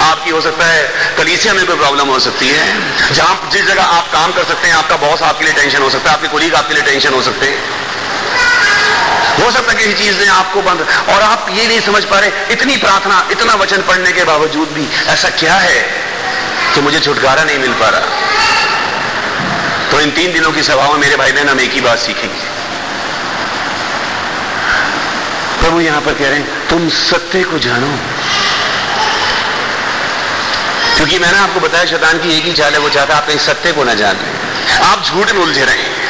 आपकी 0.00 0.30
हो 0.30 0.40
सकता 0.40 0.66
है 0.66 0.92
कलीसिया 1.18 1.54
में 1.54 1.66
कोई 1.66 1.76
प्रॉब्लम 1.76 2.08
हो 2.08 2.18
सकती 2.18 2.48
है। 2.48 2.76
जहाँ 3.14 3.48
जिस 3.52 3.66
जगह 3.66 3.82
आप 3.82 4.12
काम 4.12 4.32
कर 4.32 4.44
सकते 4.44 4.68
हैं, 4.68 4.74
आपका 4.74 4.96
बॉस 4.96 5.22
आपके 5.22 5.44
लिए 5.44 5.54
टेंशन 5.54 5.82
हो 5.82 5.90
सकता 5.90 6.10
है, 6.10 6.16
आपके 6.16 6.28
कुलीग 6.28 6.54
आपके 6.54 6.74
लिए 6.74 6.82
टेंशन 6.82 7.12
हो 7.12 7.22
सकते 7.22 7.46
हैं। 7.46 7.62
हो 9.44 9.50
सकता 9.50 9.72
है 9.72 9.78
किसी 9.78 9.92
चीज़ 9.92 10.18
ने 10.18 10.26
आपको 10.26 10.62
बंद, 10.62 10.80
और 11.08 11.22
आप 11.22 11.46
ये 11.50 11.66
नहीं 11.66 11.80
समझ 11.80 12.04
पा 12.04 12.18
रहे, 12.18 12.30
इतनी 12.50 12.76
प्रार्थना, 12.76 13.28
इतना 13.30 13.54
वचन 13.54 13.76
पढ़ने 13.76 14.12
के 14.12 14.24
बावजूद 14.24 14.68
भी, 14.68 14.88
ऐसा 15.06 15.28
क्या 15.28 15.54
है? 15.54 16.02
कि 16.74 16.80
मुझे 16.80 17.00
छुटकारा 17.00 17.44
नहीं 17.44 17.58
मिल 17.58 17.72
पा 17.72 17.88
रहा। 17.88 18.00
तो 19.92 20.00
इन 20.00 20.10
तीन 20.10 20.32
दिनों 20.32 20.52
की 20.52 20.62
सभा 20.62 20.88
में 20.88 20.98
मेरे 20.98 21.16
भाई 21.16 21.32
बहन 21.32 21.48
हम 21.48 21.60
एक 21.60 21.72
ही 21.72 21.80
बात 21.80 21.98
सीखेंगे। 21.98 22.44
प्रभु 25.60 25.80
यहाँ 25.80 26.00
पर 26.00 26.14
कह 26.14 26.28
रहे 26.28 26.38
हैं, 26.38 26.68
तुम 26.68 26.88
सत्य 26.88 27.42
को 27.42 27.58
जानो। 27.58 27.98
क्योंकि 30.96 31.18
मैंने 31.18 31.38
आपको 31.38 31.60
बताया, 31.60 31.84
शैतान 31.84 32.18
की 32.18 32.38
एक 32.38 32.44
ही 32.44 32.52
चाल 32.52 32.72
है, 32.72 32.78
वो 32.78 32.88
चाहता 32.88 33.16
आप 33.16 33.26
कहीं 33.26 33.38
सत्य 33.38 33.72
को 33.72 33.84
ना 33.84 33.94
जान 33.94 34.16
रहे 34.16 34.86
आप 34.86 35.04
झूठ 35.04 35.32
में 35.32 35.40
उलझे 35.40 35.64
रहे। 35.64 35.76
हैं 35.76 36.02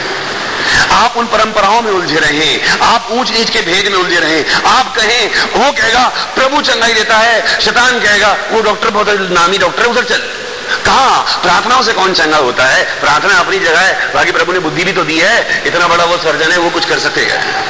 आप 0.91 1.17
उन 1.17 1.27
परंपराओं 1.27 1.83
में 1.83 1.93
उलझे 1.93 2.19
रहे। 2.19 2.47
हैं 2.47 2.79
आप 2.79 3.09
ऊंच 3.11 3.33
नीच 3.33 3.51
के 3.51 3.61
भेद 3.61 3.89
में 3.89 3.99
उलझे 3.99 4.19
रहे। 4.21 4.45
आप 4.67 4.95
कहें, 4.97 5.45
वो 5.45 5.73
कहेगा, 5.73 6.09
प्रभु 6.09 6.61
चंगाई 6.61 6.93
देता 6.93 7.19
है, 7.19 7.61
शैतान 7.61 8.01
कहेगा, 8.01 8.37
वो 8.51 8.61
डॉक्टर 8.61 8.91
बहुत, 8.91 9.09
नामी 9.09 9.59
डॉक्टर 9.59 9.85
उधर 9.85 10.05
चल। 10.05 10.42
कहा? 10.87 11.41
प्रार्थनाओं 11.43 11.83
से 11.83 11.93
कौन 11.93 12.13
चंगा 12.13 12.37
होता 12.37 12.65
है? 12.65 13.01
प्रार्थना 13.01 13.39
अपनी 13.39 13.59
जगह 13.59 13.81
है। 13.81 14.15
बाकी 14.15 14.33
प्रभु 14.33 14.53
ने 14.53 14.59
बुद्धि 14.59 14.85
भी 14.85 14.93
तो 14.93 15.05
दी 15.05 15.19
है। 15.19 15.63
इतना 15.67 15.89
बड़ा 15.89 16.05
वो 16.05 16.17
सर्जन 16.17 16.53
है, 16.53 16.59
वो 16.59 16.71
कुछ 16.71 16.85
कर 16.85 16.99
सकते 16.99 17.21
हैं। 17.21 17.65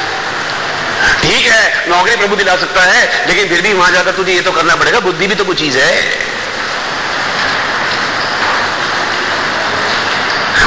ठीक 1.23 1.47
है, 1.47 1.91
नौकरी 1.91 2.17
प्रभु 2.17 2.37
दिला 2.37 2.57
सकता 2.57 2.83
है, 2.83 3.27
लेकिन 3.29 3.49
फिर 3.49 3.61
भी 3.61 3.73
वहाँ 3.73 3.91
जाकर 3.91 4.11
तुझे 4.11 4.33
ये 4.33 4.41
तो 4.41 4.53
करना 4.53 4.77
पड़ेगा। 4.77 5.01
बुद्धि 5.01 5.27
भी 5.27 5.35
तो 5.35 5.45
कुछ 5.45 5.59
चीज़ 5.59 5.79
है। 5.79 6.33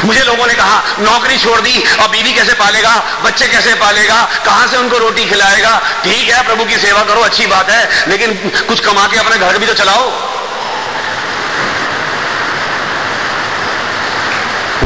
मुझे 0.06 0.24
लोगों 0.24 0.48
ने 0.48 0.54
कहा, 0.54 0.84
नौकरी 1.00 1.38
छोड़ 1.38 1.62
दी, 1.62 1.84
और 2.02 2.08
बीवी 2.08 2.34
कैसे 2.34 2.54
पालेगा? 2.54 3.22
बच्चे 3.24 3.48
कैसे 3.48 3.74
पालेगा? 3.74 4.30
कहाँ 4.46 4.68
से 4.68 4.78
उनको 4.78 4.98
रोटी 4.98 5.26
खिलाएगा? 5.26 5.82
ठीक 6.04 6.30
है, 6.30 6.44
प्रभु 6.44 6.66
की 6.66 6.78
सेवा 6.78 7.04
करो, 7.04 7.22
अच्छी 7.22 7.46
बात 7.46 7.70
है, 7.70 8.08
लेकिन 8.08 8.52
कुछ 8.68 8.80
कमा 8.80 9.08
के 9.08 9.18
अपने 9.18 9.38
घर 9.38 9.58
भी 9.58 9.66
तो 9.66 9.74
चलाओ। 9.74 10.35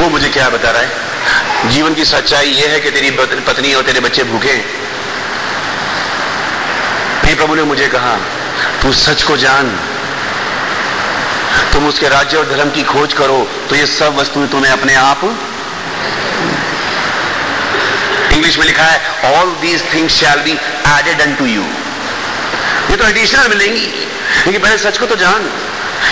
मुझे 0.09 0.29
क्या 0.29 0.49
बता 0.49 0.71
रहा 0.71 0.81
है? 0.81 1.69
जीवन 1.69 1.93
की 1.93 2.05
सच्चाई 2.05 2.49
यह 2.51 2.71
है 2.71 2.79
कि 2.79 2.91
तेरी 2.91 3.11
पत्नी 3.11 3.73
और 3.73 3.83
तेरे 3.83 3.99
बच्चे 3.99 4.23
भूखे 4.25 4.55
फिर 7.23 7.35
प्रभु 7.35 7.55
ने 7.55 7.63
मुझे 7.65 7.87
कहा, 7.89 8.15
तू 8.81 8.91
सच 8.95 9.23
को 9.23 9.37
जान। 9.37 9.67
तुम 11.73 11.87
उसके 11.87 12.07
राज्य 12.09 12.37
और 12.37 12.49
धर्म 12.49 12.69
की 12.71 12.83
खोज 12.85 13.13
करो 13.13 13.37
तो 13.69 13.75
ये 13.75 13.85
सब 13.87 14.15
वस्तुएँ 14.17 14.47
तुम्हें 14.49 14.71
अपने 14.71 14.95
आप 14.97 15.21
इंग्लिश 18.33 18.57
में 18.59 18.65
लिखा 18.65 18.83
है 18.83 19.33
all 19.33 19.51
these 19.61 19.83
things 19.93 20.13
shall 20.15 20.39
be 20.41 20.51
added 20.89 21.21
unto 21.35 21.45
you 21.45 21.63
ये 22.89 22.95
तो 22.95 23.07
एडिशनल 23.07 23.47
मिलेंगी, 23.49 23.85
लेकिन 24.45 24.61
पहले 24.61 24.77
सच 24.79 24.97
को 24.97 25.05
तो 25.05 25.15
जान, 25.15 25.49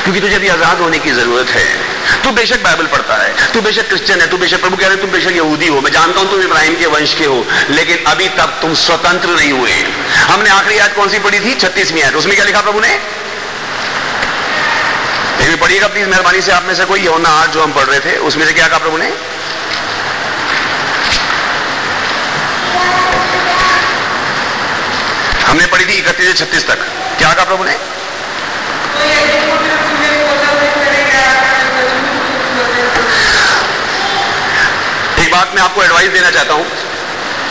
क्योंकि 0.03 0.19
तुझे 0.19 0.35
अभी 0.35 0.47
आज़ाद 0.49 0.79
होने 0.79 0.99
की 0.99 1.11
ज़रूरत 1.11 1.49
है। 1.49 1.96
तू 2.23 2.31
बेशक 2.31 2.63
बाइबल 2.63 2.85
पढ़ता 2.87 3.15
है, 3.15 3.33
तू 3.53 3.61
बेशक 3.61 3.87
क्रिश्चियन 3.89 4.21
है, 4.21 4.27
तू 4.27 4.37
बेशक 4.37 4.61
प्रभु 4.61 4.77
कह 4.77 4.87
रहे 4.87 4.97
तुम 4.97 5.11
बेशक 5.11 5.35
यहूदी 5.35 5.67
हो। 5.67 5.81
मैं 5.81 5.91
जानता 5.91 6.19
हूँ 6.19 6.29
तुम 6.31 6.41
इब्राहिम 6.41 6.75
के 6.75 6.85
वंश 6.87 7.13
के 7.13 7.25
हो, 7.25 7.45
लेकिन 7.69 8.03
अभी 8.07 8.27
तक 8.39 8.57
तुम 8.61 8.73
स्वतंत्र 8.81 9.29
नहीं 9.29 9.51
हुए। 9.51 9.75
हमने 10.23 10.49
आखिरी 10.49 10.77
आज 10.77 10.93
कौन 10.93 11.09
सी 11.09 11.19
पढ़ी 11.19 11.39
थी? 11.39 11.53
छत्तीसवीं 11.55 12.03
आज 12.03 12.15
उसमें 12.15 12.35
क्या 12.35 12.45
लिखा 12.45 12.61
प्रभु 12.61 12.79
ने? 12.79 12.99
पढ़िएगा 15.61 15.87
प्लीज़ 15.87 16.07
मेहरबानी 16.07 16.41
से 16.41 16.51
आप 16.51 16.63
में 16.63 16.73
से 16.75 16.85
कोई 16.85 17.01
यौना 17.01 17.29
आज 17.41 17.49
जो 17.51 17.61
हम 17.63 17.71
पढ़ 17.73 17.83
रहे 17.83 17.99
थे, 17.99 18.15
उसमें 18.27 18.45
से 18.45 18.53
क्या 18.53 18.67
कहा 18.67 18.77
प्रभु 18.79 18.97
ने? 18.97 19.07
हमने 25.47 25.65
पढ़ी 25.65 25.85
थी 25.85 25.93
इकतीस 25.93 26.27
से 26.27 26.33
छत्तीस 26.33 26.67
तक। 26.67 26.85
क्या 27.17 27.33
कहा 27.33 27.45
प्रभु 27.45 27.63
ने 27.63 27.71
एक 35.19 35.26
बात 35.37 35.55
मैं 35.55 35.61
आपको 35.61 35.81
एडवाइस 35.83 36.09
देना 36.11 36.29
चाहता 36.31 36.53
हूँ। 36.53 36.65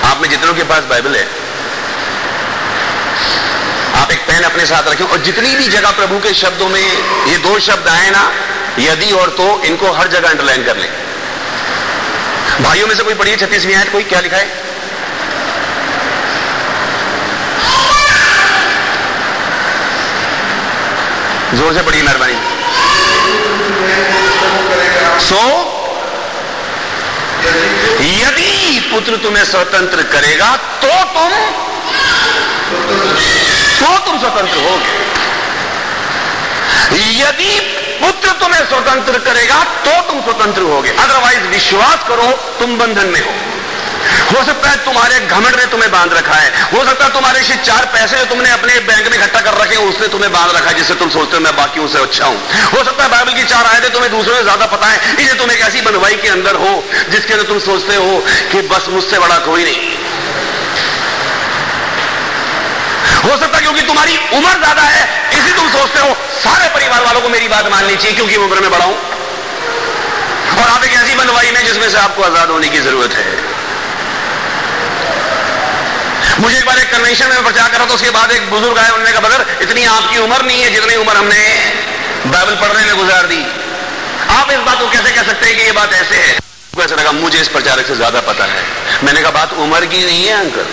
आप 0.05 0.21
में 0.23 0.29
जितनों 0.31 0.55
के 0.55 0.63
पास 0.71 0.85
बाइबल 0.91 1.17
है, 1.17 1.27
आप 3.97 4.11
एक 4.13 4.21
पेन 4.29 4.43
अपने 4.45 4.65
साथ 4.67 4.89
रखें 4.89 5.05
और 5.07 5.19
जितनी 5.23 5.55
भी 5.57 5.69
जगह 5.69 5.91
प्रभु 5.93 6.19
के 6.21 6.33
शब्दों 6.35 6.69
में 6.69 6.81
ये 6.81 7.37
दो 7.39 7.59
शब्द 7.67 7.89
आए 7.89 8.11
ना, 8.11 8.23
यदि 8.79 9.11
और 9.13 9.31
तो 9.37 9.47
इनको 9.65 9.93
हर 9.93 10.09
जगह 10.09 10.29
अंडरलाइन 10.31 10.65
कर 10.65 10.77
लें। 10.77 10.89
भाइयों 12.63 12.87
में 12.89 12.95
से 12.95 13.03
कोई 13.03 13.15
पढ़िए 13.15 13.37
छत्तीसवीं 13.37 13.75
आयत, 13.77 13.93
कोई 13.93 14.05
क्या 14.05 14.21
लिखा 14.21 14.37
है? 14.37 14.49
ज़ोर 21.55 21.75
से 21.75 21.83
पढ़िए 21.83 22.03
मेहरबानी। 22.03 22.39
सो 25.23 25.41
यदि 28.07 28.81
पुत्र 28.91 29.17
तुम्हें 29.17 29.45
स्वतंत्र 29.45 30.03
करेगा 30.13 30.51
तो 30.83 30.93
तुम 31.15 31.33
तो 33.81 33.99
तुम 34.07 34.19
स्वतंत्र 34.19 34.59
हो 34.59 34.75
यदि 36.97 37.51
पुत्र 38.01 38.33
तुम्हें 38.41 38.65
स्वतंत्र 38.69 39.19
करेगा 39.19 39.63
तो 39.85 40.01
तुम 40.09 40.21
स्वतंत्र 40.23 40.63
होगे। 40.63 40.91
अदरवाइज़ 40.91 41.47
विश्वास 41.49 42.05
करो, 42.09 42.31
तुम 42.59 42.79
बंधन 42.79 43.07
में 43.07 43.21
हो। 43.21 43.33
हो 44.29 44.45
सकता 44.45 44.71
है 44.71 44.77
तुम्हारे 44.85 45.19
घमंड 45.21 45.57
ने 45.57 45.67
तुम्हें 45.67 45.91
बाँध 45.91 46.13
रखा 46.15 46.35
है। 46.35 46.49
हो 46.73 46.85
सकता 46.85 47.05
है 47.05 47.13
तुम्हारे 47.13 47.43
से 47.43 47.57
चार 47.65 47.85
पैसे 47.95 48.19
जो 48.19 48.25
तुमने 48.27 48.51
अपने 48.51 48.79
बैंक 48.89 49.09
में 49.09 49.17
इकट्ठा 49.19 49.41
कर 49.41 49.55
रखे 49.63 49.77
उसने 49.87 50.09
तुम्हें 50.09 50.33
बाँध 50.33 50.57
रखा 50.57 50.69
है, 50.69 50.75
जिससे 50.75 50.95
तुम 50.95 51.11
सोचते 51.11 51.37
हो 51.37 51.43
मैं 51.43 51.57
बाकी 51.57 51.89
से 51.89 51.99
अच्छा 52.01 52.27
हूँ। 52.27 52.39
हो 52.73 52.85
सकता 52.85 53.03
है 53.03 53.11
बाइबल 53.11 53.33
की 53.33 53.45
चार 53.45 53.67
आयतें 53.67 53.91
तुम्हें 53.93 54.11
दूसरों 54.13 54.37
से 54.37 54.43
ज़्यादा 54.43 54.67
पता 54.67 54.87
है 54.87 55.15
इसे 55.17 55.35
तुम 55.35 55.51
एक 55.51 55.61
ऐसी 55.63 55.81
बनवाई 55.83 56.17
के 56.17 56.29
अंदर 56.29 56.55
हो, 56.57 56.73
जिसके 57.11 57.33
अंदर 57.35 57.47
तुम 57.47 57.59
सोचते 57.61 57.97
हो 57.97 58.23
कि 58.53 58.63
बस 58.69 58.89
मुझसे 58.91 59.19
बड़ा 59.19 59.39
कोई 59.47 59.65
नहीं। 59.65 59.95
हो 63.25 63.37
सकता 63.37 63.61
क्योंकि 63.61 63.83
तुम्हारी 63.83 64.17
उम्र 64.35 64.59
ज़्यादा 64.59 64.83
है, 64.85 65.05
इसी 65.33 65.53
तुम 65.53 65.69
सोचते 65.71 66.01
हो, 66.01 66.17
सारे 66.37 66.69
परिवार 66.69 67.05
वालों 67.05 67.21
को 67.21 67.29
मेरी 67.29 67.49
बात 67.49 67.71
माननी 67.71 67.97
चाहिए 67.97 68.17
क्योंकि 68.17 68.37
उम्र 68.39 68.61
में 68.61 68.71
बड़ा 68.71 68.85
हूँ। 68.85 68.97
और 70.57 70.69
आप 70.69 70.85
एक 70.85 70.93
ऐसी 70.95 71.15
बनवाई 71.15 71.51
में 71.51 71.65
जिसमें 71.65 71.89
से 71.91 71.99
आपको 71.99 72.23
आज़ाद 72.23 72.51
होने 72.51 72.69
की 72.69 72.79
ज़रूरत 72.81 73.15
है। 73.15 73.56
मुझे 76.41 76.57
एक 76.59 76.67
बार 76.67 76.79
एक 76.79 76.91
कन्वेंशन 76.91 77.29
में 77.29 77.45
प्रचार 77.45 77.69
करा 77.73 77.85
तो 77.87 77.95
उसके 77.95 78.11
बाद 78.11 78.33
एक 78.33 78.51
बुज़ुर्ग 78.51 78.79
आए, 78.79 78.91
उन्होंने 78.91 79.13
कहा 79.13 79.21
बदर 79.21 79.63
इतनी 79.63 79.85
आपकी 79.87 80.19
उम्र 80.19 80.43
नहीं 80.43 80.63
है 80.63 80.71
जितनी 80.73 80.97
उम्र 80.97 81.17
हमने 81.17 81.41
बाइबल 82.27 82.55
पढ़ने 82.57 82.85
में 82.87 82.97
गुजार 82.97 83.27
दी। 83.27 83.41
आप 84.31 84.51
इस 84.51 84.59
बात 84.67 84.79
को 84.81 84.89
कैसे 84.91 85.11
कह 85.13 85.23
सकते 85.23 85.47
हैं 85.47 85.57
कि 85.57 85.63
ये 85.63 85.73
बात 85.73 85.93
ऐसे 85.95 86.17
है? 86.17 86.39
ऐसा 86.85 86.95
लगा, 86.95 87.13
मुझे 87.13 87.41
इस 87.41 87.49
प्रचारक 87.49 87.87
से 87.87 87.95
ज़्यादा 87.97 88.21
पता 88.23 88.45
है। 88.45 88.63
मैंने 89.05 89.21
कहा, 89.21 89.31
बात 89.31 89.53
उम्र 89.55 89.87
की 89.87 90.05
नहीं 90.05 90.25
है 90.25 90.33
अंकल 90.41 90.67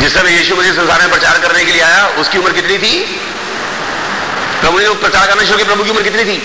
जिस 0.00 0.14
समय 0.14 0.36
यीशु 0.36 0.56
मसीह 0.56 0.72
संसार 0.72 1.00
में 1.00 1.10
प्रचार 1.10 1.38
करने 1.38 1.64
के 1.64 1.72
लिए 1.72 1.82
आया, 1.82 2.06
उसकी 2.20 2.38
उम्र 2.38 2.52
कितनी 2.52 2.78
थी? 2.78 2.98
प्रभु 4.60 4.78
ने 4.78 4.88
प्रचार 5.00 5.26
करने 5.26 5.46
शुरू 5.46 5.58
की 5.58 5.64
प्रभु 5.64 5.84
की 5.84 5.90
उम्र 5.90 6.02
कितनी 6.02 6.24
थी? 6.24 6.36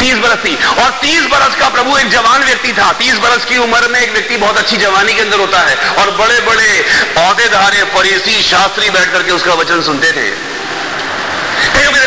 तीस 0.00 0.14
बरस 0.14 0.38
थी। 0.38 0.54
और 0.64 0.98
तीस 1.02 1.22
बरस 1.22 1.54
का 1.60 1.68
प्रभु 1.68 1.98
एक 1.98 2.08
जवान 2.08 2.44
व्यक्ति 2.44 2.72
था। 2.72 2.92
तीस 2.92 3.14
बरस 3.14 3.44
की 3.44 3.58
उम्र 3.58 3.88
में 3.88 4.00
एक 4.00 4.12
व्यक्ति 4.12 4.36
बहुत 4.36 4.58
अच्छी 4.58 4.76
जवानी 4.76 5.14
के 5.14 5.20
अंदर 5.20 5.38
होता 5.38 5.58
है। 5.58 5.76
और 5.88 6.10
बड़े 6.10 6.40
बड़े 6.40 6.84
अहदेदारे 7.16 7.82
फरीसी, 7.82 8.42
शास्त्री 8.42 8.90
बैठ 8.90 9.12
करके 9.12 9.30
उसका 9.30 9.54
वचन 9.54 9.82
सुनते 9.82 10.12
थे। 10.12 10.52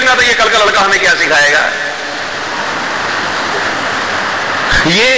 आता 0.05 0.23
ये 0.23 0.33
कल 0.33 0.49
का 0.49 0.57
लड़का 0.57 0.81
हमें 0.81 0.99
क्या 0.99 1.13
सिखाएगा? 1.13 1.59
ये 4.87 5.11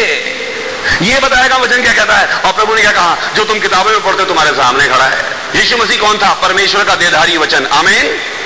ये 1.01 1.19
बताएगा 1.19 1.57
वचन 1.57 1.81
क्या 1.81 1.93
कहता 1.93 2.13
है? 2.13 2.27
और 2.35 2.51
प्रभु 2.51 2.75
ने 2.75 2.81
क्या 2.81 2.91
कहा? 2.91 3.17
जो 3.35 3.43
तुम 3.43 3.59
किताबों 3.59 3.91
में 3.91 4.03
पढ़ते 4.03 4.19
हो, 4.19 4.25
तुम्हारे 4.25 4.51
सामने 4.51 4.87
खड़ा 4.87 5.05
है। 5.05 5.25
यीशु 5.55 5.77
मसीह 5.77 6.01
कौन 6.01 6.17
था? 6.17 6.33
परमेश्वर 6.33 6.83
का 6.83 6.95
देधारी 6.95 7.37
वचन। 7.37 7.65
आमीन। 7.65 8.36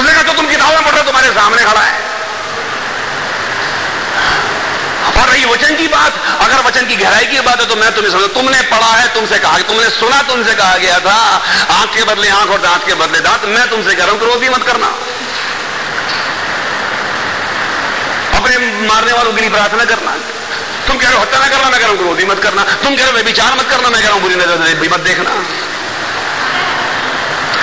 उसने 0.00 0.12
कहा 0.12 0.22
जो 0.22 0.32
तुम 0.32 0.46
किताबों 0.46 0.74
में 0.74 0.84
पढ़ते 0.84 0.98
हो, 0.98 1.04
तुम्हारे 1.04 1.28
सामने 1.32 1.64
खड़ा 1.64 1.80
है। 1.80 2.08
और 5.10 5.28
रही 5.28 5.44
वचन 5.44 5.74
की 5.76 5.86
बात, 5.88 6.12
अगर 6.40 6.60
वचन 6.66 6.86
की 6.86 6.96
गहराई 6.96 7.26
की 7.26 7.40
बात 7.40 7.60
है 7.60 7.66
तो 7.66 7.76
मैं 7.76 7.90
तुम्हें 7.94 8.10
समझ 8.12 8.28
तुमने 8.34 8.60
पढ़ा 8.70 8.92
है, 8.92 9.06
तुमसे 9.14 9.38
कहा, 9.38 9.58
तुमने 9.70 9.88
सुना, 9.90 10.20
तुमसे 10.28 10.54
कहा 10.54 10.76
गया 10.78 10.98
था, 11.00 11.16
आँख 11.76 11.94
के 11.94 12.04
बदले 12.04 12.28
आँख 12.30 12.50
और 12.50 12.60
दांत 12.60 12.86
के 12.86 12.94
बदले 13.02 13.20
दांत, 13.20 13.44
मैं 13.48 13.68
तुमसे 13.70 13.94
कह 13.94 14.04
रहा 14.04 14.12
हूँ 14.12 14.20
क्रोध 14.20 14.44
मत 14.54 14.66
करना। 14.66 14.88
अपने 18.34 18.56
मारने 18.86 19.12
वालों 19.12 19.32
के 19.32 19.40
लिए 19.40 19.50
प्रार्थना 19.50 19.84
करना। 19.84 20.12
तुम 20.86 20.96
कह 20.96 21.08
रहे 21.08 21.16
हो 21.16 21.22
हत्या 21.22 21.38
ना 21.38 21.48
करना, 21.48 21.70
मैं 21.70 21.80
कह 21.80 21.86
रहा 21.86 21.90
हूँ 21.90 21.98
क्रोधी 21.98 22.24
मत 22.24 22.38
करना। 22.42 22.62
तुम 22.84 22.96
कह 22.96 23.02
रहे 23.02 23.10
हो 23.10 23.24
विचार 23.24 23.52
मत 23.54 23.68
करना, 23.70 23.88
मैं 23.88 24.00
कह 24.02 24.08
रहा 24.08 24.14
हूँ, 24.14 24.22
बुरी 24.22 24.34
नज़र 24.34 24.56
से 24.66 24.88
मत 24.88 25.00
देखना। 25.00 25.30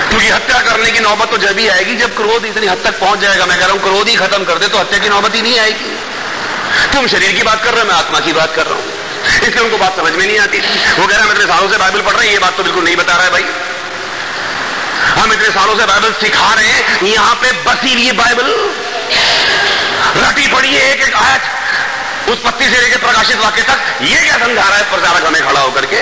क्योंकि 0.09 0.29
हत्या 0.29 0.59
करने 0.61 0.91
की 0.91 0.99
नौबत 0.99 1.31
तो 1.31 1.37
जब 1.37 1.57
ही 1.59 1.67
आएगी, 1.69 1.95
जब 1.95 2.15
क्रोध 2.15 2.45
इतनी 2.45 2.67
हद 2.67 2.81
तक 2.83 2.99
पहुँच 2.99 3.19
जाएगा। 3.19 3.45
मैं 3.45 3.57
कह 3.59 3.65
रहा 3.65 3.73
हूँ, 3.73 3.81
क्रोध 3.81 4.07
ही 4.07 4.15
खत्म 4.15 4.43
कर 4.43 4.57
दे 4.57 4.67
तो 4.67 4.79
हत्या 4.79 4.99
की 4.99 5.09
नौबत 5.09 5.35
ही 5.35 5.41
नहीं 5.41 5.59
आएगी। 5.59 5.91
तुम 6.93 7.07
शरीर 7.07 7.31
की 7.31 7.43
बात 7.43 7.63
कर 7.63 7.73
रहे 7.73 7.81
हो, 7.81 7.87
मैं 7.87 7.95
आत्मा 7.95 8.19
की 8.19 8.33
बात 8.33 8.55
कर 8.55 8.65
रहा 8.65 8.75
हूँ। 8.75 8.83
इसलिए 9.27 9.63
उनको 9.63 9.77
बात 9.77 9.95
समझ 9.95 10.11
में 10.13 10.25
नहीं 10.25 10.39
आती। 10.39 10.59
वो 10.59 11.07
कह 11.07 11.15
रहा 11.15 11.21
है 11.21 11.27
मैं 11.27 11.35
इतने 11.35 11.45
सालों 11.47 11.69
से 11.69 11.77
बाइबल 11.77 12.01
पढ़ 12.01 12.15
रहे 12.15 12.25
हैं, 12.25 12.33
ये 12.33 12.39
बात 12.39 12.57
तो 12.57 12.63
बिल्कुल 12.63 12.83
नहीं 12.83 12.95
बता 12.95 13.13
रहा 13.13 13.23
है 13.23 13.31
भाई। 13.31 13.45
हम 15.17 15.33
इतने 15.33 15.49
सालों 15.51 15.75
से 15.77 15.85
बाइबल 15.85 16.13
सिखा 16.21 16.53
रहे 16.53 16.67
हैं, 16.67 17.07
यहाँ 17.07 17.35
पे 17.41 17.51
बसी 17.65 17.93
हुई 17.93 18.11
बाइबल। 18.17 18.47
रटी 20.17 20.47
पड़ी 20.47 20.69
है 20.69 20.91
एक 20.91 21.01
एक 21.07 21.15
आयत। 21.15 22.29
उत्पत्ति 22.29 22.65
से 22.65 22.81
लेकर 22.81 22.97
प्रकाशित 22.97 23.37
वाक्य 23.37 23.61
तक 23.63 24.03
ये 24.03 24.15
क्या 24.15 24.37
समझा 24.37 24.61
रहा 24.61 24.77
है? 24.77 24.83
प्रचारक 24.91 25.25
हमें 25.25 25.41
खड़ा 25.41 25.59
होकर 25.59 25.85
के। 25.85 26.01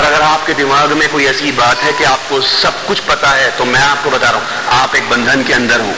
और 0.00 0.06
अगर 0.06 0.22
आपके 0.24 0.54
दिमाग 0.54 0.92
में 0.98 1.08
कोई 1.12 1.24
ऐसी 1.26 1.50
बात 1.52 1.82
है 1.82 1.92
कि 1.92 2.04
आपको 2.06 2.40
सब 2.42 2.76
कुछ 2.86 3.00
पता 3.08 3.30
है 3.30 3.48
तो 3.56 3.64
मैं 3.66 3.80
आपको 3.82 4.10
बता 4.10 4.28
रहा 4.30 4.38
हूँ, 4.38 4.46
आप 4.74 4.94
एक 4.96 5.08
बंधन 5.10 5.42
के 5.44 5.52
अंदर 5.52 5.80
हो 5.80 5.90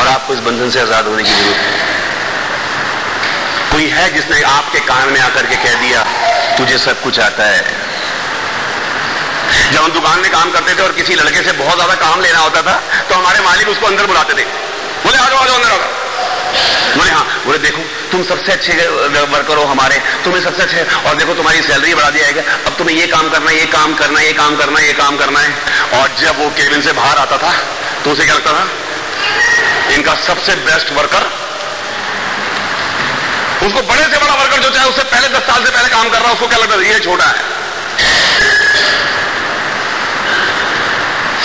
और 0.00 0.08
आपको 0.08 0.34
इस 0.34 0.40
बंधन 0.42 0.70
से 0.70 0.80
आज़ाद 0.80 1.06
होने 1.06 1.22
की 1.22 1.30
ज़रूरत 1.32 1.56
है। 1.56 1.72
कोई 3.72 3.88
है 3.90 4.04
जिसने 4.14 4.42
आपके 4.44 4.80
कान 4.86 5.08
में 5.08 5.20
आकर 5.20 5.46
के 5.46 5.56
कह 5.56 5.74
दिया, 5.80 6.04
तुझे 6.58 6.78
सब 6.78 7.02
कुछ 7.02 7.18
आता 7.20 7.44
है। 7.46 7.64
जब 9.72 9.80
हम 9.80 9.92
दुकान 9.92 10.20
में 10.20 10.30
काम 10.32 10.50
करते 10.52 10.74
थे 10.74 10.82
और 10.82 10.92
किसी 10.94 11.14
लड़के 11.16 11.42
से 11.42 11.52
बहुत 11.54 11.74
ज़्यादा 11.74 11.94
काम 11.96 12.20
लेना 12.20 12.38
होता 12.38 12.62
था 12.62 12.80
तो 13.08 13.14
हमारे 13.14 13.40
मालिक 13.42 13.68
उसको 13.68 13.86
अंदर 13.86 14.06
बुलाते 14.06 14.34
थे। 14.34 14.44
बोले 15.04 15.18
आ 15.18 15.28
जाओ 15.28 15.38
आ 15.38 15.46
जाओ 15.46 15.56
अंदर 15.56 15.70
आ 15.70 15.76
जाओ 15.76 16.05
बोले 16.96 17.10
हाँ 17.10 17.24
बोले, 17.46 17.58
देखो, 17.58 17.82
तुम 18.10 18.22
सबसे 18.24 18.52
अच्छे 18.52 18.72
वर्कर 18.72 19.56
हो 19.56 19.64
हमारे। 19.64 20.00
तुम्हें 20.24 20.42
सबसे 20.42 20.62
अच्छे, 20.62 20.82
और 21.00 21.14
देखो, 21.16 21.34
तुम्हारी 21.34 21.62
सैलरी 21.62 21.94
बढ़ा 21.94 22.10
दिया 22.10 22.24
जाएगा। 22.24 22.42
अब 22.66 22.76
तुम्हें 22.78 22.96
ये 22.96 23.06
काम 23.06 23.28
करना 23.30 23.50
है, 23.50 23.56
ये 23.58 23.66
काम 23.66 23.94
करना 23.94 24.18
है, 24.18 24.26
ये 24.26 24.32
काम 24.32 24.56
करना 24.56 24.78
है, 24.80 24.86
ये 24.86 24.92
काम 24.94 25.16
करना 25.16 25.40
है। 25.40 25.50
और 25.94 26.14
जब 26.20 26.38
वो 26.38 26.48
केबिन 26.50 26.82
से 26.82 26.92
बाहर 26.92 27.18
आता 27.18 27.38
था 27.38 27.52
तो 28.04 28.10
उसे 28.12 28.24
क्या 28.24 28.34
लगता 28.34 28.52
था? 28.52 28.66
इनका 29.94 30.14
सबसे 30.26 30.54
बेस्ट 30.66 30.92
वर्कर 30.92 31.30
उसको 33.66 33.82
बड़े 33.82 34.02
से 34.02 34.18
बड़ा 34.18 34.34
वर्कर 34.34 34.58
जो 34.58 34.68
चाहे, 34.70 34.88
उससे 34.88 35.02
पहले 35.04 35.28
दस 35.28 35.46
साल 35.46 35.64
से 35.64 35.70
पहले 35.70 35.88
काम 35.88 36.08
कर 36.08 36.18
रहा 36.18 36.28
है, 36.28 36.34
उसको 36.34 36.46
क्या 36.48 36.58
लगता 36.58 36.74
है 36.74 36.92
ये 36.92 36.98
छोटा 37.00 37.24
है। 37.24 37.54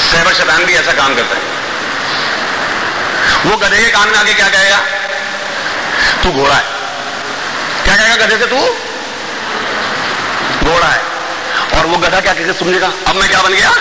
सहबर 0.02 0.34
शैतान 0.34 0.66
भी 0.66 0.74
ऐसा 0.76 0.94
काम 0.94 1.16
करता 1.16 1.36
है। 1.36 1.61
वो 3.46 3.58
गधे 3.58 3.78
के 3.78 3.90
कान 3.92 4.10
में 4.10 4.18
आगे 4.18 4.34
क्या 4.34 4.48
कहेगा? 4.50 4.78
तू 6.24 6.32
घोड़ा 6.32 6.56
है। 6.56 6.64
क्या 7.84 7.96
कहेगा 7.96 8.16
गधे 8.26 8.38
से 8.38 8.46
तू? 8.46 8.60
घोड़ा 10.66 10.88
है। 10.88 11.02
और 11.78 11.86
वो 11.86 11.98
गधा 11.98 12.20
क्या 12.20 12.34
कहेगा 12.34 12.54
सुनेगा 12.54 12.92
अब 13.08 13.16
मैं 13.16 13.30
क्या 13.30 13.42
बन 13.42 13.54
गया? 13.54 13.72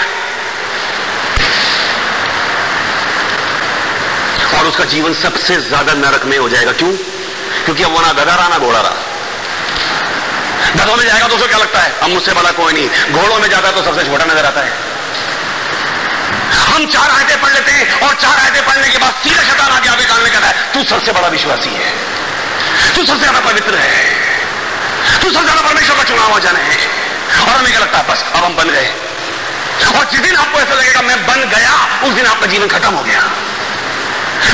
और 4.59 4.67
उसका 4.67 4.85
जीवन 4.87 5.15
सबसे 5.15 5.57
ज़्यादा 5.63 5.93
नरक 5.95 6.25
में 6.25 6.39
हो 6.39 6.49
जाएगा। 6.49 6.73
क्यों? 6.73 6.93
क्योंकि 7.65 7.83
अब 7.83 7.93
वो 7.93 8.01
ना 8.01 8.13
गधा 8.13 8.35
रहा, 8.35 8.49
ना 8.49 8.59
घोड़ा 8.59 8.81
रहा। 8.81 8.95
गधों 10.77 10.97
में 10.97 11.05
जाएगा 11.07 11.29
तो 11.29 11.37
उसे 11.37 11.47
क्या 11.47 11.59
लगता 11.59 11.81
है? 11.81 11.93
अब 12.03 12.09
मुझसे 12.11 12.33
बड़ा 12.33 12.51
कोई 12.53 12.73
नहीं। 12.73 12.89
घोड़ों 13.13 13.39
में 13.39 13.49
जाता 13.49 13.69
है 13.69 13.75
तो 13.75 13.83
सबसे 13.83 14.05
छोटा 14.07 14.25
नज़र 14.25 14.47
आता 14.47 14.61
है। 14.61 14.90
हम 16.81 16.87
चार 16.87 17.11
आयतें 17.11 17.41
पढ़ 17.41 17.53
लेते 17.53 17.73
हैं 17.73 18.01
और 18.01 18.15
चार 18.15 18.37
आयतें 18.41 18.65
पढ़ने 18.67 18.89
के 18.89 18.99
बाद 18.99 19.15
सीधा 19.25 19.43
शतान 19.43 19.73
आगे 19.73 19.89
आगे 19.89 20.07
में 20.23 20.33
कहता 20.33 20.47
है, 20.47 20.55
तू 20.75 20.85
सबसे 20.85 21.13
बड़ा 21.13 21.29
विश्वासी 21.29 21.71
है। 21.71 21.91
तू 22.95 23.05
सबसे 23.05 23.21
ज़्यादा 23.21 23.41
पवित्र 23.41 23.75
है। 23.75 24.05
तू 25.21 25.31
सबसे 25.31 25.45
ज़्यादा 25.45 25.61
परमेश्वर 25.61 25.97
का 25.97 26.03
चुनाव 26.03 26.33
हो 26.33 26.39
जाने 26.41 26.61
है। 26.61 26.79
और 27.41 27.53
हमें 27.57 27.71
क्या 27.73 27.81
लगता 27.81 27.99
है, 27.99 28.05
बस, 28.09 28.25
अब 28.35 28.45
हम 28.45 28.57
बन 28.57 28.71
गए। 28.71 28.89
और 29.97 30.09
जिस 30.11 30.21
दिन 30.21 30.37
आपको 30.37 30.61
ऐसा 30.61 30.75
लगेगा, 30.75 31.03
मैं 31.03 31.27
बन 31.27 31.45
गया, 31.55 31.77
उस 32.09 32.15
दिन 32.15 32.27
आपका 32.27 32.47
जीवन 32.47 32.69
खत्म 32.69 32.95
हो 32.95 33.03
गया। 33.03 33.21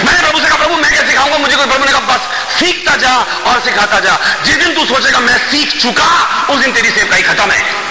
मैंने 0.05 0.21
प्रभु 0.21 0.39
से 0.39 0.47
कहा, 0.47 0.57
प्रभु, 0.57 0.77
मैं 0.77 0.91
क्या 0.91 1.07
सिखाऊँगा? 1.07 1.39
मुझे 1.39 1.57
कोई 1.57 1.67
प्रभु 1.67 1.85
ने 1.85 1.93
कहा, 1.93 2.01
बस, 2.01 2.29
सीखता 2.59 2.97
जा 2.97 3.17
और 3.47 3.61
सिखाता 3.61 4.01
जा। 4.01 4.19
जिस 4.45 4.57
दिन 4.57 4.75
तू 4.75 4.85
सोचेगा, 4.85 5.21
मैं 5.21 5.39
सीख 5.51 5.81
चुका 5.83 6.11
उस 6.51 6.61
दिन 6.61 6.73
तेरी 6.73 6.91
सेवकाई 6.91 7.23
खत्म 7.23 7.51
है। 7.51 7.86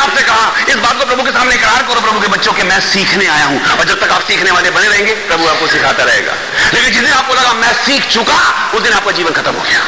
आपसे 0.00 0.22
कहा, 0.22 0.52
इस 0.68 0.76
बात 0.76 0.98
को 0.98 1.04
प्रभु 1.04 1.22
के 1.22 1.30
सामने 1.30 1.54
इकरार 1.54 1.82
करो, 1.82 2.00
प्रभु 2.00 2.20
के 2.20 2.28
बच्चों 2.28 2.52
के, 2.52 2.62
मैं 2.62 2.80
सीखने 2.80 3.26
आया 3.26 3.44
हूँ। 3.44 3.78
और 3.78 3.84
जब 3.84 4.00
तक 4.00 4.12
आप 4.12 4.22
सीखने 4.22 4.50
वाले 4.50 4.70
बने 4.70 4.88
रहेंगे, 4.88 5.12
प्रभु 5.12 5.48
आपको 5.48 5.66
सिखाता 5.66 6.04
रहेगा। 6.04 6.32
लेकिन 6.74 6.92
जिस 6.92 7.02
दिन 7.02 7.12
आपको 7.12 7.34
लगा, 7.34 7.52
मैं 7.52 7.72
सीख 7.72 8.08
चुका, 8.08 8.70
उस 8.74 8.82
दिन 8.82 8.92
आपका 8.92 9.10
जीवन 9.10 9.32
खत्म 9.32 9.54
हो 9.54 9.62
गया। 9.62 9.80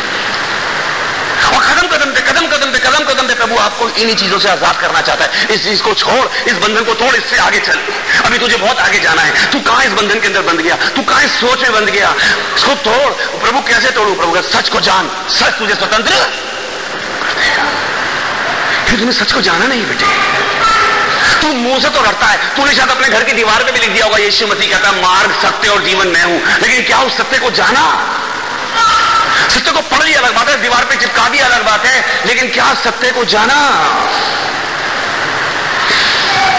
और 1.52 1.62
कदम 1.64 1.86
कदम 1.86 2.10
पे 2.12 2.20
कदम 2.20 2.46
कदम 2.46 2.72
पे 2.72 2.78
कदम 2.78 3.04
कदम 3.04 3.26
पे 3.26 3.34
प्रभु 3.34 3.56
आपको 3.56 3.88
इन्हीं 3.88 4.16
चीज़ों 4.16 4.38
से 4.38 4.48
आज़ाद 4.48 4.76
करना 4.80 5.00
चाहता 5.00 5.24
है। 5.24 5.54
इस 5.54 5.64
चीज़ 5.64 5.82
को 5.82 5.94
छोड़, 5.94 6.26
इस 6.48 6.54
बंधन 6.54 6.84
को 6.84 6.94
तोड़, 6.94 7.14
इससे 7.16 7.38
आगे 7.38 7.58
चल। 7.58 7.78
अभी 8.24 8.38
तुझे 8.38 8.56
बहुत 8.56 8.78
आगे 8.78 8.98
जाना 8.98 9.22
है। 9.22 9.50
तू 9.50 9.60
कहाँ 9.60 9.84
इस 9.84 9.92
बंधन 9.92 10.20
के 10.20 10.26
अंदर 10.26 10.42
बंध 10.42 10.60
गया? 10.60 10.76
तू 10.96 11.02
कहाँ 11.02 11.22
इस 11.22 11.40
सोच 11.40 11.62
में 11.62 11.72
बंध 11.72 11.88
गया? 11.88 12.14
इसको 12.56 12.74
तोड़। 12.74 13.12
प्रभु 13.42 13.60
कैसे 13.60 13.90
तोड़ू? 13.90 14.14
प्रभु 14.14 14.42
सच 14.42 14.68
को 14.68 14.80
जान। 14.80 15.10
सच 15.30 15.58
तुझे 15.58 15.74
स्वतंत्र 15.74 16.14
फिर 18.92 19.00
तुम्हें 19.00 19.18
सच 19.18 19.32
को 19.32 19.40
जाना 19.40 19.66
नहीं 19.66 19.84
बेटे। 19.86 20.06
तू 21.42 21.52
मुँह 21.52 21.78
से 21.80 21.88
तो 21.88 22.00
लड़ता 22.00 22.26
है। 22.26 22.56
तूने 22.56 22.74
शायद 22.74 22.90
अपने 22.90 23.08
घर 23.08 23.24
की 23.24 23.32
दीवार 23.32 23.62
पे 23.64 23.72
भी 23.72 23.78
लिख 23.78 23.90
दिया 23.90 24.04
होगा, 24.04 24.16
यीशु 24.18 24.46
मसीह 24.46 24.70
कहता 24.72 24.88
है, 24.88 25.02
मार्ग, 25.02 25.32
सत्य 25.32 25.68
और 25.68 25.84
जीवन 25.84 26.08
मैं 26.08 26.24
हूँ। 26.24 26.42
लेकिन 26.62 26.82
क्या 26.82 26.98
उस 26.98 27.16
सत्य 27.16 27.38
को 27.38 27.50
जाना? 27.50 27.84
सत्य 29.48 29.70
को 29.70 29.80
पढ़ 29.80 30.02
लिया, 30.02 30.20
अलग 30.20 30.34
बात 30.34 30.48
है। 30.48 30.62
दीवार 30.62 30.84
पे 30.84 30.96
चिपका 30.96 31.28
दिया, 31.28 31.46
अलग 31.46 31.64
बात 31.66 31.86
है। 31.86 32.26
लेकिन 32.26 32.50
क्या 32.50 32.74
सत्य 32.74 33.10
को 33.10 33.24
जाना? 33.24 33.58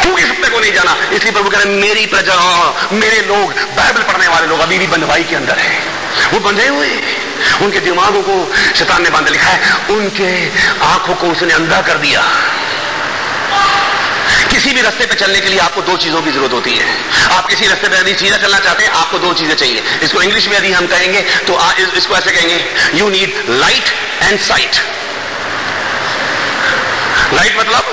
क्यों 0.02 0.18
इस 0.18 0.28
सत्य 0.30 0.50
को 0.50 0.60
नहीं 0.60 0.74
जाना। 0.74 0.96
इसलिए 1.14 1.32
प्रभु 1.32 1.50
कह 1.50 1.58
रहे 1.58 1.66
मेरी 1.66 2.06
प्रजा, 2.06 2.40
मेरे 2.92 3.22
लोग, 3.22 3.54
बाइबल 3.54 4.02
पढ़ने 4.02 4.28
वाले 4.28 4.48
लोग 4.48 4.60
अभी 4.60 4.80
भी 4.80 4.88
बंधवाई 4.88 5.24
के 5.24 5.36
अंदर 5.36 5.58
है। 5.58 5.84
वो 6.34 6.40
बंधे 6.40 6.68
हुए 6.68 6.88
उनके 7.64 7.80
दिमागों 7.80 8.22
को 8.22 8.36
शैतान 8.76 9.04
ने 9.04 9.10
बाँध 9.10 9.30
लिखा 9.30 9.50
है 9.50 9.60
उनके 9.90 10.30
आँखों 10.86 11.16
को 11.16 11.28
उसने 11.28 11.54
अंधा 11.54 11.82
कर 11.82 11.98
दिया। 11.98 12.24
किसी 14.50 14.74
भी 14.74 14.82
रास्ते 14.82 15.06
पे 15.06 15.16
चलने 15.16 15.40
के 15.42 15.48
लिए 15.50 15.60
आपको 15.60 15.82
दो 15.82 15.96
चीज़ों 15.98 16.22
की 16.22 16.32
ज़रूरत 16.32 16.54
होती 16.54 16.74
है। 16.76 16.86
आप 17.32 17.48
किसी 17.48 17.68
रास्ते 17.68 17.88
पे 17.88 17.98
यदि 17.98 18.14
सीधा 18.16 18.38
चलना 18.38 18.60
चाहते 18.60 18.84
हैं 18.84 18.92
आपको 18.94 19.20
दो 19.20 19.34
चीज़ें 19.34 19.56
चाहिए। 19.56 19.84
इसको 20.04 20.22
इंग्लिश 20.22 20.48
में 20.48 20.58
यदि 20.58 20.72
हम 20.72 20.88
कहेंगे 20.88 21.22
तो 21.48 21.54
आ, 21.54 21.72
इस, 21.74 21.94
इसको 21.94 22.16
ऐसे 22.18 22.32
कहेंगे 22.32 23.00
you 23.00 23.10
need 23.10 23.34
light 23.50 23.94
and 24.24 24.40
sight 24.42 24.82
light 27.34 27.60
मतलब 27.60 27.84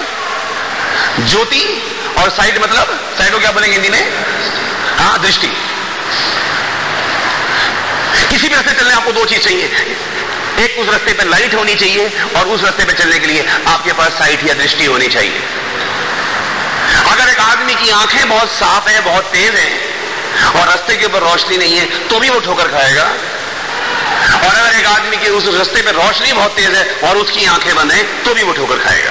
ज्योति 1.27 1.65
और 2.19 2.31
साइट 2.31 2.63
मतलब 2.63 2.99
साइट 3.19 3.33
को 3.33 3.39
क्या 3.39 3.53
बोलेंगे 3.53 3.77
हिंदी 3.77 3.89
में? 3.89 4.13
हाँ 4.99 5.19
दृष्टि। 5.23 5.49
किसी 8.31 8.49
भी 8.49 8.55
रास्ते 8.55 8.73
चलने 8.73 8.95
आपको 8.95 9.13
दो 9.13 9.25
चीज़ 9.25 9.41
चाहिए। 9.41 9.97
एक 10.59 10.79
उस 10.79 10.89
रास्ते 10.89 11.13
पर 11.13 11.27
लाइट 11.27 11.55
होनी 11.55 11.75
चाहिए 11.75 12.07
और 12.37 12.49
उस 12.49 12.63
रास्ते 12.65 12.85
पर 12.85 12.93
चलने 12.93 13.19
के 13.19 13.27
लिए 13.27 13.47
आपके 13.69 13.93
पास 13.93 14.19
साइट 14.19 14.47
या 14.47 14.55
दृष्टि 14.55 14.85
होनी 14.85 15.09
चाहिए। 15.09 15.41
अगर 17.07 17.29
एक 17.29 17.41
आदमी 17.41 17.75
की 17.75 17.91
आँखें 17.91 18.29
बहुत 18.29 18.51
साफ़ 18.51 18.89
है, 18.89 19.01
बहुत 19.01 19.25
तेज 19.33 19.55
है 19.55 19.71
और 20.51 20.67
रास्ते 20.69 20.97
के 20.97 21.07
ऊपर 21.07 21.21
रोशनी 21.23 21.57
नहीं 21.57 21.77
है 21.77 22.09
तो 22.09 22.19
भी 22.21 22.29
वो 22.29 22.41
ठोकर 22.41 22.69
खाएगा। 22.69 23.03
और 23.03 24.55
अगर 24.55 24.79
एक 24.79 24.87
आदमी 24.87 25.17
की 25.17 25.29
उस 25.31 25.47
रास्ते 25.57 25.83
पर 25.83 25.95
रोशनी 25.95 26.33
बहुत 26.33 26.57
तेज 26.57 26.75
है 26.75 26.85
और 27.05 27.17
उसकी 27.17 27.47
आँखें 27.47 27.75
बंद 27.77 27.93
है 27.93 28.03
तो 28.25 28.35
भी 28.35 28.43
वो 28.43 28.53
ठोकर 28.53 28.79
खाएगा। 28.79 29.11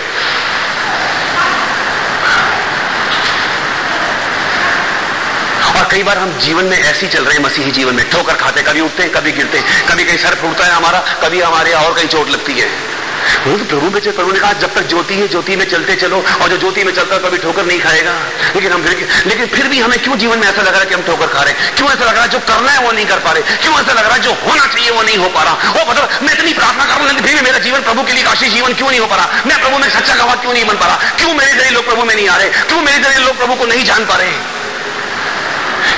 और 5.79 5.87
कई 5.91 6.03
बार 6.03 6.17
हम 6.17 6.39
जीवन 6.39 6.65
में 6.65 6.77
ऐसे 6.77 7.05
ही 7.05 7.11
चल 7.11 7.25
रहे 7.25 7.37
हैं, 7.37 7.43
मसीही 7.43 7.71
जीवन 7.71 7.95
में। 7.95 8.09
ठोकर 8.09 8.33
खाते, 8.33 8.61
कभी 8.61 8.81
उठते 8.81 9.03
हैं, 9.03 9.11
कभी 9.11 9.31
गिरते 9.31 9.57
हैं, 9.57 9.87
कभी 9.87 10.03
कहीं 10.03 10.17
सर 10.17 10.35
फूटता 10.35 10.65
है 10.65 10.71
हमारा, 10.71 10.99
कभी 10.99 11.41
हमारे 11.41 11.73
और 11.73 11.93
कहीं 11.93 12.07
चोट 12.07 12.29
लगती 12.29 12.53
है। 12.53 12.99
वो 13.47 13.57
तो 13.57 13.65
प्रभु 13.65 13.89
में 13.89 14.01
प्रभु 14.15 14.31
ने 14.31 14.39
कहा, 14.39 14.53
जब 14.53 14.73
तक 14.73 14.87
ज्योति 14.87 15.15
है, 15.15 15.27
ज्योति 15.27 15.55
में 15.55 15.69
चलते 15.69 15.95
चलो, 15.95 16.25
और 16.41 16.49
जो 16.49 16.57
ज्योति 16.57 16.83
में 16.83 16.93
चलता 16.93 17.17
कभी 17.17 17.37
ठोकर 17.37 17.65
नहीं 17.65 17.79
खाएगा। 17.79 18.13
लेकिन 18.55 18.71
हम 18.71 18.83
फिर, 18.83 19.07
लेकिन 19.27 19.45
फिर 19.45 19.67
भी 19.67 19.79
हमें 19.79 19.99
क्यों 19.99 20.17
जीवन 20.17 20.39
में 20.39 20.47
ऐसा 20.47 20.61
लग 20.61 20.67
रहा 20.67 20.79
है 20.79 20.85
कि 20.85 20.95
हम 20.95 21.01
ठोकर 21.01 21.27
खा 21.27 21.43
रहे 21.43 21.53
हैं? 21.53 21.75
क्यों 21.75 21.89
ऐसा 21.89 22.05
लग 22.05 22.13
रहा 22.13 22.23
है, 22.23 22.29
जो 22.29 22.39
करना 22.39 22.71
है 22.71 22.79
वो 22.79 22.91
नहीं 22.91 23.05
कर 23.05 23.19
पा 23.19 23.31
रहे? 23.31 23.41
क्यों 23.41 23.73
ऐसा 23.73 23.93
लग 23.93 24.05
रहा 24.05 24.13
है, 24.13 24.19
जो 24.19 24.31
होना 24.31 24.65
चाहिए 24.65 24.89
वो 24.89 25.01
नहीं 25.01 25.17
हो 25.17 25.29
पा 25.29 25.43
रहा? 25.43 25.53
वो 25.53 25.91
मतलब 25.91 26.09
मैं 26.23 26.33
इतनी 26.33 26.53
प्रार्थना 26.53 26.85
कर 26.85 26.93
रहा 26.93 27.11
हूँ 27.11 27.21
फिर 27.21 27.35
भी 27.35 27.41
मेरा 27.41 27.57
जीवन 27.57 27.81
प्रभु 27.81 28.03
के 28.03 28.13
लिए 28.13 28.23
काशी 28.23 28.49
जीवन 28.49 28.73
क्यों 28.73 28.89
नहीं 28.89 28.99
हो 28.99 29.07
पा 29.07 29.15
रहा? 29.15 29.29
मैं 29.47 29.61
प्रभु 29.61 29.77
में 29.77 29.89
सच्चा 29.89 30.15
गवाह 30.15 30.35
क्यों 30.35 30.53
नहीं 30.53 30.65
बन 30.65 30.75
पा 30.75 30.85
रहा? 30.85 30.95
क्यों 31.17 31.33
मेरे 31.33 31.51
ज़रिए 31.51 31.71
लोग 31.71 31.85
प्रभु 31.85 32.03
में 32.03 32.15
नहीं 32.15 32.29
आ 32.29 32.37
रहे? 32.37 32.49
क्यों 32.49 32.81
मेरे 32.81 32.97
ज़रिए 32.97 33.25
लोग 33.25 33.37
प्रभु 33.37 33.55
को 33.55 33.65
नहीं 33.65 33.85
जान 33.85 34.05
पा 34.05 34.15
रहे 34.15 34.68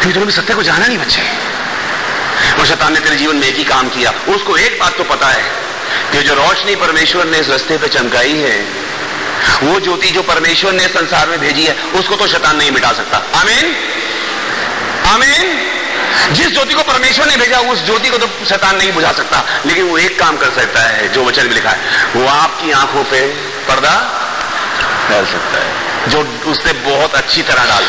क्योंकि 0.02 0.20
तुम्हें 0.20 0.42
सत्य 0.42 0.54
को 0.54 0.64
जाना 0.64 0.88
नहीं, 0.88 0.98
बच्चे। 0.98 1.22
और 2.60 2.66
शैतान 2.66 2.94
ने 2.94 3.00
तेरे 3.00 3.16
जीवन 3.16 3.36
में 3.36 3.48
एक 3.48 3.56
ही 3.56 3.64
काम 3.64 3.90
किया। 3.90 4.14
उसको 4.28 4.58
एक 4.58 4.80
बात 4.80 4.98
तो 4.98 5.04
पता 5.04 5.28
है 5.28 5.44
कि 6.12 6.24
जो 6.24 6.34
रोशनी 6.34 6.76
परमेश्वर 6.76 7.26
ने 7.26 7.38
इस 7.38 7.50
रस्ते 7.50 7.78
पे 7.78 7.88
चमकाई 7.88 8.34
है, 8.34 8.66
वो 9.64 9.80
ज्योति 9.80 10.10
जो 10.10 10.24
परमेश्वर 10.24 10.72
ने 10.72 10.88
संसार 10.88 11.30
में 11.30 11.40
भेजी 11.40 11.64
है, 11.64 11.74
उसको 11.74 12.16
तो 12.16 12.28
शैतान 12.28 12.56
नहीं 12.56 12.72
मिटा 12.72 12.94
सकता। 12.94 13.18
आमीन? 13.18 13.76
आमीन? 15.08 15.72
जिस 16.32 16.54
ज्योति 16.54 16.74
को 16.74 16.84
परमेश्वर 16.84 17.26
ने 17.26 17.38
भेजा, 17.38 17.60
उस 17.60 17.86
ज्योति 17.86 18.10
को 18.10 18.18
तो 18.18 18.46
शैतान 18.50 18.76
नहीं 18.76 18.94
बुझा 18.94 19.12
सकता। 19.12 19.46
लेकिन 19.66 19.84
वो 19.84 19.98
एक 19.98 20.20
काम 20.20 20.38
कर 20.38 20.52
सकता 20.52 20.80
है, 20.80 21.10
जो 21.10 21.26
वचन 21.26 21.48
में 21.48 21.54
लिखा 21.54 21.70
है। 21.70 22.06
वो 22.16 22.28
आपकी 22.28 22.72
आँखों 22.72 23.04
पे 23.04 23.28
पर्दा 23.68 24.18
डाल 25.10 25.26
सकता 25.26 25.60
है, 25.60 25.74
जो 26.08 26.40
उसने 26.52 26.74
बहुत 26.74 27.16
अच्छी 27.16 27.42
तरह 27.42 27.66
डाल। 27.66 27.88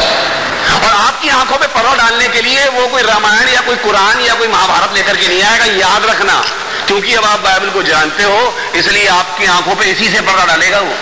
दिया 0.00 0.25
और 0.74 0.92
आपकी 0.92 1.28
आँखों 1.28 1.56
पे 1.56 1.66
पर्दा 1.66 1.94
डालने 1.94 2.28
के 2.28 2.42
लिए 2.42 2.68
वो 2.68 2.86
कोई 2.88 3.02
रामायण 3.02 3.48
या 3.48 3.60
कोई 3.60 3.76
कुरान 3.76 4.20
या 4.20 4.34
कोई 4.34 4.48
महाभारत 4.48 4.94
लेकर 4.94 5.16
के 5.16 5.28
नहीं 5.28 5.42
आएगा, 5.42 5.64
याद 5.64 6.04
रखना। 6.04 6.44
क्योंकि 6.86 7.14
अब 7.14 7.24
आप 7.24 7.40
बाइबल 7.40 7.70
को 7.70 7.82
जानते 7.82 8.22
हो, 8.22 8.54
इसलिए 8.74 9.06
आपकी 9.06 9.46
आँखों 9.46 9.74
पे 9.74 9.84
इसी 9.84 10.08
से 10.08 10.20
पर्दा 10.20 10.44
डालेगा 10.44 10.80
वो। 10.80 10.94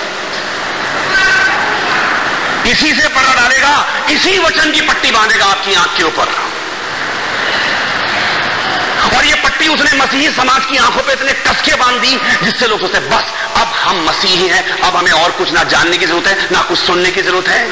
इसी 2.71 2.93
से 2.95 3.09
पर्दा 3.09 3.35
डालेगा, 3.35 3.87
इसी 4.11 4.39
वचन 4.39 4.71
की 4.73 4.81
पट्टी 4.81 5.11
बांधेगा 5.11 5.47
आपकी 5.47 5.75
आँख 5.75 5.97
के 5.97 6.03
ऊपर। 6.03 6.29
और 9.17 9.25
ये 9.25 9.35
पट्टी 9.35 9.69
उसने 9.69 9.99
मसीही 9.99 10.31
समाज 10.31 10.65
की 10.65 10.77
आँखों 10.77 11.03
पे 11.03 11.12
इतने 11.12 11.33
कसके 11.33 11.75
बाँध 11.75 12.01
दी, 12.01 12.21
जिससे 12.43 12.67
लोग 12.67 12.81
सोचते, 12.81 12.99
बस, 12.99 13.25
अब 13.57 13.67
हम 13.67 14.05
मसीही 14.09 14.49
हैं, 14.49 14.81
अब 14.81 14.97
हमें 14.97 15.12
और 15.12 15.31
कुछ 15.31 15.53
ना 15.53 15.62
जानने 15.62 15.99
की 15.99 16.07
ज़रूरत 16.07 16.27
है, 16.27 16.49
ना 16.53 16.62
कुछ 16.62 16.79
सुनने 16.79 17.11
की 17.11 17.23
ज़रूरत 17.23 17.49
है। 17.49 17.71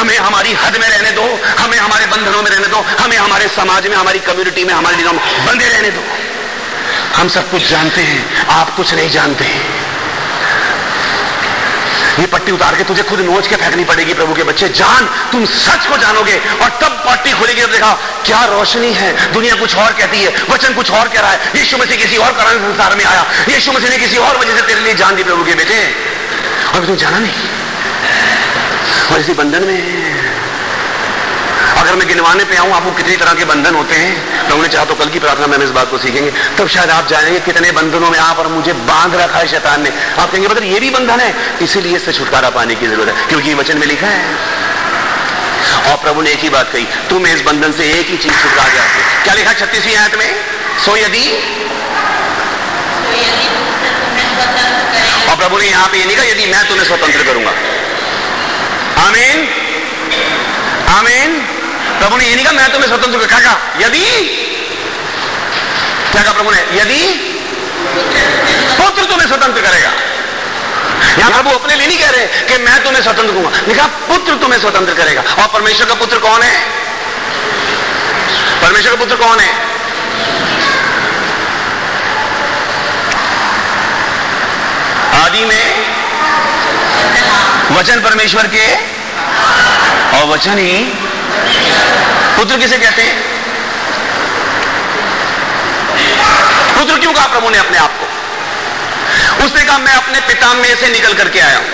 हमें 0.00 0.18
हमारी 0.18 0.52
हद 0.52 0.76
में 0.76 0.88
रहने 0.88 1.10
दो, 1.10 1.40
हमें 1.58 1.78
हमारे 1.78 2.06
बंधनों 2.06 2.42
में 2.42 2.50
रहने 2.50 2.66
दो, 2.66 2.84
हमें 3.00 3.16
हमारे 3.16 3.48
समाज 3.48 3.86
में, 3.86 3.96
हमारी 3.96 4.18
कम्युनिटी 4.18 4.64
में, 4.64 4.74
हमारे 4.74 4.96
दिनों 4.96 5.12
में 5.12 5.46
बंधे 5.46 5.68
रहने 5.68 5.90
दो। 5.90 6.04
हम 7.16 7.28
सब 7.28 7.50
कुछ 7.50 7.68
जानते 7.68 8.00
हैं, 8.00 8.46
आप 8.46 8.76
कुछ 8.76 8.94
नहीं 8.94 9.10
जानते। 9.10 9.44
हैं 9.44 9.80
ये 12.18 12.26
पट्टी 12.26 12.52
उतार 12.52 12.76
के 12.76 12.84
तुझे 12.84 13.02
खुद 13.02 13.20
नोच 13.20 13.46
के 13.46 13.56
फेंकनी 13.56 13.84
पड़ेगी 13.84 14.14
प्रभु 14.14 14.34
के 14.34 14.42
बच्चे। 14.42 14.68
जान, 14.68 15.06
तुम 15.32 15.44
सच 15.44 15.86
को 15.86 15.96
जानोगे 15.96 16.40
और 16.62 16.68
तब 16.82 17.04
पट्टी 17.08 17.32
खुलेगी 17.32 17.62
और 17.62 17.70
देखा, 17.70 17.92
क्या 18.26 18.44
रोशनी 18.44 18.92
है। 18.92 19.32
दुनिया 19.32 19.54
कुछ 19.54 19.76
और 19.76 19.92
कहती 19.92 20.22
है, 20.22 20.34
वचन 20.50 20.74
कुछ 20.74 20.90
और 20.90 21.08
कह 21.08 21.20
रहा 21.20 21.30
है। 21.30 21.52
यीशु 21.56 21.78
मसीह 21.78 21.96
किसी 21.96 22.16
और 22.16 22.32
कारण 22.32 22.58
संसार 22.58 22.96
में 22.96 23.04
आया। 23.04 23.26
यीशु 23.48 23.72
मसीह 23.72 23.90
ने 23.90 23.98
किसी 23.98 24.16
और 24.16 24.36
वजह 24.36 24.56
से 24.56 24.62
तेरे 24.62 24.80
लिए 24.80 24.94
जान 24.94 25.16
दी 25.16 25.22
प्रभु 25.22 25.44
के 25.44 25.54
बेटे। 25.54 25.78
अभी 26.74 26.86
तुम 26.86 26.96
जाना 26.96 27.18
नहीं। 27.18 27.59
और 29.12 29.20
इसी 29.20 29.32
बंधन 29.34 29.64
में। 29.64 29.80
अगर 31.72 31.94
मैं 31.94 32.06
गिनवाने 32.08 32.44
पे 32.44 32.56
आऊँ, 32.56 32.72
आपको 32.72 32.90
कितनी 32.92 33.16
तरह 33.16 33.34
के 33.34 33.44
बंधन 33.44 33.74
होते 33.74 33.94
हैं? 33.94 34.48
तो 34.48 34.54
उन्हें 34.54 34.70
चाह 34.70 34.84
तो 34.84 34.94
कल 34.94 35.08
की 35.08 35.18
प्रार्थना 35.18 35.46
में 35.46 35.56
हम 35.56 35.62
इस 35.62 35.70
बात 35.70 35.90
को 35.90 35.98
सीखेंगे। 35.98 36.30
तब 36.58 36.68
शायद 36.68 36.90
आप 36.90 37.06
जानेंगे 37.08 37.40
कितने 37.40 37.70
बंधनों 37.72 38.10
में 38.10 38.18
आप 38.18 38.38
और 38.38 38.48
मुझे 38.48 38.72
बाँध 38.90 39.14
रखा 39.14 39.38
है 39.38 39.46
शैतान 39.48 39.82
ने। 39.82 39.90
आप 40.18 40.30
कहेंगे 40.30 40.48
मतलब 40.48 40.64
ये 40.64 40.80
भी 40.80 40.90
बंधन 40.90 41.20
है। 41.20 41.34
इसीलिए 41.62 41.96
इससे 41.96 42.12
छुटकारा 42.12 42.50
पाने 42.50 42.74
की 42.74 42.86
ज़रूरत 42.86 43.08
है, 43.08 43.26
क्योंकि 43.28 43.54
वचन 43.54 43.78
में 43.78 43.86
लिखा 43.86 44.06
है। 44.06 44.22
और 45.90 45.96
प्रभु 45.96 46.22
ने 46.22 46.30
एक 46.30 46.40
ही 46.40 46.48
बात 46.48 46.70
कही, 46.72 46.86
तुम 47.10 47.26
इस 47.26 47.40
बंधन 47.42 47.72
से 47.72 47.90
एक 47.90 48.06
ही 48.08 48.16
चीज़ 48.16 48.32
छुटका 48.32 48.68
जाते 48.68 49.24
क्या 49.24 49.34
लिखा 49.34 49.52
छत्तीसवीं 49.54 49.96
आयत 49.96 50.16
में? 50.18 50.30
सो 50.84 50.96
यदि 50.96 51.24
और 55.28 55.36
प्रभु 55.36 55.58
ने 55.58 55.66
यहाँ 55.66 55.88
पे 55.88 55.98
ये 55.98 56.04
लिखा 56.04 56.22
यदि 56.24 56.46
मैं 56.46 56.66
तुम्हें 56.68 56.86
स्वतंत्र 56.86 57.22
करूँगा। 57.24 57.52
आमीन। 59.00 59.38
आमीन। 60.90 61.40
प्रभु 61.98 62.16
ने 62.16 62.24
ये 62.24 62.34
नहीं 62.34 62.44
कहा, 62.44 62.52
मैं 62.52 62.72
तुम्हें 62.72 62.88
स्वतंत्र 62.88 63.26
क्या 63.26 63.40
कहा? 63.40 63.56
यदि 63.80 64.04
क्या 66.12 66.22
कहा 66.22 66.32
प्रभु 66.32 66.50
ने? 66.50 66.60
यदि 66.74 67.00
पुत्र 68.78 69.04
तुम्हें 69.04 69.26
स्वतंत्र 69.26 69.60
करेगा। 69.60 69.92
यहाँ 71.18 71.30
प्रभु 71.30 71.50
अपने 71.50 71.74
लिए 71.76 71.86
नहीं 71.86 71.98
कह 71.98 72.10
रहे 72.10 72.26
कि 72.48 72.56
मैं 72.64 72.82
तुम्हें 72.84 73.02
स्वतंत्र 73.02 73.32
करूँगा 73.32 73.50
लिखा 73.68 73.86
पुत्र 74.08 74.34
तुम्हें 74.34 74.60
स्वतंत्र 74.60 74.94
करेगा। 74.94 75.22
और 75.32 75.48
परमेश्वर 75.48 75.86
का 75.86 75.94
पुत्र 75.94 76.18
कौन 76.18 76.42
है? 76.42 76.60
परमेश्वर 78.62 78.90
का 78.90 78.98
पुत्र 78.98 79.16
कौन 79.16 79.40
है? 79.40 79.52
आदि 85.20 85.44
में 85.44 85.69
वचन 87.70 88.00
परमेश्वर 88.00 88.46
के? 88.46 88.64
और 90.16 90.26
वचन 90.28 90.58
ही 90.58 90.84
पुत्र 92.36 92.56
किसे 92.58 92.78
कहते 92.78 93.02
हैं? 93.02 93.14
पुत्र 96.74 96.98
क्यों 96.98 97.12
कहा 97.12 97.26
प्रभु 97.26 97.50
ने 97.50 97.58
अपने 97.58 97.78
आप 97.78 97.98
को? 98.00 99.44
उसने 99.44 99.64
कहा, 99.64 99.78
मैं 99.78 99.94
अपने 99.94 100.20
पिता 100.20 100.52
में 100.54 100.74
से 100.76 100.88
निकल 100.88 101.14
करके 101.14 101.40
आया 101.40 101.58
हूँ। 101.58 101.66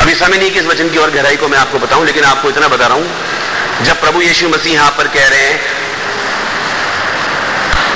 अभी 0.00 0.14
समय 0.14 0.36
नहीं 0.38 0.50
कि 0.50 0.58
इस 0.58 0.66
वचन 0.66 0.90
की 0.90 0.98
और 0.98 1.10
गहराई 1.10 1.36
को 1.36 1.48
मैं 1.48 1.58
आपको 1.58 1.78
बताऊँ, 1.78 2.04
लेकिन 2.06 2.24
आपको 2.24 2.48
इतना 2.48 2.68
बता 2.68 2.86
रहा 2.86 2.96
हूँ, 2.96 3.84
जब 3.84 4.00
प्रभु 4.00 4.20
यीशु 4.22 4.48
मसीह 4.48 4.72
यहाँ 4.72 4.90
पर 4.90 5.08
कह 5.08 5.28
रहे 5.28 5.40
हैं, 5.40 5.60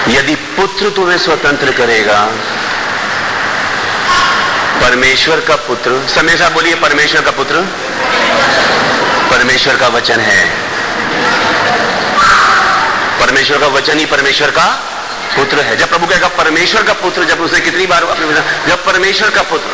यदि 0.09 0.35
पुत्र 0.57 0.91
तुम्हें 0.91 1.19
स्वतंत्र 1.19 1.73
करेगा 1.73 2.21
परमेश्वर 4.83 5.41
का 5.41 5.57
पुत्र। 5.57 5.91
साहब 6.39 6.53
बोलिए, 6.53 6.75
परमेश्वर 6.75 7.21
का 7.21 7.31
पुत्र। 7.31 7.55
परमेश्वर 9.31 9.77
का 9.77 9.89
वचन 9.89 10.21
है। 10.21 10.51
परमेश्वर 13.21 13.59
का 13.59 13.67
वचन 13.67 13.99
ही 13.99 14.07
परमेश्वर 14.07 14.51
का 14.51 14.67
पुत्र 15.37 15.61
है। 15.61 15.77
जब 15.77 15.89
प्रभु 15.89 16.07
कहेगा, 16.07 16.29
परमेश्वर 16.29 16.83
का 16.83 16.93
पुत्र, 16.93 17.25
जब 17.25 17.41
उसे 17.41 17.61
कितनी 17.61 17.87
बार 17.87 18.05
अपने 18.05 18.27
जब 18.69 18.85
परमेश्वर 18.85 19.31
का 19.31 19.43
पुत्र। 19.43 19.69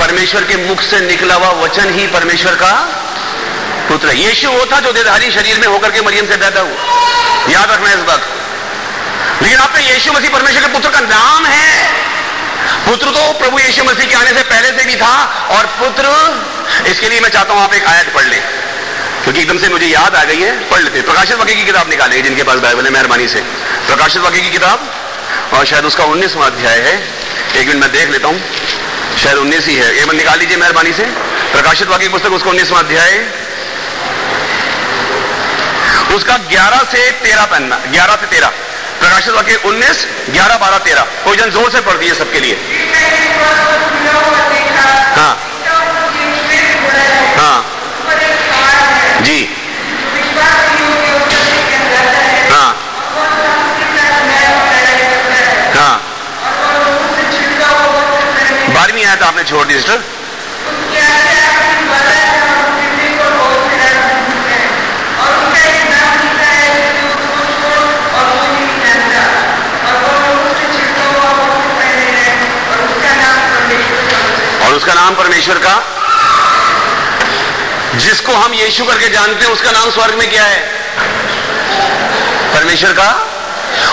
परमेश्वर 0.00 0.44
के 0.44 0.56
मुख 0.56 0.80
से 0.80 1.00
निकला 1.00 1.34
हुआ 1.34 1.48
वचन 1.48 1.94
ही 1.94 2.06
परमेश्वर 2.06 2.54
का 2.54 2.72
पुत्र 3.88 4.08
यीशु 4.08 4.50
वो 4.50 4.66
था 4.66 4.80
जो 4.80 4.92
देधारी 4.92 5.30
शरीर 5.30 5.60
में 5.60 5.66
होकर 5.66 5.90
के 5.90 6.00
मरियम 6.00 6.26
से 6.26 6.36
पैदा 6.36 6.60
हुआ। 6.60 6.98
याद 7.50 7.70
रखना 7.70 7.90
इस 7.90 8.00
बात 8.00 8.22
लेकिन 9.42 9.58
आपने 9.58 9.82
यीशु 9.82 10.12
मसीह 10.12 10.30
परमेश्वर 10.30 10.62
के 10.62 10.68
पुत्र 10.68 10.90
का 10.90 11.00
नाम 11.00 11.46
है। 11.46 11.99
पुत्र 12.86 13.06
तो 13.06 13.32
प्रभु 13.32 13.58
यीशु 13.58 13.84
मसीह 13.84 14.06
के 14.06 14.14
आने 14.14 14.30
से 14.30 14.42
पहले 14.42 14.68
से 14.68 14.84
भी 14.84 14.96
था, 14.96 15.14
और 15.50 15.66
पुत्र, 15.66 16.04
इसके 16.90 17.08
लिए 17.08 17.20
मैं 17.20 17.28
चाहता 17.28 17.54
हूँ 17.54 17.62
आप 17.62 17.74
एक 17.74 17.86
आयत 17.86 18.14
पढ़ 18.14 18.24
लें। 18.24 18.42
क्योंकि 19.22 19.40
एकदम 19.40 19.58
से 19.58 19.68
मुझे 19.68 19.86
याद 19.86 20.14
आ 20.14 20.24
गई 20.24 20.40
है, 20.40 20.70
पढ़ 20.70 20.80
लेते 20.80 21.02
प्रकाशित 21.02 21.36
वाक्य 21.36 21.54
की 21.54 21.64
किताब 21.64 21.88
निकालेंगे 21.88 22.22
जिनके 22.22 22.42
पास 22.42 22.58
बाइबल 22.58 22.84
है, 22.84 22.90
मेहरबानी 22.90 23.28
से। 23.28 23.40
प्रकाशित 23.86 24.22
वाक्य 24.22 24.40
की 24.40 24.50
किताब, 24.50 24.94
और 25.54 25.66
शायद 25.66 25.84
उसका 25.84 26.04
उन्नीसवा 26.04 26.46
अध्याय 26.46 26.78
है। 26.78 26.94
एक 27.56 27.66
मिनट 27.68 27.80
मैं 27.80 27.92
देख 27.92 28.10
लेता 28.10 28.28
हूँ। 28.28 28.42
शायद 29.18 29.36
उन्नीस 29.36 29.66
ही 29.66 29.74
है। 29.74 29.94
एक 29.94 30.00
मिनट 30.00 30.14
निकाल 30.14 30.38
लीजिए 30.38 30.56
मेहरबानी 30.56 30.92
से। 30.92 31.02
प्रकाशित 31.52 31.88
वाक्य 31.88 32.04
की 32.04 32.12
पुस्तक, 32.12 32.32
उसका 32.32 32.50
उन्नीसवा 32.50 32.78
अध्याय। 32.78 33.26
उसका 36.14 36.36
ग्यारह 36.36 36.78
से 36.78 37.10
तेरह 37.10 37.44
पन्ना, 37.44 37.76
ग्यारह 37.76 38.14
से 38.14 38.26
तेरह। 38.26 38.52
प्रकाशित 39.00 39.34
वाक्य 39.34 39.54
उन्नीस, 39.68 40.06
ग्यारह, 40.30 40.56
बारह, 40.56 40.78
तेरह। 40.78 41.06
कोई 41.24 41.36
जन 41.36 41.50
ज़ोर 41.50 41.70
से 41.70 41.80
पढ़ 41.80 41.96
दिए 41.96 42.14
सबके 42.14 42.40
लिए। 42.40 42.58
हाँ। 45.16 45.34
हाँ। 47.36 47.64
जी। 49.22 49.48
हाँ। 52.50 52.70
हाँ। 55.74 56.00
बारहवीं 58.74 59.04
आयत 59.04 59.22
आपने 59.22 59.44
छोड़ 59.44 59.66
दी, 59.66 59.74
सिस्टर? 59.74 60.19
उसका 74.80 74.94
नाम 74.94 75.14
परमेश्वर 75.14 75.54
का। 75.54 75.74
जिसको 77.94 78.32
हम 78.32 78.54
यीशु 78.54 78.84
करके 78.84 79.08
जानते 79.08 79.44
हैं, 79.44 79.52
उसका 79.52 79.70
नाम 79.70 79.90
स्वर्ग 79.90 80.14
में 80.14 80.30
क्या 80.30 80.44
है? 80.44 80.58
परमेश्वर 82.54 82.92
का। 82.92 83.08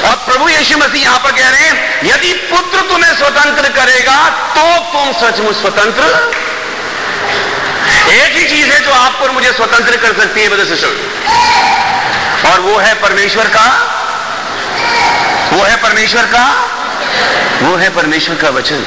और 0.09 0.15
प्रभु 0.15 0.49
यीशु 0.49 0.77
मसीह 0.77 1.01
यहाँ 1.01 1.19
पर 1.19 1.31
कह 1.31 1.49
रहे 1.49 1.61
हैं, 1.61 2.05
यदि 2.05 2.33
पुत्र 2.33 2.81
तुम्हें 2.81 3.17
स्वतंत्र 3.17 3.69
करेगा 3.69 4.29
तो 4.29 4.77
तुम 4.77 5.11
सचमुच 5.13 5.55
स्वतंत्र। 5.55 6.31
एक 8.11 8.35
ही 8.38 8.43
चीज़ 8.43 8.71
है 8.71 8.79
जो 8.79 8.91
आपको 8.91 9.25
और 9.25 9.31
मुझे 9.31 9.53
स्वतंत्र 9.53 9.97
कर 9.97 10.19
सकती 10.19 10.41
है, 10.41 10.49
ब्रदर 10.49 10.88
और 12.51 12.59
वो 12.59 12.77
है 12.77 12.93
परमेश्वर 12.93 13.47
का। 13.47 13.93
वो 15.53 15.63
है 15.63 15.75
परमेश्वर 15.75 16.23
का। 16.23 16.71
वो 17.61 17.75
है 17.75 17.89
परमेश्वर 17.89 18.35
का 18.35 18.49
वचन। 18.49 18.85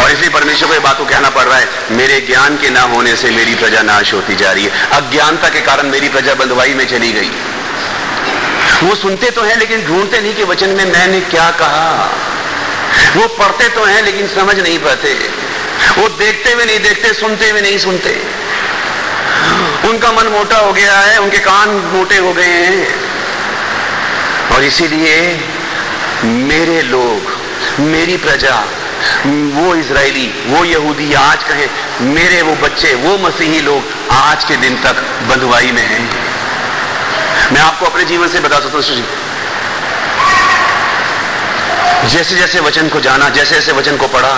और 0.00 0.10
इसलिए 0.10 0.28
परमेश्वर 0.28 0.68
को 0.68 0.74
यह 0.74 0.80
बात 0.80 0.98
को 0.98 1.04
कहना 1.04 1.30
पड़ 1.30 1.44
रहा 1.44 1.58
है, 1.58 1.68
मेरे 1.90 2.20
ज्ञान 2.20 2.56
के 2.56 2.70
ना 2.70 2.80
होने 2.80 3.16
से 3.16 3.30
मेरी 3.30 3.54
प्रजा 3.54 3.82
नाश 3.82 4.14
होती 4.14 4.34
जा 4.34 4.52
रही 4.52 4.64
है। 4.64 4.70
अज्ञानता 4.90 5.48
के 5.48 5.60
कारण 5.60 5.86
मेरी 5.86 6.08
प्रजा 6.08 6.34
बंदवाई 6.34 6.74
में 6.74 6.86
चली 6.86 7.12
गई। 7.12 7.30
वो 8.82 8.94
सुनते 8.94 9.30
तो 9.30 9.42
हैं, 9.42 9.56
लेकिन 9.56 9.84
ढूंढते 9.86 10.20
नहीं 10.20 10.34
कि 10.34 10.44
वचन 10.44 10.68
में 10.68 10.84
मैंने 10.84 11.20
क्या 11.20 11.50
कहा। 11.50 12.10
वो 13.16 13.26
पढ़ते 13.28 13.68
तो 13.68 13.84
हैं, 13.84 14.02
लेकिन 14.02 14.28
समझ 14.28 14.58
नहीं 14.58 14.78
पाते। 14.78 15.14
वो 15.98 16.08
देखते 16.08 16.52
हुए 16.52 16.64
नहीं, 16.64 16.80
देखते, 16.80 17.12
सुनते 17.12 17.50
हुए 17.50 17.60
नहीं, 17.60 17.78
सुनते। 17.78 18.22
उनका 19.88 20.12
मन 20.12 20.26
मोटा 20.26 20.56
हो 20.56 20.72
गया 20.72 20.98
है, 20.98 21.20
उनके 21.20 21.38
कान 21.38 21.68
मोटे 21.68 22.16
हो 22.16 22.32
गए 22.32 22.44
हैं। 22.44 22.94
और 24.50 24.64
इसीलिए 24.64 25.40
मेरे 26.24 26.82
लोग, 26.82 27.38
मेरी 27.80 28.16
प्रजा 28.16 28.64
वो 29.26 29.74
इसराइली 29.74 30.26
वो 30.46 30.64
यहूदी 30.64 31.12
आज 31.14 31.44
कहें, 31.44 31.68
मेरे 32.14 32.42
वो 32.42 32.54
बच्चे, 32.56 32.94
वो 32.94 33.16
मसीही 33.18 33.60
लोग 33.60 33.82
आज 34.12 34.44
के 34.44 34.56
दिन 34.56 34.76
तक 34.82 35.02
बंधुआई 35.28 35.70
में 35.72 35.82
हैं। 35.82 36.00
मैं 37.52 37.60
आपको 37.60 37.86
अपने 37.86 38.04
जीवन 38.04 38.28
से 38.28 38.40
बता 38.40 38.60
सकता 38.60 38.76
हूँ 38.76 38.82
जैसे 42.08 42.36
जैसे 42.36 42.60
वचन 42.60 42.88
को 42.88 43.00
जाना, 43.00 43.28
जैसे 43.28 43.54
जैसे 43.54 43.72
वचन 43.72 43.96
को 43.96 44.06
पढ़ा, 44.08 44.32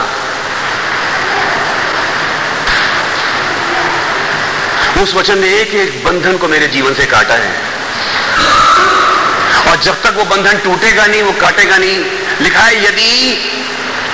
उस 5.02 5.14
वचन 5.14 5.38
ने 5.38 5.48
एक 5.60 5.74
एक 5.74 6.04
बंधन 6.04 6.36
को 6.36 6.48
मेरे 6.48 6.66
जीवन 6.68 6.94
से 6.94 7.06
काटा 7.06 7.34
है। 7.34 7.52
और 9.70 9.80
जब 9.82 10.02
तक 10.02 10.14
वो 10.16 10.24
बंधन 10.24 10.58
टूटेगा 10.58 11.06
नहीं, 11.06 11.22
वो 11.22 11.32
काटेगा 11.40 11.76
नहीं, 11.78 11.96
लिखा 12.40 12.60
है, 12.60 12.84
यदि 12.84 13.63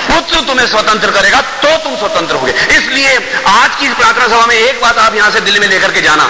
पुत्र 0.03 0.39
तुम्हें 0.47 0.67
स्वतंत्र 0.67 1.11
करेगा 1.11 1.41
तो 1.63 1.77
तुम 1.79 1.97
स्वतंत्र 1.97 2.35
होगे। 2.35 2.53
इसलिए 2.77 3.17
आज 3.47 3.75
की 3.75 3.89
प्रार्थना 3.89 4.27
सभा 4.27 4.45
में 4.45 4.55
एक 4.55 4.81
बात 4.81 4.97
आप 4.99 5.15
यहाँ 5.15 5.31
से 5.31 5.41
दिल 5.41 5.59
में 5.59 5.67
लेकर 5.67 5.91
के 5.91 6.01
जाना। 6.01 6.29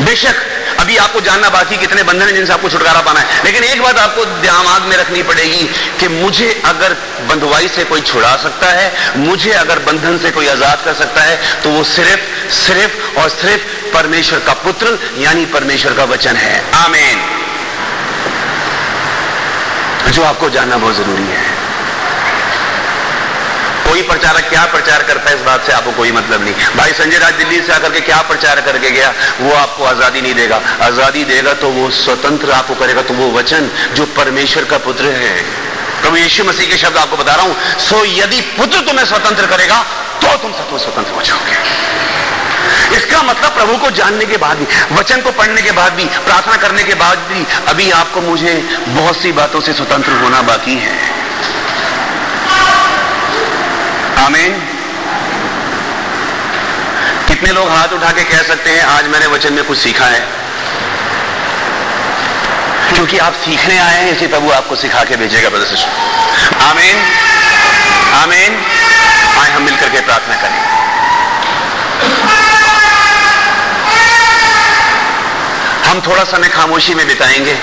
बेशक, 0.00 0.36
अभी 0.80 0.96
आपको 0.96 1.20
जानना 1.20 1.48
बाकी 1.50 1.76
कितने 1.76 2.02
बंधन 2.02 2.26
हैं 2.26 2.34
जिनसे 2.34 2.52
आपको 2.52 2.68
छुटकारा 2.68 3.00
पाना 3.00 3.20
है। 3.20 3.44
लेकिन 3.44 3.64
एक 3.64 3.82
बात 3.82 3.98
आपको 3.98 4.24
दिमाग 4.24 4.82
में 4.82 4.96
रखनी 4.96 5.22
पड़ेगी 5.22 5.64
कि 6.00 6.08
मुझे 6.10 6.50
अगर 6.64 6.96
बंधुआई 7.28 7.68
से 7.68 7.84
कोई 7.84 8.00
छुड़ा 8.02 8.36
सकता 8.36 8.66
है, 8.70 8.92
मुझे 9.18 9.52
अगर 9.54 9.78
बंधन 9.86 10.18
से 10.18 10.30
कोई 10.30 10.48
आज़ाद 10.48 10.82
कर 10.84 10.94
सकता 10.94 11.22
है 11.22 11.62
तो 11.62 11.70
वो 11.70 11.82
सिर्फ़ 11.86 12.52
सिर्फ़ 12.56 13.18
और 13.20 13.28
सिर्फ़ 13.30 13.92
परमेश्वर 13.92 14.38
का 14.38 14.52
पुत्र, 14.62 14.98
यानी 15.18 15.44
परमेश्वर 15.48 15.92
का 15.92 16.04
वचन 16.06 16.36
है। 16.36 16.62
आमेन। 16.76 17.18
जो 20.12 20.22
आपको 20.24 20.50
जानना 20.50 20.76
बहुत 20.76 20.96
ज़रूरी 20.96 21.22
है। 21.24 21.57
कोई 23.88 24.02
प्रचारक 24.04 24.48
क्या 24.48 24.64
प्रचार 24.72 25.02
करता 25.02 25.30
है 25.30 25.36
इस 25.36 25.42
बात 25.42 25.66
से 25.66 25.72
आपको 25.72 25.92
कोई 25.92 26.10
मतलब 26.12 26.42
नहीं। 26.44 26.54
भाई 26.76 26.92
संजय 26.94 27.18
राज 27.18 27.34
दिल्ली 27.34 27.60
से 27.60 27.72
आकर 27.72 27.92
के 27.92 28.00
क्या 28.02 28.20
प्रचार 28.24 28.60
करके 28.62 28.90
गया, 28.90 29.12
वो 29.40 29.52
आपको 29.56 29.84
आज़ादी 29.86 30.20
नहीं 30.20 30.34
देगा। 30.34 30.60
आज़ादी 30.82 31.24
देगा 31.24 31.54
तो 31.62 31.70
वो 31.70 31.88
स्वतंत्र 31.98 32.50
आपको 32.52 32.74
करेगा 32.76 33.02
तो 33.02 33.14
वो 33.14 33.30
वचन 33.32 33.70
जो 33.94 34.06
परमेश्वर 34.16 34.64
का 34.64 34.78
पुत्र 34.86 35.12
है। 35.14 35.32
प्रभु 36.02 36.16
यीशु 36.16 36.44
मसीह 36.44 36.68
के 36.68 36.76
शब्द 36.78 36.96
आपको 36.98 37.16
बता 37.16 37.34
रहा 37.34 37.44
हूँ, 37.44 37.56
सो 37.80 38.04
यदि 38.06 38.40
पुत्र 38.56 38.80
तुम्हें 38.82 39.04
स्वतंत्र 39.06 39.46
करेगा 39.48 39.82
तो 40.20 40.36
तुम 40.38 40.52
सचमुच 40.52 40.80
स्वतंत्र 40.82 41.12
हो 41.12 41.22
जाओगे। 41.22 41.56
इसका 42.96 43.22
मतलब 43.22 43.54
प्रभु 43.54 43.76
को 43.78 43.90
जानने 43.92 44.24
के 44.26 44.36
बाद 44.36 44.56
भी, 44.58 44.66
वचन 44.92 45.20
को 45.22 45.30
पढ़ने 45.32 45.62
के 45.62 45.70
बाद 45.72 45.92
भी, 45.92 46.04
प्रार्थना 46.24 46.56
करने 46.58 46.82
के 46.84 46.94
बाद 46.96 47.18
भी, 47.28 47.46
अभी 47.68 47.90
आपको 47.92 48.20
मुझे 48.22 48.54
बहुत 48.88 49.16
सी 49.16 49.32
बातों 49.34 49.60
से 49.60 49.72
स्वतंत्र 49.74 50.12
होना 50.22 50.42
बाकी 50.44 50.74
है। 50.76 51.17
आमीन। 54.18 54.52
कितने 57.28 57.50
लोग 57.50 57.70
हाथ 57.70 57.88
उठा 57.88 58.12
के 58.12 58.24
कह 58.24 58.42
सकते 58.42 58.70
हैं, 58.70 58.84
आज 58.84 59.06
मैंने 59.06 59.26
वचन 59.26 59.52
में 59.52 59.64
कुछ 59.64 59.78
सीखा 59.78 60.04
है। 60.04 60.26
क्योंकि 62.94 63.18
आप 63.18 63.32
सीखने 63.32 63.78
आए 63.78 64.04
हैं 64.04 64.12
इसलिए 64.12 64.28
प्रभु 64.28 64.50
आपको 64.50 64.76
सिखा 64.76 65.04
के 65.04 65.16
भेजेगा, 65.16 65.48
ब्रदर 65.48 65.66
सिस्टर। 65.66 65.90
आमीन। 66.62 66.96
आमीन। 68.14 68.64
आए 69.38 69.50
हम 69.50 69.62
मिलकर 69.62 69.88
के 69.88 70.00
प्रार्थना 70.00 70.34
करें। 70.34 70.78
हम 75.90 76.00
थोड़ा 76.00 76.24
समय 76.24 76.48
खामोशी 76.48 76.94
में 76.94 77.06
बिताएँगे। 77.06 77.58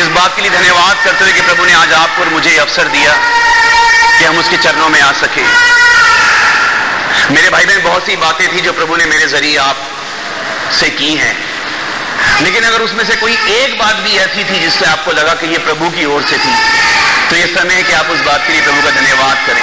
इस 0.00 0.06
बात 0.06 0.36
के 0.36 0.42
लिए 0.42 0.50
धन्यवाद 0.50 0.96
करते 1.04 1.24
हुए 1.24 1.32
कि 1.32 1.40
प्रभु 1.40 1.64
ने 1.64 1.72
आज 1.72 1.92
आपको 1.92 2.22
और 2.22 2.28
मुझे 2.28 2.56
अवसर 2.56 2.88
दिया। 2.88 3.16
कि 4.18 4.24
हम 4.24 4.38
उसके 4.38 4.56
चरणों 4.56 4.88
में 4.88 5.00
आ 5.00 5.12
सके। 5.12 5.44
मेरे 7.34 7.48
भाई 7.48 7.64
बहन 7.64 7.82
बहुत 7.82 8.06
सी 8.06 8.16
बातें 8.16 8.46
थी 8.54 8.60
जो 8.60 8.72
प्रभु 8.72 8.96
ने 8.96 9.04
मेरे 9.06 9.26
ज़रिए 9.26 9.56
आप 9.58 9.90
से 10.72 10.88
की 10.90 11.14
हैं। 11.14 11.36
लेकिन 12.42 12.64
अगर 12.64 12.80
उसमें 12.80 13.04
से 13.04 13.16
कोई 13.16 13.32
एक 13.50 13.78
बात 13.78 13.96
भी 13.96 14.16
ऐसी 14.18 14.44
थी 14.44 14.58
जिससे 14.60 14.86
आपको 14.86 15.12
लगा 15.12 15.34
कि 15.34 15.46
ये 15.46 15.58
प्रभु 15.58 15.90
की 15.90 16.04
ओर 16.04 16.22
से 16.22 16.38
थी 16.38 16.54
तो 17.30 17.36
ये 17.36 17.46
समय 17.46 17.74
है 17.74 17.82
कि 17.82 17.92
आप 17.92 18.06
उस 18.06 18.20
बात 18.20 18.46
के 18.46 18.52
लिए 18.52 18.62
प्रभु 18.62 18.82
का 18.82 18.90
धन्यवाद 18.90 19.46
करें। 19.46 19.62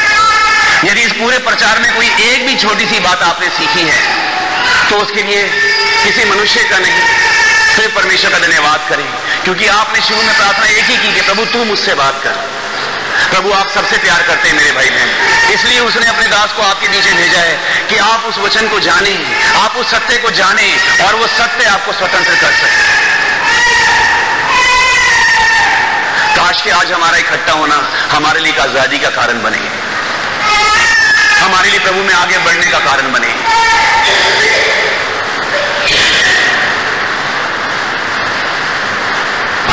यदि 0.90 1.02
इस 1.02 1.12
पूरे 1.12 1.38
प्रचार 1.40 1.80
में 1.80 1.96
कोई 1.96 2.10
एक 2.22 2.46
भी 2.48 2.56
छोटी 2.56 2.86
सी 2.86 3.00
बात 3.00 3.22
आपने 3.24 3.50
सीखी 3.50 3.86
है 3.90 4.90
तो 4.90 4.96
उसके 4.96 5.24
लिए 5.24 5.44
किसी 6.04 6.30
मनुष्य 6.30 6.64
का 6.64 6.80
नहीं 6.80 7.00
सिर्फ़ 7.76 7.96
परमेश्वर 7.96 8.32
का 8.32 8.40
धन्यवाद 8.40 8.90
करें। 8.90 9.06
क्योंकि 9.44 9.68
आपने 9.68 10.02
शुरू 10.02 10.22
में 10.22 10.36
प्रार्थना 10.36 10.66
एक 10.66 10.86
ही 10.86 10.98
की 10.98 11.14
कि 11.16 11.22
प्रभु, 11.22 11.46
तू 11.46 11.64
मुझसे 11.66 11.94
बात 11.94 12.20
कर। 12.24 12.53
प्रभु 13.34 13.52
आप 13.52 13.70
सबसे 13.74 13.98
प्यार 13.98 14.22
करते 14.24 14.48
हैं 14.48 14.56
मेरे 14.56 14.72
भाई 14.72 14.90
बहन। 14.90 15.54
इसलिए 15.54 15.80
उसने 15.82 16.08
अपने 16.08 16.26
दास 16.28 16.52
को 16.54 16.62
आपके 16.64 16.88
नीचे 16.88 17.14
भेजा 17.14 17.40
है 17.40 17.88
कि 17.90 17.96
आप 18.00 18.26
उस 18.30 18.38
वचन 18.40 18.68
को 18.70 18.80
जाने, 18.80 19.14
आप 19.60 19.78
उस 19.78 19.88
सत्य 19.92 20.18
को 20.18 20.32
जाने 20.40 20.68
और 21.06 21.16
वो 21.16 21.28
सत्य 21.30 21.66
आपको 21.70 21.94
स्वतंत्र 21.94 22.36
कर 22.42 22.52
सके। 22.60 22.84
काश 26.36 26.62
के 26.62 26.72
आज 26.72 26.92
हमारा 26.92 27.18
इकट्ठा 27.18 27.54
होना 27.54 27.78
हमारे 28.12 28.40
लिए 28.40 28.54
आज़ादी 28.62 29.00
का 29.00 29.10
कारण 29.16 29.42
बने। 29.44 29.62
हमारे 31.40 31.70
लिए 31.70 31.80
प्रभु 31.80 32.04
में 32.04 32.14
आगे 32.14 32.38
बढ़ने 32.40 32.68
का 32.68 32.80
कारण 32.82 33.12
बने। 33.14 33.34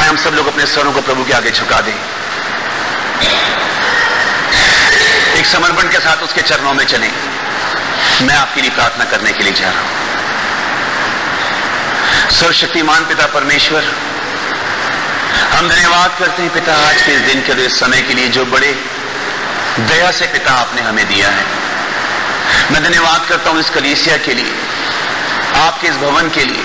हम 0.00 0.16
सब 0.18 0.34
लोग 0.34 0.46
अपने 0.48 0.64
स्वरों 0.66 0.92
को 0.92 1.00
प्रभु 1.02 1.24
के 1.24 1.32
आगे 1.32 1.50
झुका 1.50 1.80
दें। 1.80 1.94
एक 5.40 5.46
समर्पण 5.46 5.88
के 5.88 5.98
साथ 6.00 6.22
उसके 6.22 6.42
चरणों 6.42 6.72
में 6.74 6.84
चले। 6.84 7.06
मैं 8.22 8.34
आपके 8.36 8.60
लिए 8.60 8.70
प्रार्थना 8.70 9.04
करने 9.10 9.30
के 9.32 9.44
लिए 9.44 9.52
जा 9.52 9.68
रहा 9.68 9.80
हूँ। 9.80 9.90
सर्वशक्तिमान 12.30 13.04
पिता 13.04 13.26
परमेश्वर, 13.34 13.84
हम 15.52 15.68
धन्यवाद 15.68 16.10
करते 16.18 16.42
हैं 16.42 16.50
पिता, 16.54 16.74
आज 16.88 17.02
के 17.02 17.12
इस 17.12 17.20
दिन 17.22 17.40
के 17.42 17.52
इस 17.64 17.78
समय 17.80 18.02
के 18.02 18.14
लिए, 18.14 18.28
जो 18.28 18.44
बड़े 18.46 18.72
दया 19.78 20.10
से 20.10 20.26
पिता 20.26 20.52
आपने 20.54 20.82
हमें 20.82 21.06
दिया 21.08 21.28
है। 21.28 21.44
मैं 22.72 22.82
धन्यवाद 22.84 23.24
करता 23.28 23.50
हूँ 23.50 23.60
इस 23.60 23.70
कलीसिया 23.70 24.16
के 24.26 24.34
लिए, 24.34 24.52
आपके 25.56 25.88
इस 25.88 25.96
भवन 25.96 26.28
के 26.30 26.44
लिए, 26.44 26.64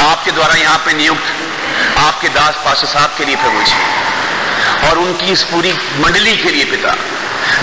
आपके 0.00 0.30
द्वारा 0.30 0.54
यहाँ 0.54 0.78
पे 0.86 0.92
नियुक्त, 0.94 1.28
आपके 1.98 2.28
दास 2.30 2.54
पाशा 2.64 2.86
साहब 2.88 3.14
के 3.18 3.24
लिए 3.24 3.36
प्रभु 3.36 3.62
जी, 3.62 3.78
और 4.88 4.98
उनकी 4.98 5.30
इस 5.32 5.42
पूरी 5.52 5.72
मंडली 5.98 6.36
के 6.36 6.50
लिए 6.50 6.64
पिता 6.64 6.96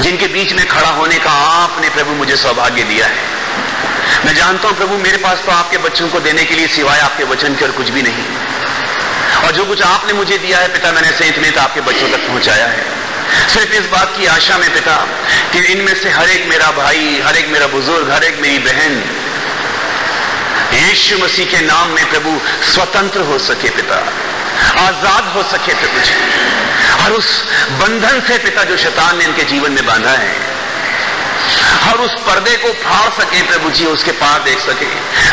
जिनके 0.02 0.28
बीच 0.28 0.54
में 0.54 0.66
खड़ा 0.68 0.90
होने 0.90 1.18
का 1.18 1.32
आपने 1.32 1.90
प्रभु 1.90 2.14
मुझे 2.14 2.36
सौभाग्य 2.36 2.84
दिया 2.84 3.06
है। 3.06 3.24
मैं 4.26 4.34
जानता 4.36 4.68
हूँ 4.68 4.78
प्रभु 4.78 4.98
मेरे 4.98 5.18
पास 5.18 5.44
तो 5.46 5.52
आपके 5.52 5.78
बच्चों 5.78 6.10
को 6.10 6.20
देने 6.20 6.44
के 6.44 6.56
लिए 6.56 6.68
सिवाय 6.68 7.00
आपके 7.00 7.24
वचन 7.24 7.56
के 7.56 7.66
और 7.66 7.72
कुछ 7.72 7.90
भी 7.90 8.02
नहीं। 8.02 8.26
और 9.46 9.52
जो 9.52 9.66
कुछ 9.66 9.82
आपने 9.82 10.14
मुझे 10.14 10.38
दिया 10.38 10.60
है, 10.60 10.68
पिता, 10.68 10.92
मैंने 10.92 11.12
से 11.12 11.26
इतने 11.26 11.52
तो 11.52 11.62
आपके 11.62 11.82
बच्चों 11.82 12.10
तक 12.10 12.28
पहुँचाया 12.28 12.68
है। 12.68 12.84
सिर्फ़ 13.50 13.74
इस 13.74 13.88
बात 13.88 14.14
की 14.18 14.26
आशा 14.26 14.58
में, 14.58 14.74
पिता, 14.74 14.96
कि 15.54 15.60
इनमें 15.60 15.96
से 15.96 16.10
हर 16.10 16.30
एक 16.30 16.46
मेरा 16.46 16.72
भाई, 16.72 17.22
हर 17.26 17.36
एक 17.36 17.48
मेरा 17.48 17.68
बुज़ुर्ग, 17.68 18.12
हर 18.12 18.24
एक 18.24 18.40
मेरी 18.40 18.60
बहन 18.60 19.04
यीशु 20.74 21.18
मसीह 21.18 21.46
के 21.46 21.60
नाम 21.66 21.90
में 21.90 22.10
प्रभु 22.10 22.40
स्वतंत्र 22.74 23.22
हो 23.22 23.40
सके, 23.40 23.70
पिता। 23.70 24.00
आज़ाद 24.80 25.32
हो 25.36 25.44
सके 25.44 25.74
प्रभु 25.74 26.00
जी 26.00 26.16
और 27.04 27.12
उस 27.12 27.30
बंधन 27.80 28.20
से 28.28 28.38
पिता 28.38 28.64
जो 28.64 28.78
शैतान 28.78 29.18
ने 29.18 29.26
इनके 29.26 29.44
जीवन 29.44 29.72
में 29.72 29.86
बांधा 29.86 30.12
है। 30.12 30.34
और 31.88 32.02
उस 32.02 32.14
पर्दे 32.28 32.56
को 32.58 32.72
फाड़ 32.74 33.10
सके 33.14 33.42
प्रभु 33.42 33.70
जी, 33.70 33.86
उसके 33.86 34.12
पार 34.14 34.40
देख 34.44 34.60
सके। 34.60 34.86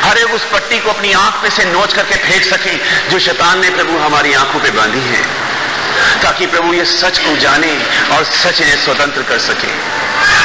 हर 0.06 0.18
एक 0.18 0.34
उस 0.34 0.44
पट्टी 0.52 0.78
को 0.78 0.90
अपनी 0.90 1.12
आँख 1.12 1.42
में 1.42 1.50
से 1.50 1.64
नोच 1.64 1.92
करके 1.92 2.16
फेंक 2.16 2.44
सके, 2.44 2.76
जो 3.10 3.18
शैतान 3.18 3.60
ने 3.60 3.70
प्रभु 3.70 3.98
हमारी 3.98 4.32
आँखों 4.34 4.60
पे 4.60 4.70
बांधी 4.70 5.00
है। 5.00 5.22
ताकि 6.22 6.46
प्रभु 6.46 6.72
ये 6.74 6.84
सच 6.84 7.18
को 7.18 7.36
जाने 7.36 7.72
और 8.12 8.24
सच 8.24 8.60
इन्हें 8.60 8.76
स्वतंत्र 8.76 9.22
कर 9.22 9.38
सके। 9.38 9.72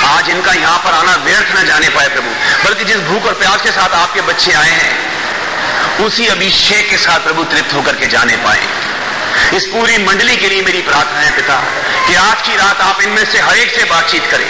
आज 0.08 0.30
इनका 0.30 0.54
यहाँ 0.54 0.78
पर 0.78 0.94
आना 0.94 1.16
व्यर्थ 1.26 1.56
न 1.58 1.66
जाने 1.66 1.90
पाए 1.90 2.08
प्रभु। 2.08 2.30
बल्कि 2.66 2.86
जिस 2.86 3.02
भूख 3.02 3.26
और 3.26 3.34
प्यास 3.34 3.62
के 3.62 3.72
साथ 3.72 3.96
आपके 3.96 4.22
बच्चे 4.22 4.54
आए 4.54 4.72
हैं 4.72 4.96
उसी 6.02 6.28
अभिषेक 6.28 6.90
के 6.90 6.98
साथ 6.98 7.20
प्रभु 7.20 7.44
तृप्त 7.44 7.74
होकर 7.74 7.96
के 7.96 8.08
जाने 8.08 8.36
पाए। 8.36 8.62
इस 9.56 9.66
पूरी 9.66 9.98
मंडली 9.98 10.36
के 10.38 10.50
लिए 10.50 10.62
मेरी 10.62 10.82
प्रार्थना 10.82 11.20
है 11.20 11.36
पिता, 11.36 11.56
कि 12.08 12.16
आज 12.16 12.42
की 12.42 12.56
रात 12.56 12.82
आप 12.82 13.02
इनमें 13.02 13.26
से 13.26 13.40
हरेक 13.40 13.72
से 13.72 13.84
बातचीत 13.84 14.26
करें। 14.26 14.50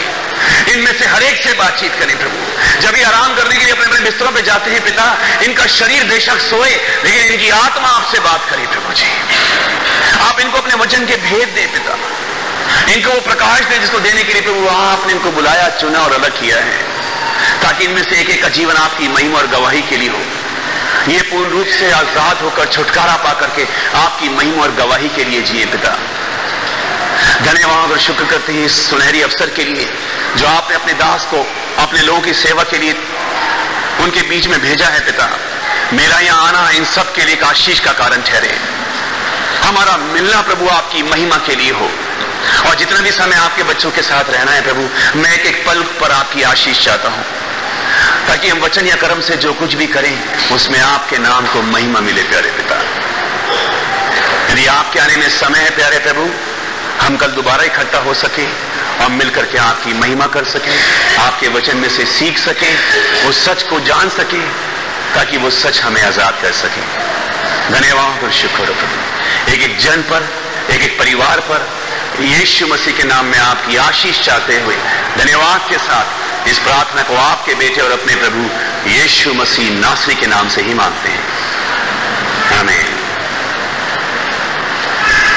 इनमें 0.73 0.93
से 0.99 1.05
हरेक 1.05 1.41
से 1.43 1.53
बातचीत 1.53 1.95
करें 1.99 2.17
प्रभु। 2.19 2.81
जब 2.81 2.95
ये 2.95 3.03
आराम 3.03 3.35
करने 3.35 3.55
के 3.55 3.65
लिए 3.65 3.73
अपने 3.73 3.85
अपने 3.85 3.99
बिस्तरों 3.99 4.31
पे 4.31 4.41
जाते 4.41 4.71
हैं 4.71 4.83
पिता, 4.83 5.17
इनका 5.43 5.65
शरीर 5.65 6.03
बेशक 6.03 6.39
सोए, 6.39 6.69
लेकिन 7.03 7.33
इनकी 7.33 7.49
आत्मा 7.49 7.87
आपसे 7.87 8.19
बात 8.19 8.49
करे 8.49 8.67
प्रभु 8.67 8.93
जी। 8.93 9.05
आप 10.19 10.39
इनको 10.39 10.57
अपने 10.57 10.73
वचन 10.73 11.05
के 11.05 11.15
भेद 11.15 11.49
दे 11.49 11.67
पिता। 11.67 11.97
इनको 12.93 13.09
वो 13.09 13.19
प्रकाश 13.19 13.59
दे 13.59 13.77
जिसको 13.79 13.99
देने 13.99 14.23
के 14.23 14.33
लिए 14.33 14.41
प्रभु 14.41 14.67
आपने 14.67 15.13
इनको 15.13 15.31
बुलाया, 15.31 15.69
चुना 15.69 15.99
और 15.99 16.13
अलग 16.13 16.39
किया 16.39 16.57
है, 16.57 16.77
ताकि 17.61 17.83
इनमें 17.83 18.03
से 18.03 18.15
एक 18.15 18.29
एक 18.29 18.41
का 18.41 18.49
जीवन 18.49 18.75
आपकी 18.75 19.07
महिमा 19.07 19.39
और 19.39 19.47
गवाही 19.47 19.81
के 19.81 19.97
लिए 19.97 20.09
हो। 20.09 20.21
ये 21.07 21.21
पूर्ण 21.21 21.49
रूप 21.49 21.67
से 21.69 21.91
आज़ाद 21.91 22.41
होकर, 22.41 22.65
छुटकारा 22.65 23.15
पा 23.15 23.33
करके 23.33 23.63
आपकी 23.97 24.29
महिमा 24.29 24.63
और 24.63 24.71
गवाही 24.75 25.09
के 25.09 25.23
लिए 25.23 25.41
जिए 25.41 25.65
पिता। 25.65 25.95
धन्यवाद 27.43 27.91
और 27.91 27.99
शुक्र 27.99 28.25
करते 28.25 28.53
हैं 28.53 28.65
इस 28.65 28.75
सुनहरी 28.89 29.21
अवसर 29.21 29.49
के 29.49 29.63
लिए 29.65 29.89
जो 30.37 30.47
आपने 30.47 30.75
अपने 30.75 30.93
दास 30.93 31.25
को, 31.25 31.45
अपने 31.79 32.01
लोगों 32.01 32.21
की 32.21 32.33
सेवा 32.35 32.63
के 32.63 32.77
लिए 32.77 32.93
उनके 34.03 34.21
बीच 34.21 34.47
में 34.47 34.59
भेजा 34.61 34.87
है 34.87 34.99
पिता। 35.05 35.29
मेरा 35.93 36.19
यहाँ 36.19 36.47
आना 36.47 36.69
इन 36.71 36.85
सब 36.85 37.13
के 37.15 37.25
लिए 37.25 37.33
एक 37.33 37.43
आशीष 37.43 37.79
का 37.79 37.91
कारण 37.93 38.21
ठहरे। 38.21 38.53
हमारा 39.63 39.97
मिलना 39.97 40.41
प्रभु 40.41 40.67
आपकी 40.69 41.03
महिमा 41.03 41.37
के 41.47 41.55
लिए 41.55 41.71
हो। 41.71 41.89
और 42.67 42.75
जितना 42.75 42.99
भी 43.01 43.11
समय 43.11 43.35
आपके 43.35 43.63
बच्चों 43.63 43.91
के 43.91 44.01
साथ 44.01 44.29
रहना 44.29 44.51
है 44.51 44.61
प्रभु, 44.63 44.81
मैं 45.15 45.33
एक 45.33 45.45
एक 45.45 45.65
पल 45.67 45.81
पर 46.01 46.11
आपकी 46.11 46.43
आशीष 46.43 46.83
चाहता 46.85 47.09
हूँ। 47.09 47.25
ताकि 48.28 48.49
हम 48.49 48.59
वचन 48.59 48.88
या 48.88 48.95
कर्म 48.95 49.21
से 49.21 49.36
जो 49.38 49.53
कुछ 49.53 49.75
भी 49.75 49.88
करें, 49.88 50.23
उसमें 50.51 50.80
आपके 50.80 51.17
नाम 51.17 51.47
को 51.47 51.61
महिमा 51.61 51.99
मिले, 51.99 52.23
प्यारे 52.23 52.51
पिता। 52.51 52.75
यदि 54.51 54.65
आपके 54.65 54.99
आने 54.99 55.15
में 55.15 55.30
समय 55.30 55.59
है, 55.59 55.69
प्यारे 55.69 55.99
प्रभु, 55.99 56.30
हम 57.01 57.17
कल 57.17 57.28
दोबारा 57.28 57.63
इकट्ठा 57.63 57.99
हो 57.99 58.13
सके 58.13 58.45
और 59.03 59.09
मिलकर 59.09 59.45
के 59.45 59.57
आपकी 59.57 59.93
महिमा 59.93 60.28
कर 60.28 60.43
सके, 60.43 60.71
आपके 61.21 61.47
वचन 61.47 61.78
में 61.78 61.89
से 61.89 62.05
सीख 62.05 62.38
सके, 62.38 62.73
उस 63.30 63.45
सच 63.45 63.63
को 63.63 63.80
जान 63.80 64.09
सके, 64.09 64.41
ताकि 65.15 65.38
वो 65.38 65.49
सच 65.49 65.82
हमें 65.82 66.01
आज़ाद 66.03 66.39
कर 66.41 66.51
सके। 66.51 66.82
धन्यवाद, 67.73 68.23
और 68.23 68.32
शुक्र 68.32 68.63
प्रभु। 68.63 69.53
एक 69.53 69.61
एक 69.61 69.78
जन 69.78 70.01
पर 70.01 70.30
एक 70.71 70.82
एक 70.82 70.99
परिवार 70.99 71.39
पर, 71.39 71.67
यीशु 72.19 72.67
मसीह 72.67 72.93
के 72.93 73.03
नाम 73.03 73.25
में 73.25 73.39
आपकी 73.39 73.75
आशीष 73.78 74.21
चाहते 74.21 74.61
हुए, 74.61 74.75
धन्यवाद 75.17 75.69
के 75.69 75.78
साथ 75.78 76.26
इस 76.47 76.59
प्रार्थना 76.59 77.03
को 77.03 77.15
आपके 77.15 77.53
बेटे 77.55 77.81
और 77.81 77.91
अपने 77.91 78.15
प्रभु 78.15 78.41
यीशु 78.89 79.33
मसीह 79.33 79.69
नासरी 79.79 80.15
के 80.15 80.27
नाम 80.27 80.49
से 80.49 80.61
ही 80.61 80.73
मानते 80.73 81.09
हैं। 81.09 81.23
हमें 82.59 82.83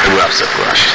प्रभु, 0.02 0.20
आप 0.20 0.30
सबको 0.30 0.70
आशीष 0.70 0.94